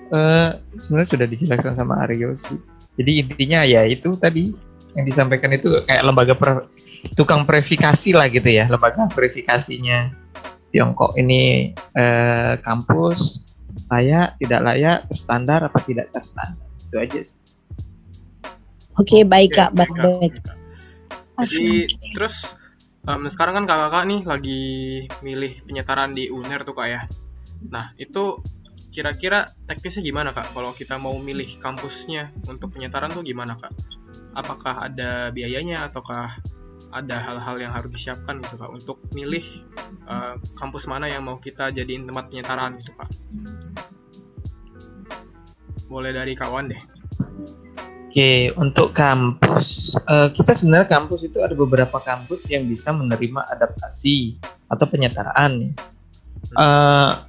[0.09, 2.57] uh, sebenarnya sudah dijelaskan sama Aryo sih.
[2.97, 4.49] Jadi intinya ya itu tadi
[4.97, 6.67] yang disampaikan itu kayak lembaga per,
[7.13, 10.09] tukang verifikasi lah gitu ya, lembaga verifikasinya
[10.73, 13.45] Tiongkok ini uh, kampus
[13.91, 17.39] layak, tidak layak, terstandar apa tidak terstandar itu aja sih.
[18.99, 20.35] Oke, okay, baik Kak, baik baik.
[21.39, 22.43] Jadi terus
[23.07, 24.61] um, sekarang kan kakak-kakak nih lagi
[25.23, 27.01] milih penyetaran di UNER tuh Kak ya.
[27.71, 28.43] Nah, itu
[28.91, 33.71] kira-kira teknisnya gimana Kak kalau kita mau milih kampusnya untuk penyetaran tuh gimana Kak?
[34.35, 36.35] Apakah ada biayanya ataukah
[36.91, 39.47] ada hal-hal yang harus disiapkan gitu Kak untuk milih
[40.11, 43.07] uh, kampus mana yang mau kita jadiin tempat penyetaran gitu Kak?
[45.91, 46.81] Boleh dari kawan deh.
[48.07, 54.39] Oke, untuk kampus, uh, kita sebenarnya kampus itu ada beberapa kampus yang bisa menerima adaptasi
[54.71, 55.75] atau penyetaraan.
[56.55, 57.23] Uh,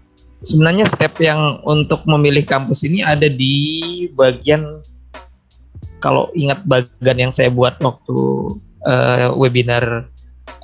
[0.46, 4.82] sebenarnya step yang untuk memilih kampus ini ada di bagian
[6.02, 8.18] kalau ingat bagian yang saya buat waktu
[8.86, 10.10] uh, webinar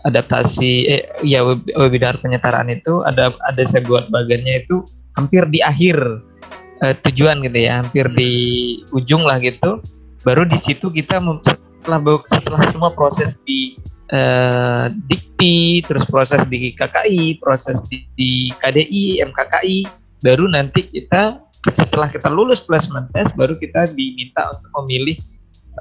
[0.02, 1.46] adaptasi, eh, ya
[1.78, 4.82] webinar penyetaraan itu ada ada saya buat bagiannya itu
[5.14, 5.98] hampir di akhir
[6.84, 8.32] eh, tujuan gitu ya, hampir di
[8.94, 9.82] ujung lah gitu.
[10.26, 13.78] Baru di situ kita setelah setelah semua proses di
[14.12, 19.88] eh, Dikti, terus proses di KKI, proses di, di KDI, MKKI,
[20.22, 25.16] baru nanti kita setelah kita lulus placement test baru kita diminta untuk memilih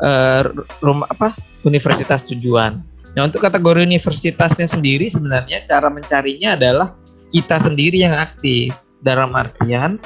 [0.03, 0.43] eh,
[0.83, 1.33] rumah apa
[1.63, 2.81] universitas tujuan.
[3.15, 6.93] Nah untuk kategori universitasnya sendiri sebenarnya cara mencarinya adalah
[7.33, 9.97] kita sendiri yang aktif dalam artian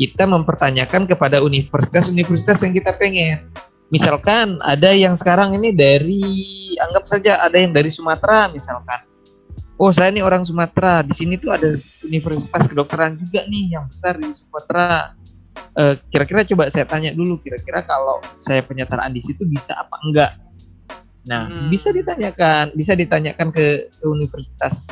[0.00, 3.52] kita mempertanyakan kepada universitas-universitas yang kita pengen.
[3.92, 6.24] Misalkan ada yang sekarang ini dari
[6.80, 9.04] anggap saja ada yang dari Sumatera misalkan.
[9.76, 14.16] Oh saya ini orang Sumatera, di sini tuh ada universitas kedokteran juga nih yang besar
[14.16, 15.12] di Sumatera.
[15.76, 20.32] Eh, Kira-kira coba saya tanya dulu, kira-kira kalau saya penyetaraan di situ bisa apa enggak?
[21.28, 21.68] Nah Hmm.
[21.68, 24.88] bisa ditanyakan, bisa ditanyakan ke, ke universitas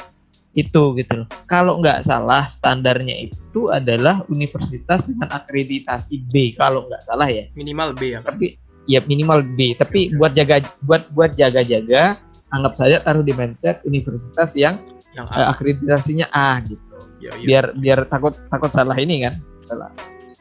[0.56, 1.28] itu gitu loh.
[1.46, 7.46] Kalau nggak salah standarnya itu adalah universitas dengan akreditasi B kalau nggak salah ya.
[7.52, 8.36] Minimal B ya kan?
[8.36, 8.56] Tapi
[8.88, 9.76] ya minimal B.
[9.76, 10.16] Tapi oke.
[10.16, 12.16] buat jaga buat buat jaga-jaga
[12.54, 14.80] anggap saja taruh di mindset universitas yang
[15.12, 15.50] Yang A.
[15.52, 16.84] akreditasinya A gitu.
[17.18, 17.46] Ya, iya.
[17.46, 19.90] Biar biar takut takut salah ini kan, salah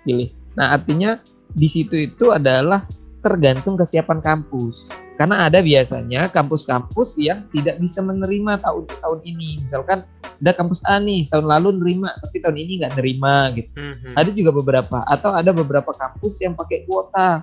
[0.05, 0.29] pilih.
[0.53, 1.17] Nah, artinya
[1.51, 2.85] di situ itu adalah
[3.21, 4.87] tergantung kesiapan kampus.
[5.17, 9.65] Karena ada biasanya kampus-kampus yang tidak bisa menerima tahun tahun ini.
[9.65, 13.73] Misalkan ada kampus A nih tahun lalu nerima, tapi tahun ini nggak nerima gitu.
[13.73, 14.13] Mhm.
[14.13, 17.41] Ada juga beberapa atau ada beberapa kampus yang pakai kuota.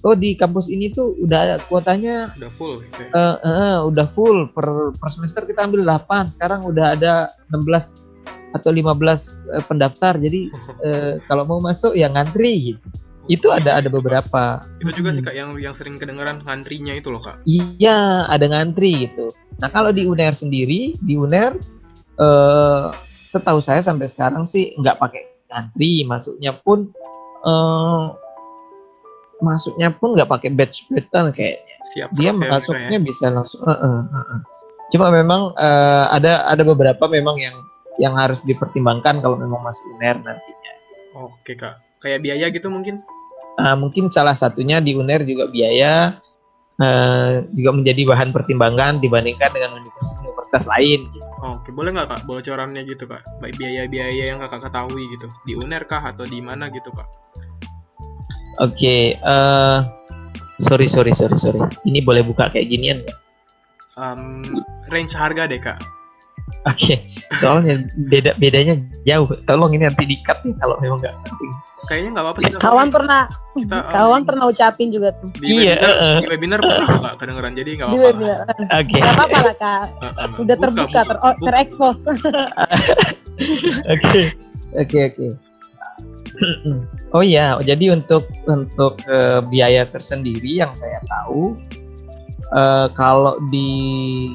[0.00, 3.04] Oh di kampus ini tuh udah ada kuotanya Udah full ya.
[3.12, 8.08] eh, eh, udah full per, per semester kita ambil 8 sekarang udah ada 16
[8.56, 10.48] atau 15 eh, pendaftar jadi
[10.88, 12.80] eh, kalau mau masuk ya ngantri gitu
[13.28, 15.28] itu ada ada beberapa Itu juga sih Hmm.
[15.28, 17.36] kak yang yang sering kedengeran ngantrinya itu loh kak.
[17.44, 19.30] iya ada ngantri gitu
[19.60, 21.52] nah kalau di UNER sendiri di UNER
[22.16, 22.86] eh,
[23.28, 25.22] setahu saya sampai sekarang sih nggak pakai
[25.52, 26.88] ngantri masuknya pun
[27.44, 28.04] eh,
[29.40, 32.08] masuknya pun nggak pakai batch batch kayaknya Siap.
[32.14, 34.40] dia ya, masuknya mereka bisa langsung eh, eh, eh, eh.
[34.96, 37.56] cuma memang eh, ada ada beberapa memang yang
[38.00, 40.76] yang harus dipertimbangkan kalau memang masuk UNER nantinya ya.
[41.20, 41.76] Oke kak.
[42.00, 43.04] Kayak biaya gitu mungkin?
[43.60, 46.16] Ah, mungkin salah satunya di UNER juga biaya
[46.80, 51.26] eh, juga menjadi bahan pertimbangan dibandingkan dengan universitas-universitas lain gitu.
[51.44, 53.20] Oke, boleh nggak kak bocorannya gitu kak?
[53.44, 55.28] Baik biaya-biaya yang kakak ketahui gitu.
[55.44, 57.08] Di UNER kah atau di mana gitu kak?
[58.64, 59.78] Oke, eh,
[60.56, 61.60] sorry sorry sorry sorry.
[61.84, 63.18] Ini boleh buka kayak ginian nggak?
[64.00, 64.48] Em,
[64.88, 65.99] range harga deh kak.
[66.68, 67.00] Oke,
[67.40, 68.76] soalnya beda bedanya
[69.08, 69.24] jauh.
[69.48, 71.50] Tolong ini nanti di-cut nih kalau memang nggak penting.
[71.88, 72.52] Kayaknya nggak apa-apa sih.
[72.60, 73.22] Kawan pernah
[73.56, 76.18] Kita, em, kawan pernah ucapin juga tuh di Iya, webinar, eh, eh.
[76.20, 78.20] di webinar pernah kak kedengeran jadi nggak apa-apa.
[78.76, 78.98] Oke.
[79.00, 79.86] Gak apa-apa lah kak.
[79.88, 81.30] Eh, eh, Udah buka, terbuka, buka, ter buka.
[81.48, 81.98] terekspos.
[83.88, 84.36] Oke,
[84.76, 85.26] oke, oke.
[87.10, 91.58] Oh iya, jadi untuk untuk eh, biaya tersendiri yang saya tahu,
[92.54, 94.30] eh, kalau di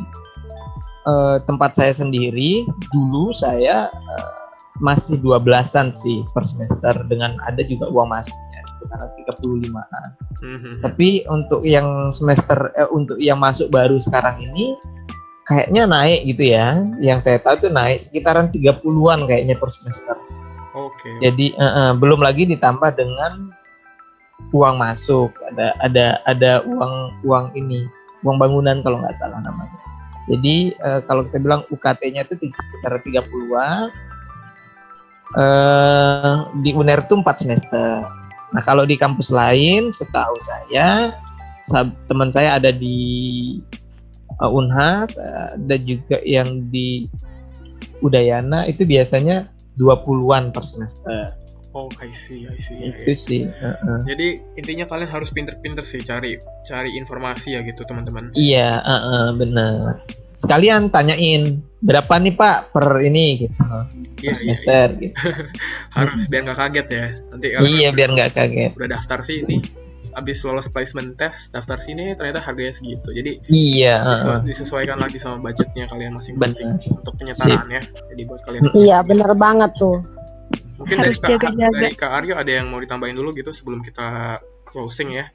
[1.06, 4.46] eh, tempat saya sendiri dulu saya eh,
[4.84, 10.10] masih 12-an sih per semester dengan ada juga uang masuknya sekitar 35-an.
[10.44, 10.72] Mhm.
[10.84, 14.76] Tapi untuk yang semester eh, untuk yang masuk baru sekarang ini
[15.48, 16.84] kayaknya naik gitu ya.
[17.00, 20.18] Yang saya tahu tuh naik sekitaran 30-an kayaknya per semester.
[20.76, 21.10] Oke.
[21.24, 23.56] Jadi eh, eh, belum lagi ditambah dengan
[24.52, 27.88] uang masuk, ada ada ada uang uang ini,
[28.28, 29.85] uang bangunan kalau nggak salah namanya.
[30.26, 33.94] Jadi eh, kalau kita bilang UKT-nya itu sekitar 30-an.
[35.36, 38.06] Eh di UNER itu 4 semester.
[38.54, 41.12] Nah, kalau di kampus lain setahu saya
[42.08, 42.98] teman saya ada di
[44.42, 47.10] eh, Unhas, ada juga yang di
[48.04, 49.50] Udayana itu biasanya
[49.80, 51.32] 20-an per semester.
[51.76, 52.80] Oh, I see, I see.
[52.80, 53.16] ya, itu ya.
[53.20, 54.00] sih heeh.
[54.08, 58.32] Jadi intinya kalian harus pinter-pinter sih cari cari informasi ya gitu teman-teman.
[58.32, 60.00] iya heeh, bener
[60.36, 63.88] sekalian tanyain berapa nih pak per ini gitu per
[64.20, 65.16] Iya, iya, semester gitu
[65.96, 67.06] harus biar nggak kaget ya.
[67.32, 69.58] Nanti kalian iya biar nggak kaget udah daftar sini,
[70.12, 73.12] habis lolos placement test, daftar sini ternyata harganya segitu.
[73.12, 74.40] Jadi iya disesu- heeh.
[74.44, 77.82] disesuaikan lagi sama budgetnya kalian masing-masing untuk penyetaraan ya.
[77.84, 80.00] Jadi buat kalian Iya bener banget tuh.
[80.76, 81.80] Mungkin Harus dari Kak, jaga-jaga.
[81.80, 85.28] dari Kak Aryo ada yang mau ditambahin dulu gitu sebelum kita closing ya.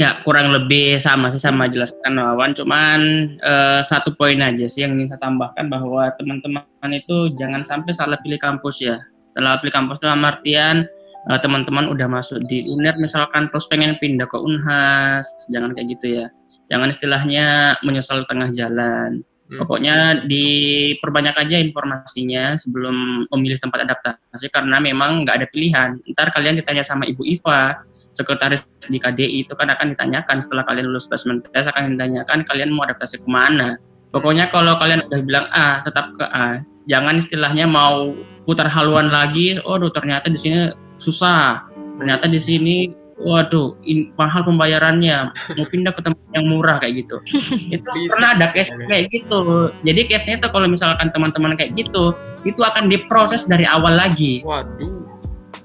[0.00, 3.00] Ya kurang lebih sama sih sama jelaskan Wawan, cuman
[3.38, 8.16] eh, satu poin aja sih yang ingin saya tambahkan bahwa teman-teman itu jangan sampai salah
[8.24, 8.96] pilih kampus ya.
[9.36, 10.88] Salah pilih kampus dalam artian
[11.28, 16.24] eh, teman-teman udah masuk di UNER misalkan terus pengen pindah ke Unhas, jangan kayak gitu
[16.24, 16.26] ya.
[16.72, 19.20] Jangan istilahnya menyesal tengah jalan.
[19.52, 19.60] Hmm.
[19.60, 26.00] Pokoknya diperbanyak aja informasinya sebelum memilih tempat adaptasi karena memang nggak ada pilihan.
[26.08, 27.84] Ntar kalian ditanya sama Ibu Iva,
[28.16, 32.72] sekretaris di KDI itu kan akan ditanyakan setelah kalian lulus placement test akan ditanyakan kalian
[32.72, 33.76] mau adaptasi ke mana.
[34.08, 36.64] Pokoknya kalau kalian udah bilang A, tetap ke A.
[36.88, 38.16] Jangan istilahnya mau
[38.48, 39.60] putar haluan lagi.
[39.68, 41.68] Oh, ternyata di sini susah.
[42.00, 42.88] Ternyata di sini
[43.22, 47.16] waduh in, mahal pembayarannya mau pindah ke tempat yang murah kayak gitu
[47.74, 48.10] itu Bisa.
[48.18, 52.12] pernah ada case kayak gitu jadi case nya tuh kalau misalkan teman-teman kayak gitu
[52.42, 55.06] itu akan diproses dari awal lagi Waduh.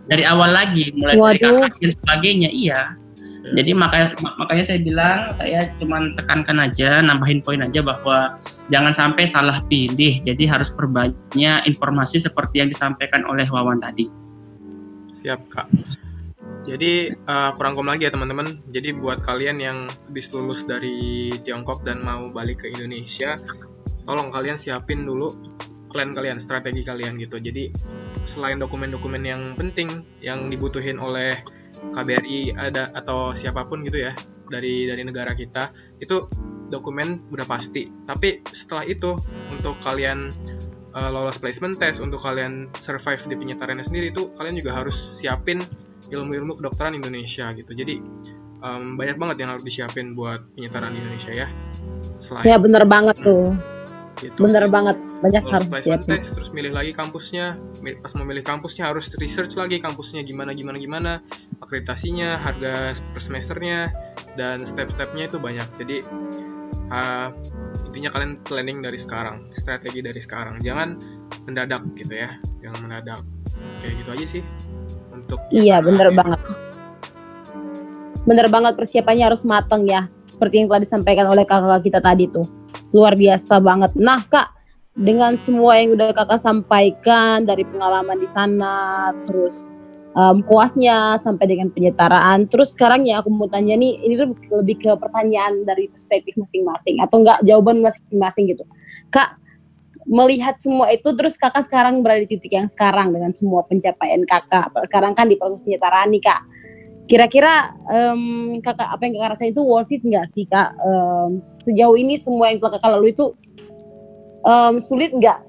[0.07, 2.81] dari awal lagi mulai dari kakak dan sebagainya iya
[3.47, 3.63] Ya.
[3.63, 8.35] jadi makanya makanya saya bilang saya cuman tekankan aja nambahin poin aja bahwa
[8.67, 14.11] jangan sampai salah pilih jadi harus perbanyak informasi seperti yang disampaikan oleh Wawan tadi
[15.23, 15.67] Siap, Kak.
[16.67, 18.67] Jadi eh, aku rangkum lagi ya teman-teman.
[18.67, 23.31] Jadi buat kalian yang habis lulus dari Tiongkok dan mau balik ke Indonesia,
[24.03, 25.31] tolong kalian siapin dulu
[25.87, 27.39] plan kalian, strategi kalian gitu.
[27.39, 27.71] Jadi
[28.27, 31.31] selain dokumen-dokumen yang penting yang dibutuhin oleh
[31.95, 34.11] KBRI ada atau siapa pun gitu ya
[34.51, 35.71] dari dari negara kita,
[36.03, 36.27] itu
[36.67, 37.87] dokumen udah pasti.
[37.87, 39.15] Tapi setelah itu
[39.55, 40.27] untuk kalian
[40.91, 45.63] uh, lolos placement test untuk kalian survive di penyetarannya sendiri itu kalian juga harus siapin
[46.11, 47.71] ilmu-ilmu kedokteran Indonesia gitu.
[47.75, 47.99] Jadi
[48.61, 51.47] um, banyak banget yang harus disiapin buat penyetaran di Indonesia ya.
[52.17, 53.53] Selain Ya bener banget tuh,
[54.21, 54.39] gitu.
[54.41, 54.97] bener banget.
[55.17, 56.21] Banyak harus siapin.
[56.21, 57.57] test terus milih lagi kampusnya.
[58.05, 61.11] Pas memilih kampusnya harus research lagi kampusnya gimana gimana gimana.
[61.61, 63.89] Akreditasinya harga per semesternya
[64.37, 65.65] dan step-stepnya itu banyak.
[65.81, 65.97] Jadi
[66.93, 67.29] uh,
[67.89, 70.61] intinya kalian planning dari sekarang strategi dari sekarang.
[70.61, 70.89] Jangan
[71.49, 72.37] mendadak gitu ya.
[72.61, 73.21] Jangan mendadak.
[73.81, 74.43] Kayak gitu aja sih
[75.27, 76.39] untuk Iya bener banget.
[78.23, 80.07] Bener banget persiapannya harus mateng ya.
[80.27, 82.47] Seperti yang telah disampaikan oleh kakak kita tadi tuh.
[82.95, 83.91] Luar biasa banget.
[83.99, 84.55] Nah kak,
[84.95, 89.71] dengan semua yang udah kakak sampaikan dari pengalaman di sana, terus
[90.15, 92.47] em, kuasnya sampai dengan penyetaraan.
[92.51, 96.99] Terus sekarang ya aku mau tanya nih, ini tuh lebih ke pertanyaan dari perspektif masing-masing
[97.03, 98.63] atau enggak jawaban masing-masing gitu.
[99.13, 99.39] Kak,
[100.07, 104.71] melihat semua itu terus kakak sekarang berada di titik yang sekarang dengan semua pencapaian kakak.
[104.87, 106.41] Sekarang kan di proses penyetaraan nih kak.
[107.07, 110.71] Kira-kira em, kakak apa yang kakak rasain itu worth it nggak sih kak?
[110.79, 113.35] Em, sejauh ini semua yang telah kakak lalui itu
[114.47, 115.43] em, sulit nggak?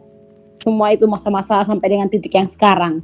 [0.58, 2.98] Semua itu masa-masa sampai dengan titik yang sekarang.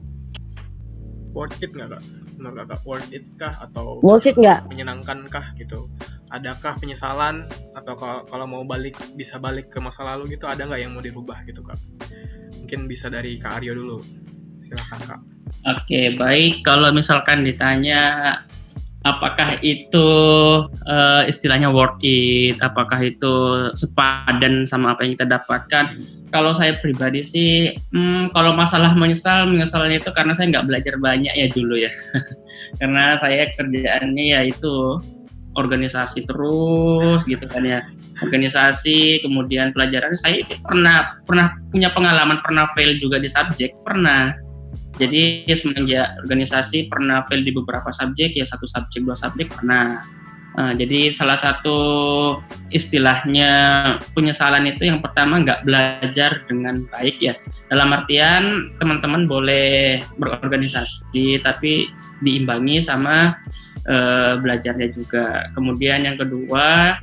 [1.35, 2.03] worth it nggak kak
[2.39, 4.71] menurut kakak worth it kah atau Worth it nggak?
[4.71, 5.91] menyenangkan kah gitu
[6.35, 7.47] adakah penyesalan
[7.79, 7.95] atau
[8.27, 11.63] kalau mau balik bisa balik ke masa lalu gitu ada nggak yang mau dirubah gitu
[11.63, 11.79] kak
[12.59, 13.99] mungkin bisa dari kak Aryo dulu
[14.67, 15.21] silakan kak
[15.65, 16.61] Oke, baik.
[16.61, 18.37] Kalau misalkan ditanya
[19.05, 20.09] apakah itu
[20.89, 23.33] eh, istilahnya worth it, apakah itu
[23.73, 26.01] sepadan sama apa yang kita dapatkan?
[26.29, 31.33] Kalau saya pribadi sih, hmm, kalau masalah menyesal, menyesalnya itu karena saya nggak belajar banyak
[31.33, 31.93] ya dulu ya.
[32.81, 35.01] karena saya kerjaannya ya itu
[35.55, 37.81] organisasi terus gitu kan ya
[38.23, 44.35] organisasi kemudian pelajaran saya pernah pernah punya pengalaman pernah fail juga di subjek pernah
[44.95, 49.99] jadi semenjak organisasi pernah fail di beberapa subjek ya satu subjek dua subjek pernah.
[50.55, 51.79] Nah, jadi salah satu
[52.71, 53.51] istilahnya
[54.15, 57.35] penyesalan itu yang pertama nggak belajar dengan baik ya.
[57.75, 61.91] Dalam artian teman-teman boleh berorganisasi tapi
[62.23, 63.35] diimbangi sama
[63.89, 65.49] eh, belajarnya juga.
[65.53, 66.97] Kemudian yang kedua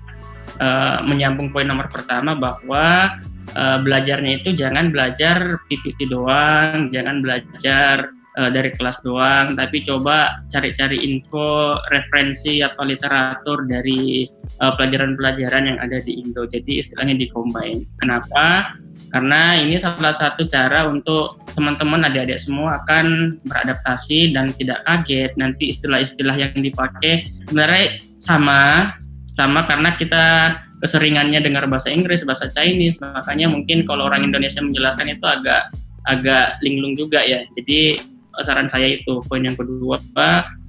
[0.60, 3.18] eh, menyambung poin nomor pertama bahwa
[3.54, 10.42] eh, belajarnya itu jangan belajar PPT doang, jangan belajar eh, dari kelas doang, tapi coba
[10.50, 14.26] cari-cari info, referensi atau literatur dari
[14.62, 16.46] pelajaran-pelajaran yang ada di Indo.
[16.46, 17.82] Jadi istilahnya di-combine.
[17.98, 18.78] Kenapa?
[19.12, 25.76] Karena ini salah satu cara untuk teman-teman adik-adik semua akan beradaptasi dan tidak kaget nanti
[25.76, 28.96] istilah-istilah yang dipakai sebenarnya sama
[29.36, 35.14] sama karena kita keseringannya dengar bahasa Inggris, bahasa Chinese, makanya mungkin kalau orang Indonesia menjelaskan
[35.14, 35.70] itu agak
[36.10, 37.46] agak linglung juga ya.
[37.54, 40.02] Jadi eh, saran saya itu poin yang kedua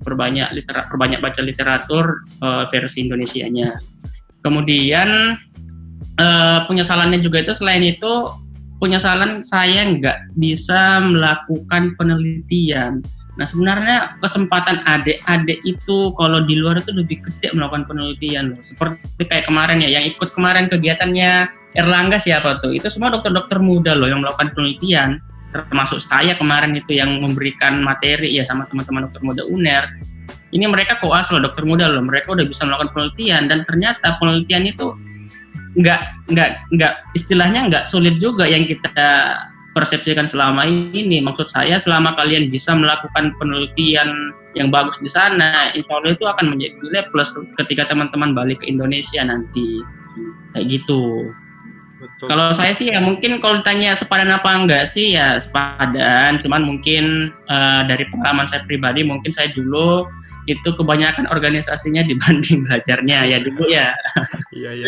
[0.05, 3.73] perbanyak litera, perbanyak baca literatur eh, versi Indonesianya.
[4.43, 5.39] Kemudian
[6.20, 8.28] eh, penyesalannya juga itu selain itu
[8.82, 12.98] penyesalan saya nggak bisa melakukan penelitian.
[13.38, 18.60] Nah sebenarnya kesempatan adik-adik itu kalau di luar itu lebih gede melakukan penelitian loh.
[18.60, 22.76] Seperti kayak kemarin ya, yang ikut kemarin kegiatannya Erlangga siapa tuh?
[22.76, 25.24] Itu semua dokter-dokter muda loh yang melakukan penelitian.
[25.52, 29.84] Termasuk saya kemarin itu yang memberikan materi ya sama teman-teman dokter muda UNER.
[30.52, 34.68] Ini mereka koas loh dokter muda loh, mereka udah bisa melakukan penelitian dan ternyata penelitian
[34.68, 34.92] itu
[35.73, 36.01] nggak
[36.32, 39.36] nggak nggak istilahnya nggak sulit juga yang kita
[39.73, 41.24] persepsikan selama ini.
[41.24, 46.77] Maksud saya selama kalian bisa melakukan penelitian yang bagus di sana, insya itu akan menjadi
[46.77, 47.32] nilai plus
[47.65, 49.81] ketika teman-teman balik ke Indonesia nanti.
[50.53, 51.32] Kayak gitu.
[52.02, 52.26] Betul.
[52.34, 57.30] Kalau saya sih ya mungkin kalau ditanya sepadan apa enggak sih ya sepadan, cuman mungkin
[57.30, 60.10] eh, dari pengalaman saya pribadi mungkin saya dulu
[60.50, 63.94] itu kebanyakan organisasinya dibanding belajarnya ya dulu ya.
[64.50, 64.86] Iya iya.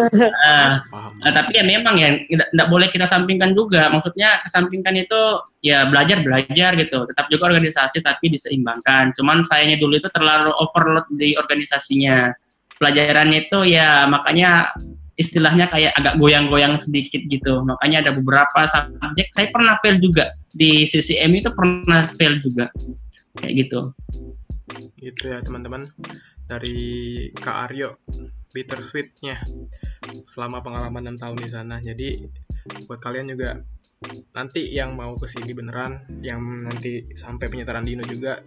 [0.92, 1.12] Paham.
[1.20, 3.92] Nah, tapi ya memang ya tidak tidak boleh kita sampingkan juga.
[3.92, 5.20] Maksudnya kesampingkan itu
[5.60, 7.04] ya belajar belajar gitu.
[7.04, 9.12] Tetap juga organisasi tapi diseimbangkan.
[9.12, 12.32] Cuman sayangnya dulu itu terlalu overload di organisasinya.
[12.76, 14.76] Pelajarannya itu ya makanya
[15.16, 17.64] istilahnya kayak agak goyang-goyang sedikit gitu.
[17.64, 22.68] Makanya ada beberapa subjek saya pernah fail juga di CCM itu pernah fail juga
[23.40, 23.80] kayak gitu.
[25.00, 25.88] Gitu ya teman-teman.
[26.46, 26.78] Dari
[27.34, 27.98] Kak Aryo
[28.54, 29.42] bittersweetnya
[30.30, 31.76] selama pengalaman 6 tahun di sana.
[31.82, 32.22] Jadi
[32.86, 33.58] buat kalian juga
[34.34, 38.40] nanti yang mau ke sini beneran, yang nanti sampai penyetaraan Dino juga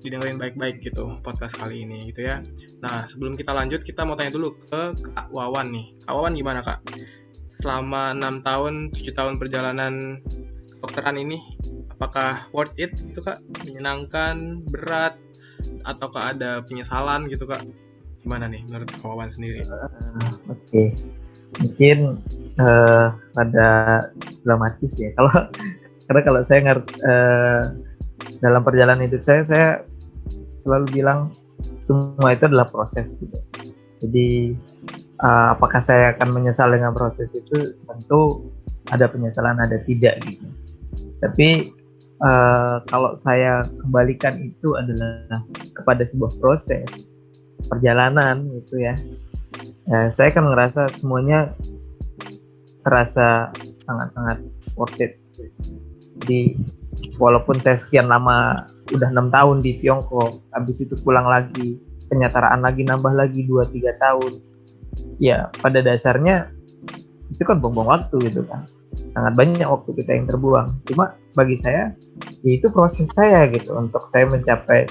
[0.00, 2.40] didengerin baik-baik gitu podcast kali ini gitu ya.
[2.80, 5.86] Nah sebelum kita lanjut kita mau tanya dulu ke Kak Wawan nih.
[6.08, 6.80] Kak Wawan gimana Kak?
[7.60, 10.24] Selama 6 tahun, 7 tahun perjalanan
[10.80, 11.36] kedokteran ini,
[11.92, 13.44] apakah worth it gitu Kak?
[13.68, 15.20] Menyenangkan, berat,
[15.84, 17.60] ataukah ada penyesalan gitu Kak?
[18.24, 19.60] Gimana nih menurut Kak Wawan sendiri?
[20.48, 20.96] Oke,
[21.60, 22.24] mungkin
[22.60, 23.66] eh pada
[24.44, 25.10] dramatis ya.
[25.16, 25.32] Kalau
[26.10, 26.94] karena kalau saya ngerti
[28.40, 29.68] dalam perjalanan hidup saya, saya
[30.64, 31.32] selalu bilang
[31.80, 33.38] semua itu adalah proses gitu.
[34.00, 34.56] Jadi
[35.20, 37.76] eh, apakah saya akan menyesal dengan proses itu?
[37.84, 38.52] Tentu
[38.88, 40.46] ada penyesalan, ada tidak gitu.
[41.20, 41.48] Tapi
[42.20, 45.44] eh, kalau saya kembalikan itu adalah
[45.76, 47.12] kepada sebuah proses
[47.68, 48.96] perjalanan gitu ya.
[49.90, 51.50] Ya, saya kan ngerasa semuanya
[52.84, 53.52] terasa
[53.84, 54.38] sangat-sangat
[54.76, 55.20] worth it.
[56.20, 56.56] Jadi
[57.16, 61.80] walaupun saya sekian lama udah enam tahun di Tiongkok, habis itu pulang lagi,
[62.12, 64.32] penyetaraan lagi nambah lagi 2-3 tahun.
[65.20, 66.52] Ya pada dasarnya
[67.30, 68.66] itu kan buang-buang waktu gitu kan.
[69.14, 70.82] Sangat banyak waktu kita yang terbuang.
[70.90, 71.94] Cuma bagi saya
[72.42, 74.90] ya itu proses saya gitu untuk saya mencapai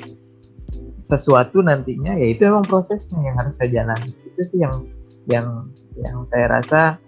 [1.00, 4.86] sesuatu nantinya ya itu emang prosesnya yang harus saya jalani itu sih yang
[5.26, 5.48] yang
[5.98, 7.02] yang saya rasa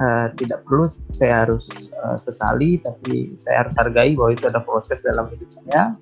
[0.00, 5.02] uh, tidak perlu saya harus uh, sesali tapi saya harus hargai bahwa itu ada proses
[5.04, 5.94] dalam hidup saya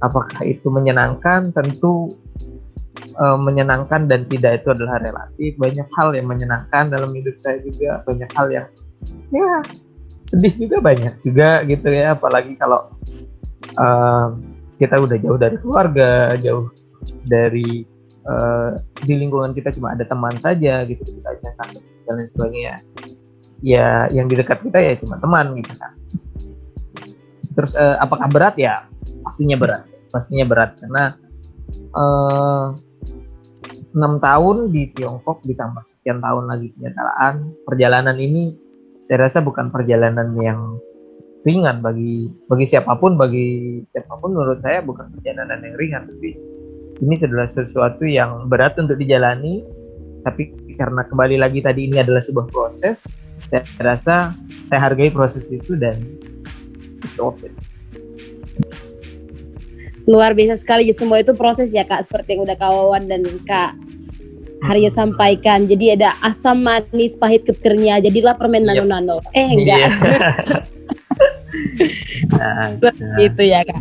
[0.00, 1.52] apakah itu menyenangkan?
[1.52, 2.16] Tentu
[3.18, 5.56] uh, menyenangkan dan tidak itu adalah relatif.
[5.56, 8.02] Banyak hal yang menyenangkan dalam hidup saya juga.
[8.04, 8.66] Banyak hal yang
[9.30, 9.62] ya
[10.26, 12.16] sedih juga banyak juga gitu ya.
[12.16, 12.90] Apalagi kalau
[13.78, 14.34] uh,
[14.76, 16.68] kita udah jauh dari keluarga, jauh
[17.22, 17.86] dari
[18.26, 18.74] uh,
[19.06, 21.02] di lingkungan kita cuma ada teman saja gitu.
[21.02, 22.74] Kita hanya sakit dan lain sebagainya.
[23.60, 25.92] Ya yang di dekat kita ya cuma teman gitu kan.
[27.56, 28.86] Terus uh, apakah berat ya?
[29.26, 29.82] Pastinya berat,
[30.14, 31.18] pastinya berat karena
[33.96, 37.34] enam uh, tahun di Tiongkok ditambah sekian tahun lagi kenyataan
[37.66, 38.54] perjalanan ini
[39.02, 40.78] saya rasa bukan perjalanan yang
[41.46, 46.34] ringan bagi bagi siapa pun bagi siapa pun menurut saya bukan perjalanan yang ringan tapi
[46.98, 49.62] ini adalah sesuatu yang berat untuk dijalani
[50.26, 54.36] tapi karena kembali lagi tadi ini adalah sebuah proses saya rasa
[54.68, 56.00] saya hargai proses itu dan
[57.02, 57.50] it's open
[60.06, 63.74] luar biasa sekali semua itu proses ya kak seperti yang udah kawan dan kak
[64.64, 65.68] Haryo sampaikan.
[65.68, 68.82] Jadi ada asam manis pahit ketirnya jadilah permen Yep.
[68.82, 69.20] nano-nano.
[69.36, 69.78] Eh enggak.
[69.78, 69.88] Iya.
[73.20, 73.80] Gitu ya kak.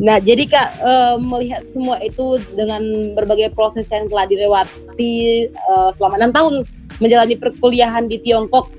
[0.00, 2.82] Nah jadi kak eh, melihat semua itu dengan
[3.18, 6.54] berbagai proses yang telah dilewati eh, selama enam tahun
[7.02, 8.70] menjalani perkuliahan di Tiongkok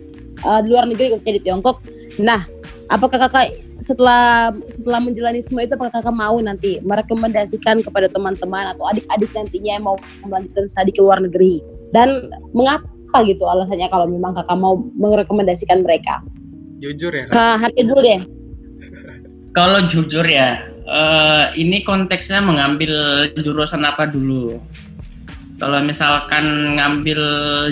[0.44, 1.84] eh, di luar negeri khususnya di Tiongkok.
[2.22, 2.48] Nah
[2.88, 3.52] apakah kakak
[3.82, 9.82] setelah setelah menjalani semua itu apakah kakak mau nanti merekomendasikan kepada teman-teman atau adik-adik nantinya
[9.82, 11.60] yang mau melanjutkan studi ke luar negeri
[11.90, 16.22] dan mengapa gitu alasannya kalau memang kakak mau merekomendasikan mereka?
[16.82, 17.34] Jujur ya Kak.
[17.34, 18.22] Kak Haryo dulu deh.
[19.52, 22.92] Kalau jujur ya, eh, ini konteksnya mengambil
[23.38, 24.58] jurusan apa dulu?
[25.62, 27.22] Kalau misalkan ngambil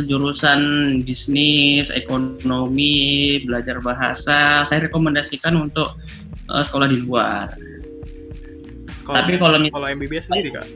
[0.06, 0.62] jurusan
[1.02, 5.98] bisnis, ekonomi, belajar bahasa, saya rekomendasikan untuk
[6.46, 7.50] eh, sekolah di luar.
[9.02, 10.68] Kalau Tapi kalau mis- kalau MBBS sendiri Kak,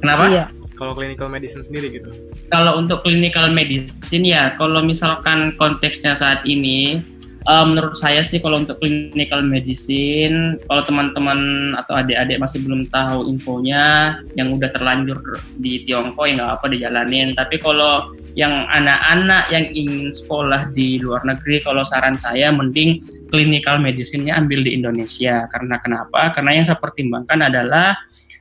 [0.00, 0.24] kenapa?
[0.32, 0.46] Iya.
[0.74, 2.10] kalau clinical medicine sendiri gitu.
[2.50, 6.98] Kalau untuk clinical medicine ya, kalau misalkan konteksnya saat ini,
[7.44, 13.28] eh, menurut saya sih kalau untuk clinical medicine, kalau teman-teman atau adik-adik masih belum tahu
[13.28, 15.20] infonya, yang udah terlanjur
[15.60, 17.36] di Tiongkok ya nggak apa dijalanin.
[17.36, 22.98] Tapi kalau yang anak-anak yang ingin sekolah di luar negeri kalau saran saya mending
[23.30, 26.34] clinical medicine-nya ambil di Indonesia karena kenapa?
[26.34, 27.94] Karena yang saya pertimbangkan adalah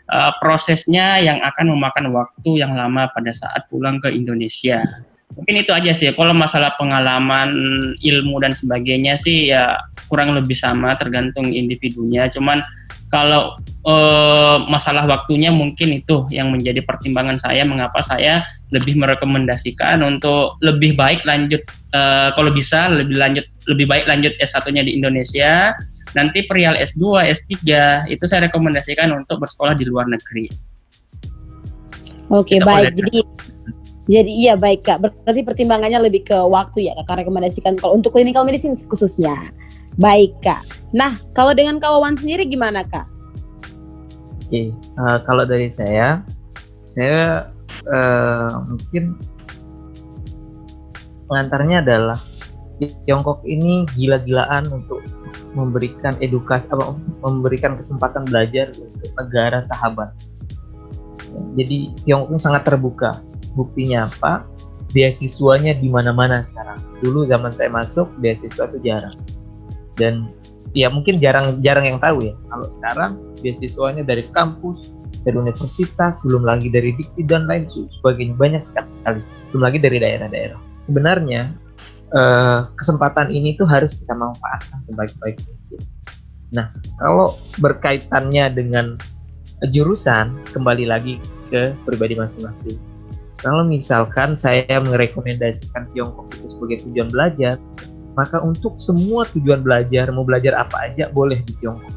[0.10, 4.82] uh, prosesnya yang akan memakan waktu yang lama pada saat pulang ke Indonesia.
[5.34, 6.10] Mungkin itu aja sih.
[6.14, 7.50] Kalau masalah pengalaman
[7.98, 9.78] ilmu dan sebagainya sih ya
[10.08, 12.30] kurang lebih sama tergantung individunya.
[12.30, 12.62] Cuman
[13.14, 18.42] kalau uh, masalah waktunya mungkin itu yang menjadi pertimbangan saya mengapa saya
[18.74, 21.62] lebih merekomendasikan untuk lebih baik lanjut
[21.94, 25.78] uh, kalau bisa lebih lanjut lebih baik lanjut S1-nya di Indonesia
[26.18, 27.54] nanti perihal S2 S3
[28.10, 30.50] itu saya rekomendasikan untuk bersekolah di luar negeri
[32.34, 33.22] Oke baik jadi
[34.04, 38.44] jadi iya baik kak berarti pertimbangannya lebih ke waktu ya kak rekomendasikan kalau untuk clinical
[38.44, 39.36] medicine khususnya
[40.02, 40.66] Baik kak.
[40.94, 43.06] Nah kalau dengan kawan sendiri gimana kak?
[44.50, 46.26] Oke, uh, kalau dari saya,
[46.86, 47.50] saya
[47.90, 49.18] uh, mungkin
[51.30, 52.20] pengantarnya adalah
[53.08, 55.06] Tiongkok ini gila-gilaan untuk
[55.54, 60.10] memberikan edukasi apa memberikan kesempatan belajar untuk negara sahabat.
[61.54, 63.22] Jadi Tiongkok ini sangat terbuka.
[63.54, 64.46] Buktinya apa?
[64.94, 66.82] Beasiswanya di mana-mana sekarang.
[67.02, 69.18] Dulu zaman saya masuk beasiswa itu jarang.
[69.98, 70.30] Dan
[70.78, 72.34] ya mungkin jarang-jarang yang tahu ya.
[72.50, 73.12] Kalau sekarang
[73.42, 74.94] beasiswanya dari kampus
[75.24, 78.36] dari universitas belum lagi dari dikti dan lain sebagainya.
[78.38, 79.22] Banyak sekali
[79.54, 80.60] belum lagi dari daerah-daerah.
[80.90, 81.42] Sebenarnya
[82.14, 85.82] eh, kesempatan ini tuh harus kita manfaatkan sebaik-baik mungkin.
[86.54, 86.70] Nah
[87.02, 89.02] kalau berkaitannya dengan
[89.72, 91.18] jurusan kembali lagi
[91.48, 92.76] ke pribadi masing-masing
[93.44, 97.60] kalau misalkan saya merekomendasikan Tiongkok itu sebagai tujuan belajar
[98.14, 101.94] maka untuk semua tujuan belajar, mau belajar apa aja boleh di Tiongkok.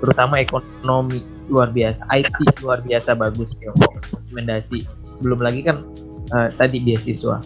[0.00, 1.20] Terutama ekonomi
[1.52, 4.00] luar biasa, IT luar biasa bagus Tiongkok.
[4.00, 4.88] Rekomendasi.
[5.20, 5.84] Belum lagi kan
[6.32, 7.44] uh, tadi beasiswa.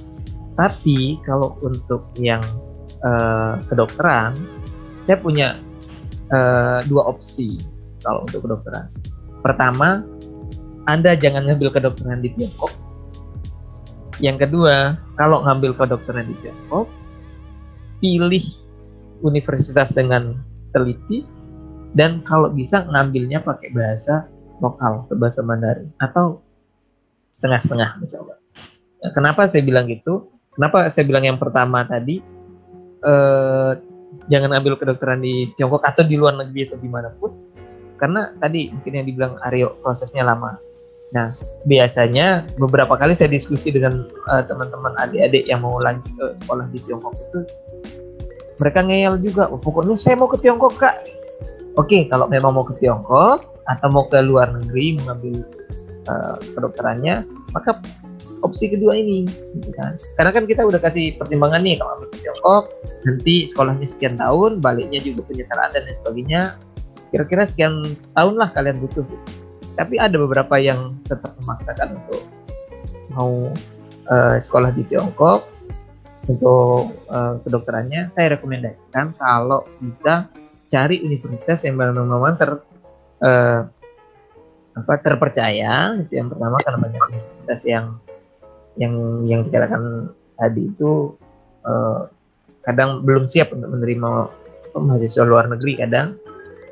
[0.54, 2.42] Tapi kalau untuk yang
[3.02, 4.38] uh, kedokteran,
[5.10, 5.58] saya punya
[6.30, 7.58] uh, dua opsi
[8.06, 8.86] kalau untuk kedokteran.
[9.42, 10.06] Pertama,
[10.86, 12.70] Anda jangan ngambil kedokteran di Tiongkok.
[14.22, 16.86] Yang kedua, kalau ngambil kedokteran di Tiongkok,
[17.98, 18.44] pilih
[19.24, 20.38] universitas dengan
[20.74, 21.24] teliti
[21.94, 24.26] dan kalau bisa ngambilnya pakai bahasa
[24.58, 26.42] lokal bahasa Mandarin atau
[27.34, 28.38] setengah-setengah misalnya.
[29.02, 30.30] Nah, kenapa saya bilang gitu?
[30.54, 32.22] Kenapa saya bilang yang pertama tadi
[33.02, 33.72] eh,
[34.30, 37.34] jangan ambil kedokteran di Tiongkok atau di luar negeri atau di mana pun?
[37.98, 40.54] Karena tadi mungkin yang dibilang Aryo prosesnya lama.
[41.14, 41.30] Nah,
[41.64, 46.78] biasanya beberapa kali saya diskusi dengan uh, teman-teman adik-adik yang mau lanjut ke sekolah di
[46.84, 47.40] Tiongkok itu
[48.60, 51.08] mereka ngeyel juga oh, pokoknya saya mau ke Tiongkok kak
[51.80, 55.40] oke kalau memang mau ke Tiongkok atau mau ke luar negeri mengambil
[56.12, 57.24] uh, kedokterannya
[57.56, 57.80] maka
[58.44, 59.24] opsi kedua ini
[59.56, 62.64] gitu kan karena kan kita udah kasih pertimbangan nih kalau ambil ke Tiongkok
[63.08, 66.42] nanti sekolahnya sekian tahun baliknya juga penyetaraan dan lain sebagainya
[67.08, 67.74] kira-kira sekian
[68.12, 69.33] tahun lah kalian butuh gitu.
[69.74, 72.22] Tapi ada beberapa yang tetap memaksakan untuk
[73.14, 73.50] mau
[74.10, 75.46] uh, sekolah di Tiongkok
[76.30, 78.08] untuk uh, kedokterannya.
[78.08, 80.30] Saya rekomendasikan kalau bisa
[80.70, 82.50] cari universitas yang memang ter
[83.20, 83.60] uh,
[84.74, 85.98] apa terpercaya.
[86.00, 87.86] Itu yang pertama karena banyak universitas yang
[88.74, 88.94] yang
[89.26, 91.14] yang dikatakan tadi itu
[91.62, 92.10] uh,
[92.66, 94.10] kadang belum siap untuk menerima
[94.74, 96.18] mahasiswa luar negeri kadang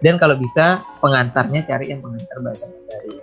[0.03, 3.15] dan kalau bisa pengantarnya cari yang pengantar bahasa Mandarin.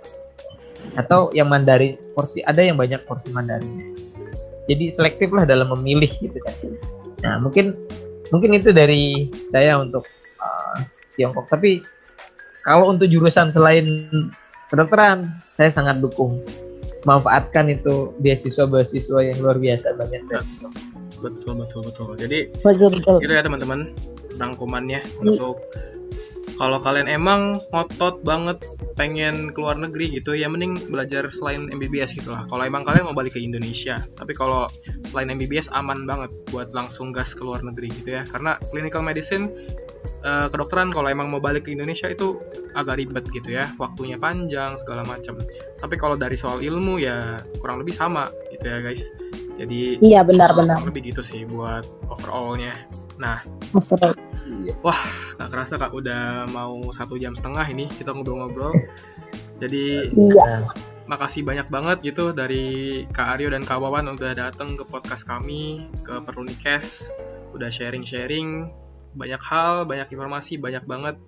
[0.96, 3.92] Atau yang Mandarin porsi ada yang banyak porsi Mandarin.
[4.64, 6.56] Jadi selektif lah dalam memilih gitu kan.
[7.20, 7.76] Nah mungkin
[8.32, 10.08] mungkin itu dari saya untuk
[10.40, 10.80] uh,
[11.14, 11.52] Tiongkok.
[11.52, 11.84] Tapi
[12.64, 14.08] kalau untuk jurusan selain
[14.72, 16.40] kedokteran saya sangat dukung.
[17.00, 20.20] Manfaatkan itu beasiswa-beasiswa yang luar biasa banyak
[21.20, 23.16] betul betul betul jadi betul betul.
[23.20, 23.92] itu ya teman-teman
[24.40, 25.60] rangkumannya untuk
[26.60, 28.60] kalau kalian emang ngotot banget
[28.92, 32.44] pengen keluar negeri gitu ya mending belajar selain MBBS gitu lah.
[32.52, 34.68] Kalau emang kalian mau balik ke Indonesia tapi kalau
[35.08, 38.28] selain MBBS aman banget buat langsung gas ke luar negeri gitu ya.
[38.28, 39.48] Karena clinical medicine
[40.20, 42.36] uh, kedokteran kalau emang mau balik ke Indonesia itu
[42.76, 43.72] agak ribet gitu ya.
[43.80, 45.40] Waktunya panjang segala macam
[45.80, 49.08] tapi kalau dari soal ilmu ya kurang lebih sama gitu ya guys.
[49.56, 53.44] Jadi iya benar-benar lebih gitu sih buat overallnya nah
[53.76, 54.16] overall
[54.80, 54.96] Wah,
[55.38, 58.74] gak kerasa kak udah mau satu jam setengah ini kita ngobrol-ngobrol.
[59.60, 60.64] Jadi, iya.
[61.04, 65.84] makasih banyak banget gitu dari Kak Aryo dan Kak Wawan udah datang ke podcast kami
[66.00, 67.12] ke Perlunikes,
[67.52, 68.72] udah sharing-sharing
[69.10, 71.18] banyak hal, banyak informasi, banyak banget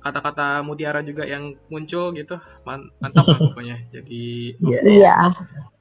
[0.00, 3.76] kata-kata mutiara juga yang muncul gitu, mantap lah pokoknya.
[3.92, 5.30] Jadi, iya.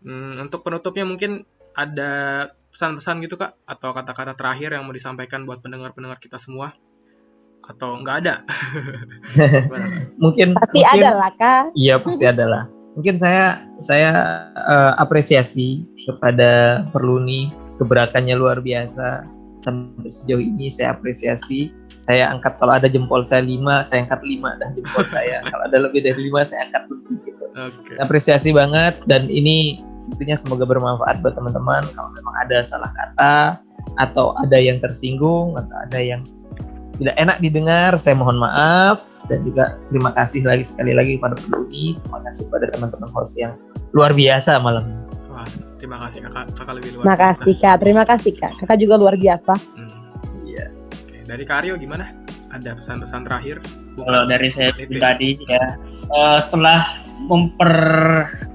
[0.06, 2.46] Hmm, untuk penutupnya mungkin ada
[2.76, 6.76] pesan-pesan gitu kak atau kata-kata terakhir yang mau disampaikan buat pendengar-pendengar kita semua
[7.64, 8.44] atau nggak ada?
[10.24, 11.64] Mungkin Pasti mungkin- ada lah kak.
[11.74, 12.64] Iya pasti ada lah.
[13.00, 14.12] Mungkin saya saya
[14.56, 17.50] eh, apresiasi kepada Perluni
[17.80, 19.24] keberakannya luar biasa
[19.64, 21.72] sampai sejauh ini saya apresiasi.
[22.06, 25.42] Saya angkat kalau ada jempol saya lima, saya angkat lima dan jempol saya.
[25.50, 27.46] kalau ada lebih dari lima, saya angkat lebih gitu.
[27.58, 29.82] oke Apresiasi banget dan ini
[30.12, 31.84] tentunya semoga bermanfaat buat teman-teman.
[31.94, 33.36] Kalau memang ada salah kata
[34.02, 36.22] atau ada yang tersinggung atau ada yang
[36.96, 42.00] tidak enak didengar, saya mohon maaf dan juga terima kasih lagi sekali lagi kepada Perluni,
[42.00, 43.54] terima kasih kepada teman-teman host yang
[43.92, 45.04] luar biasa malam ini.
[45.28, 48.52] Wah, terima kasih kakak kakak lebih luar Makasih kak, terima kasih kak.
[48.64, 49.54] Kakak juga luar biasa.
[49.76, 49.92] Hmm.
[50.48, 50.66] Iya.
[50.72, 52.16] Oke, dari Karyo gimana
[52.56, 53.60] ada pesan-pesan terakhir
[54.00, 54.88] Kalau dari saya ya.
[54.88, 55.76] pribadi ya,
[56.12, 57.76] eh, setelah memper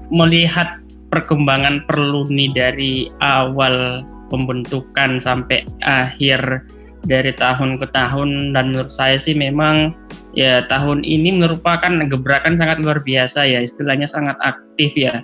[0.09, 0.80] melihat
[1.11, 4.01] perkembangan Perluni dari awal
[4.31, 6.63] pembentukan sampai akhir
[7.05, 8.55] dari tahun ke tahun.
[8.55, 9.93] Dan menurut saya sih memang
[10.31, 15.19] ya tahun ini merupakan gebrakan sangat luar biasa ya istilahnya sangat aktif ya.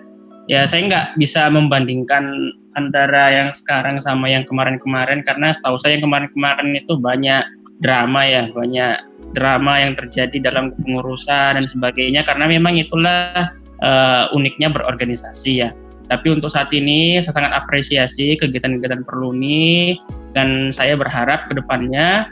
[0.48, 6.08] Ya saya nggak bisa membandingkan antara yang sekarang sama yang kemarin-kemarin karena setahu saya yang
[6.08, 7.44] kemarin-kemarin itu banyak
[7.82, 8.96] drama ya banyak
[9.36, 12.24] drama yang terjadi dalam pengurusan dan sebagainya.
[12.24, 13.52] Karena memang itulah
[13.82, 15.70] eh, uniknya berorganisasi ya.
[16.08, 20.00] Tapi untuk saat ini saya sangat apresiasi kegiatan-kegiatan Perluni
[20.32, 22.32] dan saya berharap ke depannya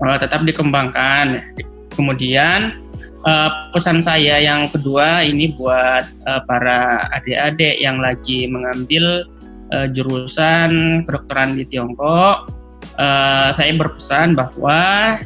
[0.00, 1.44] eh, tetap dikembangkan.
[1.92, 2.80] Kemudian
[3.28, 9.28] eh, pesan saya yang kedua ini buat eh, para adik-adik yang lagi mengambil
[9.76, 12.48] eh, jurusan kedokteran di Tiongkok,
[12.96, 15.20] eh, saya berpesan bahwa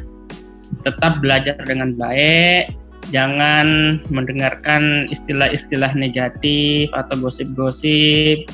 [0.83, 2.75] tetap belajar dengan baik,
[3.09, 8.47] jangan mendengarkan istilah-istilah negatif atau gosip-gosip,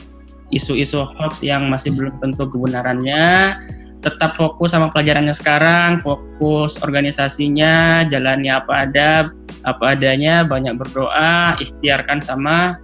[0.53, 3.57] isu-isu hoax yang masih belum tentu kebenarannya.
[4.03, 9.31] Tetap fokus sama pelajarannya sekarang, fokus organisasinya, jalani apa ada,
[9.63, 12.75] apa adanya, banyak berdoa, ikhtiarkan sama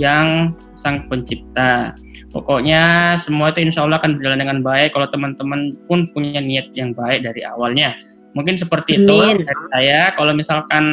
[0.00, 1.92] yang sang pencipta.
[2.32, 6.96] Pokoknya semua itu insya Allah akan berjalan dengan baik kalau teman-teman pun punya niat yang
[6.96, 7.92] baik dari awalnya.
[8.32, 10.12] Mungkin seperti itu dari saya.
[10.16, 10.84] Kalau misalkan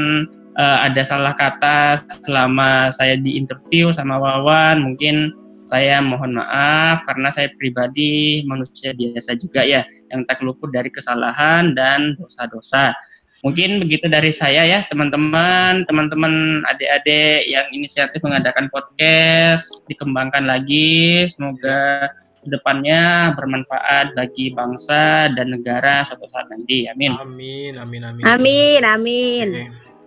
[0.60, 5.32] eh, ada salah kata selama saya di interview sama Wawan, mungkin
[5.70, 11.78] saya mohon maaf karena saya pribadi manusia biasa juga ya yang tak luput dari kesalahan
[11.78, 12.98] dan dosa-dosa.
[13.46, 21.30] Mungkin begitu dari saya ya teman-teman, teman-teman adik-adik yang inisiatif mengadakan podcast dikembangkan lagi.
[21.30, 22.10] Semoga
[22.44, 26.88] ke depannya bermanfaat bagi bangsa dan negara suatu saat nanti.
[26.88, 27.16] Amin.
[27.20, 28.24] Amin, amin, amin.
[28.24, 29.48] Amin, amin.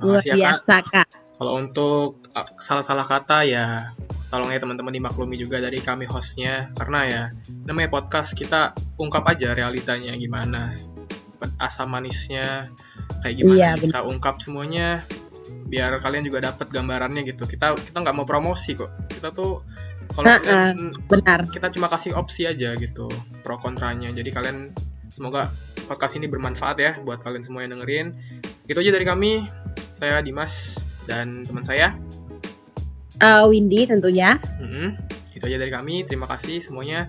[0.01, 0.39] Oke, Luar ya, Kak.
[0.39, 1.07] biasa kak.
[1.39, 3.93] Kalau untuk uh, salah-salah kata ya
[4.33, 7.23] tolong ya teman-teman dimaklumi juga dari kami hostnya karena ya
[7.69, 10.73] namanya podcast kita ungkap aja realitanya gimana
[11.61, 12.73] asam manisnya
[13.21, 15.05] kayak gimana Iya, kita ungkap semuanya
[15.69, 19.61] biar kalian juga dapat gambarannya gitu kita kita nggak mau promosi kok kita tuh
[20.13, 21.41] kalau kalian- Benar.
[21.49, 23.09] kita cuma kasih opsi aja gitu
[23.43, 24.09] pro kontranya.
[24.09, 24.71] Jadi kalian
[25.09, 25.49] semoga
[25.85, 28.15] podcast ini bermanfaat ya buat kalian semua yang dengerin.
[28.65, 29.45] Itu aja dari kami.
[29.93, 31.93] Saya Dimas dan teman saya.
[33.19, 34.39] Eh, Windy tentunya.
[34.59, 34.99] Mm-mm.
[35.33, 36.05] itu aja dari kami.
[36.05, 37.09] Terima kasih semuanya.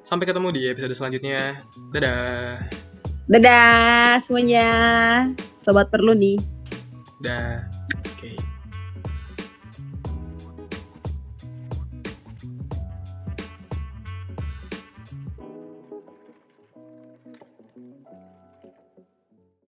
[0.00, 1.60] Sampai ketemu di episode selanjutnya.
[1.92, 2.56] Dadah.
[3.26, 4.66] Dadah semuanya.
[5.60, 6.40] Sobat perlu nih.
[7.20, 7.60] dah
[8.16, 8.32] oke